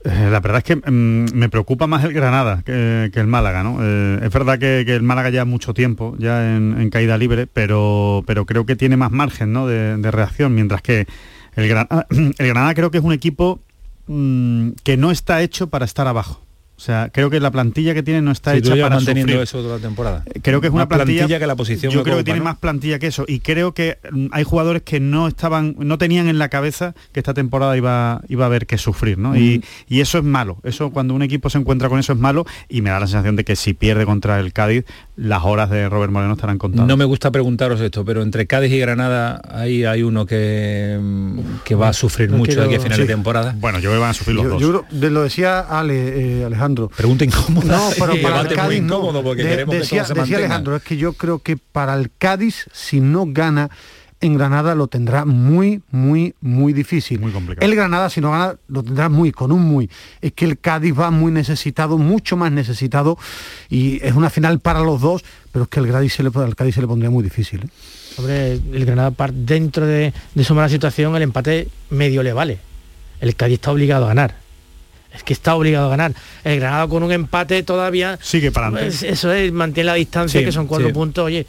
Eh, 0.07 0.31
La 0.31 0.41
verdad 0.41 0.59
es 0.59 0.65
que 0.65 0.77
mm, 0.77 1.35
me 1.35 1.49
preocupa 1.49 1.87
más 1.87 2.05
el 2.05 2.13
Granada 2.13 2.63
que, 2.65 3.11
el 3.13 3.27
Málaga, 3.27 3.63
¿no? 3.63 3.79
Eh, 3.83 4.21
es 4.23 4.33
verdad 4.33 4.59
que, 4.59 4.81
el 4.83 5.03
Málaga 5.03 5.31
lleva 5.31 5.45
mucho 5.45 5.75
tiempo 5.75 6.15
ya 6.19 6.57
en, 6.57 6.89
caída 6.91 7.19
libre, 7.19 7.47
pero, 7.47 8.23
pero 8.27 8.47
creo 8.47 8.65
que 8.67 8.77
tiene 8.77 8.97
más 8.97 9.11
margen 9.11 9.53
¿no? 9.53 9.67
de, 9.67 10.11
reacción, 10.11 10.55
mientras 10.55 10.83
que 10.83 11.07
el 11.57 11.69
Granada, 11.69 12.07
el 12.11 12.47
Granada 12.47 12.75
creo 12.75 12.91
que 12.91 12.99
es 12.99 13.05
un 13.05 13.13
equipo 13.13 13.61
mm, 14.07 14.71
que 14.85 14.97
no 14.97 15.11
está 15.11 15.43
hecho 15.43 15.69
para 15.69 15.85
estar 15.85 16.07
abajo. 16.07 16.46
O 16.77 16.81
sea, 16.81 17.09
creo 17.11 17.31
que 17.31 17.41
la 17.41 17.51
plantilla 17.51 17.95
que 17.95 18.03
tiene 18.03 18.21
no 18.21 18.31
está 18.33 18.53
tú 18.53 18.59
hecha 18.59 18.71
para 18.83 18.97
manteniendo 18.97 19.33
sufrir. 19.33 19.43
eso 19.45 19.63
toda 19.63 19.77
la 19.77 19.83
temporada. 19.83 20.25
Creo 20.43 20.61
que 20.61 20.67
es 20.67 20.73
Más 20.73 20.81
una 20.85 20.89
plantilla, 20.89 21.39
que 21.39 21.47
la 21.47 21.57
posición 21.57 21.91
Yo 21.91 22.03
creo 22.03 22.19
que 22.19 22.25
tiene 22.25 22.41
¿no? 22.41 22.45
más 22.45 22.59
plantilla 22.59 22.99
que 22.99 23.07
eso 23.07 23.25
y 23.27 23.41
creo 23.41 23.73
que 23.73 23.99
mm, 24.13 24.27
hay 24.31 24.45
jugadores 24.45 24.83
que 24.83 25.01
no 25.01 25.27
estaban, 25.27 25.75
no 25.79 25.97
tenían 25.97 26.29
en 26.29 26.39
la 26.39 26.51
cabeza 26.51 26.95
que 27.13 27.21
esta 27.21 27.33
temporada 27.33 27.77
iba, 27.79 28.21
iba 28.29 28.45
a 28.45 28.49
haber 28.49 28.67
que 28.67 28.77
sufrir, 28.77 29.17
¿no? 29.17 29.35
Y, 29.39 29.65
y 29.89 30.01
eso 30.01 30.19
es 30.19 30.25
malo. 30.25 30.59
Eso 30.65 30.91
cuando 30.91 31.15
un 31.15 31.23
equipo 31.23 31.49
se 31.49 31.57
encuentra 31.57 31.89
con 31.89 31.99
eso 31.99 32.13
es 32.13 32.19
malo 32.19 32.45
y 32.69 32.83
me 32.83 32.91
da 32.91 33.01
la 33.01 33.07
sensación 33.07 33.37
de 33.37 33.45
que 33.45 33.57
si 33.57 33.73
pierde 33.73 34.05
contra 34.05 34.39
el 34.39 34.53
Cádiz, 34.53 34.85
las 35.17 35.45
horas 35.45 35.71
de 35.71 35.89
Robert 35.89 36.13
Moreno 36.13 36.35
estarán 36.35 36.59
contadas. 36.59 36.87
No 36.87 36.99
me 36.99 37.07
gusta 37.07 37.31
preguntaros 37.31 37.81
esto, 37.81 38.05
pero 38.05 38.21
entre 38.23 38.47
Cádiz 38.47 38.71
y 38.73 38.79
Granada 38.79 39.41
ahí 39.49 39.85
hay 39.85 40.03
uno 40.03 40.27
que, 40.27 41.01
que 41.65 41.75
va 41.75 41.89
a 41.89 41.93
sufrir 41.95 42.31
no 42.31 42.37
mucho 42.37 42.61
de 42.61 42.67
aquí 42.67 42.75
a 42.75 42.81
final 42.81 42.97
sí. 42.97 43.03
de 43.03 43.09
temporada. 43.09 43.55
Bueno, 43.59 43.79
yo 43.79 43.89
creo 43.89 43.95
que 43.95 44.01
van 44.03 44.11
a 44.11 44.15
sufrir 44.15 44.37
los 44.37 44.61
Yo, 44.61 44.73
dos. 44.73 44.85
yo 44.91 45.11
lo 45.11 45.23
decía 45.23 45.61
Ale, 45.61 46.41
eh, 46.41 46.45
Alejandro. 46.45 46.66
Pregunta 46.89 47.25
incómoda. 47.25 47.77
No, 47.77 47.89
pero 47.91 48.07
para 48.23 48.41
el 48.41 48.49
Debate 48.49 48.49
muy 48.49 48.57
Cádiz 48.57 48.83
no. 48.83 48.95
incómodo 48.97 49.23
porque 49.23 49.43
De- 49.45 49.49
queremos 49.51 49.73
que 49.75 49.79
decía, 49.81 50.03
todo 50.05 50.15
se 50.15 50.21
decía. 50.23 50.37
Alejandro, 50.39 50.77
es 50.77 50.83
que 50.83 50.97
yo 50.97 51.13
creo 51.13 51.39
que 51.39 51.57
para 51.57 51.95
el 51.95 52.11
Cádiz, 52.19 52.67
si 52.73 53.01
no 53.01 53.25
gana 53.29 53.71
en 54.23 54.35
Granada, 54.39 54.75
lo 54.75 54.87
tendrá 54.87 55.27
muy, 55.27 55.83
muy, 55.91 56.35
muy 56.41 56.73
difícil. 56.73 57.21
Muy 57.21 57.33
complicado. 57.33 57.67
El 57.69 57.77
Granada, 57.77 58.09
si 58.09 58.23
no 58.23 58.31
gana, 58.31 58.57
lo 58.67 58.83
tendrá 58.83 59.11
muy, 59.11 59.31
con 59.31 59.53
un 59.53 59.61
muy. 59.63 59.91
Es 60.23 60.33
que 60.33 60.47
el 60.47 60.59
Cádiz 60.59 60.99
va 60.99 61.11
muy 61.11 61.31
necesitado, 61.31 61.99
mucho 61.99 62.35
más 62.37 62.51
necesitado, 62.51 63.19
y 63.69 64.03
es 64.05 64.15
una 64.15 64.31
final 64.31 64.59
para 64.61 64.81
los 64.81 65.03
dos, 65.03 65.23
pero 65.53 65.65
es 65.65 65.69
que 65.69 65.81
el 65.81 65.91
Cádiz 65.93 66.15
se 66.15 66.23
le, 66.23 66.31
al 66.35 66.57
Cádiz 66.57 66.75
se 66.77 66.81
le 66.81 66.87
pondría 66.87 67.11
muy 67.11 67.23
difícil. 67.23 67.69
¿eh? 68.27 68.59
El 68.73 68.87
Granada 68.87 69.11
par- 69.11 69.35
dentro 69.35 69.85
de, 69.87 70.15
de 70.35 70.45
su 70.45 70.55
mala 70.55 70.71
situación, 70.71 71.15
el 71.15 71.21
empate 71.23 71.69
medio 71.91 72.23
le 72.23 72.33
vale. 72.33 72.59
El 73.21 73.37
Cádiz 73.37 73.57
está 73.57 73.71
obligado 73.71 74.07
a 74.07 74.09
ganar. 74.09 74.46
Es 75.17 75.23
que 75.23 75.33
está 75.33 75.55
obligado 75.55 75.87
a 75.87 75.91
ganar. 75.91 76.13
El 76.45 76.61
Granada 76.61 76.87
con 76.89 77.03
un 77.03 77.11
empate 77.11 77.63
todavía... 77.63 78.19
Sigue 78.23 78.53
para 78.53 78.67
adelante. 78.69 78.97
pues, 78.99 79.03
eso 79.03 79.33
es, 79.33 79.51
mantiene 79.53 79.87
la 79.87 79.95
distancia, 79.95 80.41
Sí, 80.41 80.45
que 80.47 80.53
son 80.53 80.67
cuatro 80.67 80.89
sí. 80.89 80.93
puntos, 80.93 81.25
oye, 81.25 81.47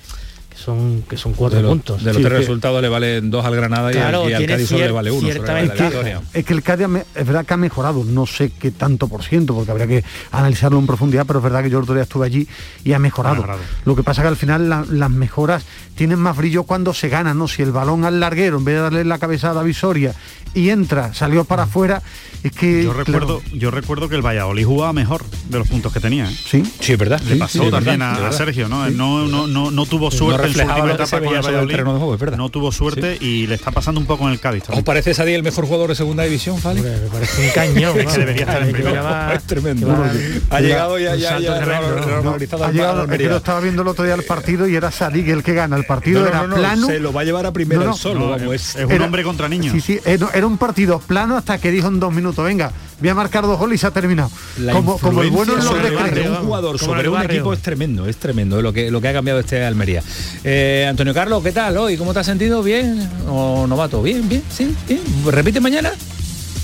son, 0.57 1.03
que 1.07 1.15
son 1.17 1.33
cuatro 1.33 1.61
de, 1.61 1.67
puntos. 1.67 2.03
de 2.03 2.07
los 2.11 2.17
Sí, 2.17 2.21
tres 2.23 2.33
que- 2.33 2.39
resultados 2.39 2.81
le 2.81 2.89
valen 2.89 3.29
dos 3.29 3.45
al 3.45 3.55
Granada 3.55 3.91
y 3.93 3.95
al- 3.97 4.01
Claro, 4.01 4.29
y, 4.29 4.33
al 4.33 4.45
Cádiz 4.45 4.67
solo 4.67 4.85
le 4.85 4.91
vale 4.91 5.11
uno. 5.11 5.27
la. 5.27 6.21
Es 6.33 6.45
que 6.45 6.53
el 6.53 6.63
Cádiz 6.63 6.87
es 7.15 7.25
verdad 7.25 7.45
que 7.45 7.53
ha 7.53 7.57
mejorado, 7.57 8.03
no 8.03 8.25
sé 8.25 8.51
qué 8.59 8.71
tanto 8.71 9.07
por 9.07 9.23
ciento, 9.23 9.53
porque 9.55 9.71
habría 9.71 9.87
que 9.87 10.03
analizarlo 10.31 10.79
en 10.79 10.87
profundidad, 10.87 11.25
pero 11.25 11.39
es 11.39 11.43
verdad 11.43 11.63
que 11.63 11.69
yo 11.69 11.77
el 11.77 11.83
otro 11.83 11.93
día 11.95 12.03
estuve 12.03 12.25
allí 12.25 12.47
y 12.83 12.93
ha 12.93 12.99
mejorado. 12.99 13.35
Ha 13.35 13.37
mejorado. 13.37 13.59
Lo 13.85 13.95
que 13.95 14.03
pasa 14.03 14.21
que 14.21 14.27
al 14.27 14.35
final 14.37 14.69
la- 14.69 14.85
las 14.89 15.09
mejoras 15.11 15.63
tienen 15.95 16.19
más 16.19 16.35
brillo 16.37 16.63
cuando 16.63 16.93
se 16.93 17.09
ganan, 17.09 17.37
¿no? 17.37 17.47
Si 17.47 17.61
el 17.61 17.71
balón 17.71 18.05
al 18.05 18.19
larguero, 18.19 18.57
en 18.57 18.65
vez 18.65 18.75
de 18.75 18.81
darle 18.81 19.03
la 19.05 19.17
cabezada 19.19 19.61
a 19.61 19.63
Visoria 19.63 20.13
y 20.53 20.69
entra, 20.69 21.13
salió 21.13 21.43
para 21.45 21.63
afuera, 21.63 22.01
es 22.43 22.51
que... 22.51 22.83
Yo 22.83 22.93
claro, 22.93 23.03
recuerdo, 23.03 23.41
yo 23.53 23.71
recuerdo 23.71 24.09
que 24.09 24.15
el 24.15 24.21
Valladolid 24.25 24.65
jugaba 24.65 24.93
mejor 24.93 25.23
de 25.49 25.59
los 25.59 25.67
puntos 25.67 25.91
que 25.93 25.99
tenía. 25.99 26.29
¿eh? 26.29 26.33
Sí, 26.35 26.63
sí, 26.79 26.93
es 26.93 26.97
verdad. 26.99 27.19
Le 27.21 27.33
Sí, 27.33 27.39
pasó 27.39 27.63
sí, 27.65 27.71
también 27.71 27.99
verdad, 27.99 28.27
a. 28.27 28.31
Sergio, 28.31 28.67
¿no? 28.69 28.87
Sí. 28.87 28.93
No, 28.95 29.27
no, 29.27 29.47
no, 29.47 29.71
no 29.71 29.85
tuvo 29.85 30.05
No 30.05 30.11
suerte 30.11 30.46
en 30.47 30.53
su 30.53 30.59
última 30.61 30.85
que 30.87 30.91
etapa 31.03 31.19
con 31.19 31.35
el 31.35 31.43
sobre 31.43 31.55
el 31.57 31.63
Valladolid. 31.65 31.75
de 31.77 31.83
juego, 31.83 32.13
es 32.13 32.19
verdad. 32.19 32.37
No 32.37 32.49
tuvo 32.49 32.71
suerte 32.71 33.17
y 33.21 33.47
le 33.47 33.55
está 33.55 33.71
pasando 33.71 33.99
un 34.01 34.07
poco 34.07 34.25
en 34.27 34.33
el 34.33 34.39
Cádiz. 34.39 34.63
¿Os 34.69 34.83
parece 34.83 35.13
Sadie 35.13 35.35
el 35.35 35.43
mejor 35.43 35.65
jugador 35.65 35.89
de 35.89 35.95
segunda 35.95 36.23
división, 36.23 36.57
Fali? 36.59 36.81
me 36.81 36.89
parece 37.11 37.41
un 37.47 37.49
cañón. 37.53 37.93
Que 37.97 38.03
vamos. 38.03 38.17
debería 38.17 38.41
estar 38.43 38.61
en 38.61 38.67
Que 38.67 38.73
primero. 38.73 38.97
Es 39.33 39.43
tremendo. 39.43 39.87
que 39.87 39.93
va- 39.93 40.57
ha 40.57 40.61
llegado 40.61 40.99
ya, 40.99 41.15
ya, 41.15 41.39
ya, 41.39 41.55
ha 41.55 41.59
llegado, 41.61 43.05
es 43.05 43.17
que 43.17 43.23
lo 43.27 43.37
estaba 43.37 43.59
viendo 43.59 43.81
el 43.81 43.87
otro 43.87 44.05
día 44.05 44.13
el 44.15 44.23
partido 44.23 44.67
y 44.67 44.75
era 44.75 44.91
Sadik 44.91 45.27
el 45.27 45.43
que 45.43 45.53
gana. 45.53 45.75
El 45.77 45.85
partido 45.85 46.19
No, 46.21 46.25
no, 46.25 46.29
era 46.31 46.41
no, 46.41 46.47
no, 46.47 46.55
plano. 46.55 46.87
se 46.87 46.99
lo 46.99 47.13
va 47.13 47.21
a 47.21 47.23
llevar 47.23 47.45
a 47.45 47.51
primera 47.53 47.79
No, 47.81 47.87
no. 47.87 47.93
él 47.93 47.97
solo, 47.99 48.19
No, 48.19 48.29
vamos, 48.31 48.53
es, 48.55 48.69
es- 48.69 48.75
es 48.77 48.85
un 48.85 48.91
era- 48.91 49.05
hombre 49.05 49.23
contra 49.23 49.47
niños. 49.49 49.73
Sí, 49.73 49.81
sí, 49.81 49.99
era, 50.05 50.45
un 50.47 50.57
partido 50.57 50.99
plano 50.99 51.37
hasta 51.37 51.57
que 51.57 51.71
dijo 51.71 51.87
en 51.87 51.99
dos 51.99 52.13
minutos, 52.13 52.43
venga, 52.45 52.71
voy 52.99 53.09
a 53.09 53.15
marcar 53.15 53.43
dos 53.43 53.57
goles 53.59 53.75
y 53.75 53.79
se 53.79 53.87
ha 53.87 53.91
terminado. 53.91 54.29
La 54.59 54.73
Como, 54.73 54.97
como 54.97 55.21
el 55.21 55.29
bueno 55.29 55.53
en 55.53 55.57
los 55.59 55.65
influencia 55.65 55.97
sobre 55.99 56.09
recreos. 56.11 56.39
un 56.39 56.45
jugador 56.45 56.79
sobre 56.79 57.01
el 57.01 57.07
un 57.09 57.13
barrio. 57.15 57.31
equipo 57.35 57.53
es 57.53 57.59
tremendo, 57.61 58.05
es 58.07 58.17
tremendo 58.17 58.61
lo 58.61 58.73
que 58.73 58.89
lo 58.91 59.01
que 59.01 59.07
ha 59.09 59.13
cambiado 59.13 59.39
este 59.39 59.63
Almería. 59.65 60.01
Eh, 60.43 60.85
Antonio 60.89 61.13
Carlos, 61.13 61.43
¿qué 61.43 61.51
tal 61.51 61.77
hoy? 61.77 61.97
¿Cómo 61.97 62.13
te 62.13 62.19
has 62.19 62.25
sentido? 62.25 62.63
¿Bien? 62.63 63.07
¿O 63.27 63.65
novato? 63.67 64.01
¿Bien? 64.01 64.27
¿Bien? 64.27 64.43
¿Sí? 64.49 64.75
¿Bien? 64.87 65.01
¿Repite 65.25 65.59
mañana? 65.59 65.91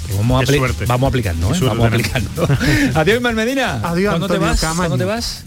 Pues 0.08 0.18
Vamos 0.18 0.44
a, 0.44 0.46
suerte. 0.46 0.86
vamos 0.86 1.08
aplicando, 1.08 1.50
Qué 1.52 1.58
¿eh? 1.58 1.62
Vamos 1.64 1.90
tenemos. 1.90 2.08
aplicando. 2.16 2.48
Adiós, 3.00 3.18
Ismael 3.18 3.36
Medina. 3.36 3.80
Adiós, 3.84 4.12
¿Cuándo 4.12 4.28
te 4.28 4.38
vas? 4.38 4.60
Camaño. 4.62 4.90
¿Cuándo 4.90 4.98
te 4.98 5.06
vas? 5.06 5.44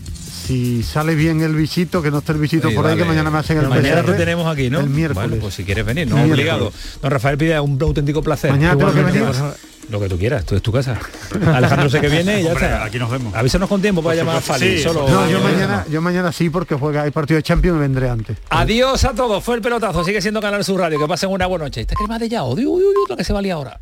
Si 0.47 0.83
sale 0.83 1.15
bien 1.15 1.41
el 1.43 1.55
bichito, 1.55 2.03
que 2.03 2.11
no 2.11 2.19
esté 2.19 2.33
el 2.33 2.49
Sí, 2.49 2.59
por 2.59 2.87
ahí, 2.87 2.97
que 2.97 3.05
mañana 3.05 3.31
me 3.31 3.39
hacen 3.39 3.59
el 3.59 3.69
Mañana 3.69 4.03
PCR. 4.03 4.13
te 4.13 4.19
tenemos 4.19 4.47
aquí, 4.47 4.71
¿no? 4.71 4.81
El 4.81 4.91
miércoles. 4.91 5.29
Bueno, 5.31 5.43
pues 5.43 5.55
si 5.55 5.65
quieres 5.65 5.85
venir, 5.85 6.09
no 6.09 6.23
obligado. 6.23 6.73
Don 7.03 7.11
Rafael 7.11 7.37
pide 7.37 7.59
un 7.61 7.81
auténtico 7.83 8.23
placer. 8.23 8.51
Mañana 8.53 8.77
tengo 8.77 8.93
que 8.93 8.99
Igualmente, 9.01 9.29
venir. 9.29 9.55
Lo 9.89 10.01
que 10.01 10.09
tú 10.09 10.19
quieras, 10.19 10.45
tú 10.45 10.57
es 10.57 10.63
tu 10.63 10.73
casa. 10.73 10.99
Alejandro 11.55 11.89
sé 11.89 12.01
que 12.01 12.09
viene 12.09 12.41
y 12.41 12.45
ya 12.45 12.51
Hombre, 12.51 12.67
está. 12.67 12.85
aquí 12.85 12.99
nos 12.99 13.09
vemos. 13.11 13.33
Avísanos 13.35 13.69
con 13.69 13.81
tiempo 13.81 14.03
para 14.03 14.17
llamar 14.17 14.37
a 14.37 14.41
Fali. 14.41 14.79
sí, 14.79 14.83
solo 14.83 15.09
No, 15.09 15.31
yo 15.31 15.41
mañana, 15.41 15.85
yo 15.89 16.01
mañana 16.03 16.33
sí, 16.33 16.51
porque 16.51 16.75
juega 16.75 17.05
el 17.07 17.13
partido 17.13 17.37
de 17.37 17.43
Champions 17.45 17.77
y 17.77 17.81
vendré 17.81 18.09
antes. 18.09 18.37
Adiós 18.51 19.05
a 19.05 19.15
todos, 19.15 19.45
fue 19.45 19.55
el 19.57 19.63
pelotazo, 19.63 20.03
sigue 20.05 20.21
siendo 20.21 20.41
Canal 20.41 20.65
Sur 20.65 20.81
Radio, 20.81 20.99
que 20.99 21.07
pasen 21.07 21.31
una 21.31 21.47
buena 21.47 21.67
noche. 21.67 21.83
Esta 21.83 21.95
crema 21.95 22.19
de 22.19 22.29
ya, 22.29 22.43
odio, 22.43 22.73
odio, 22.73 22.89
odio, 22.91 22.99
la 23.09 23.17
que 23.17 23.23
se 23.25 23.33
valía 23.33 23.55
ahora. 23.55 23.79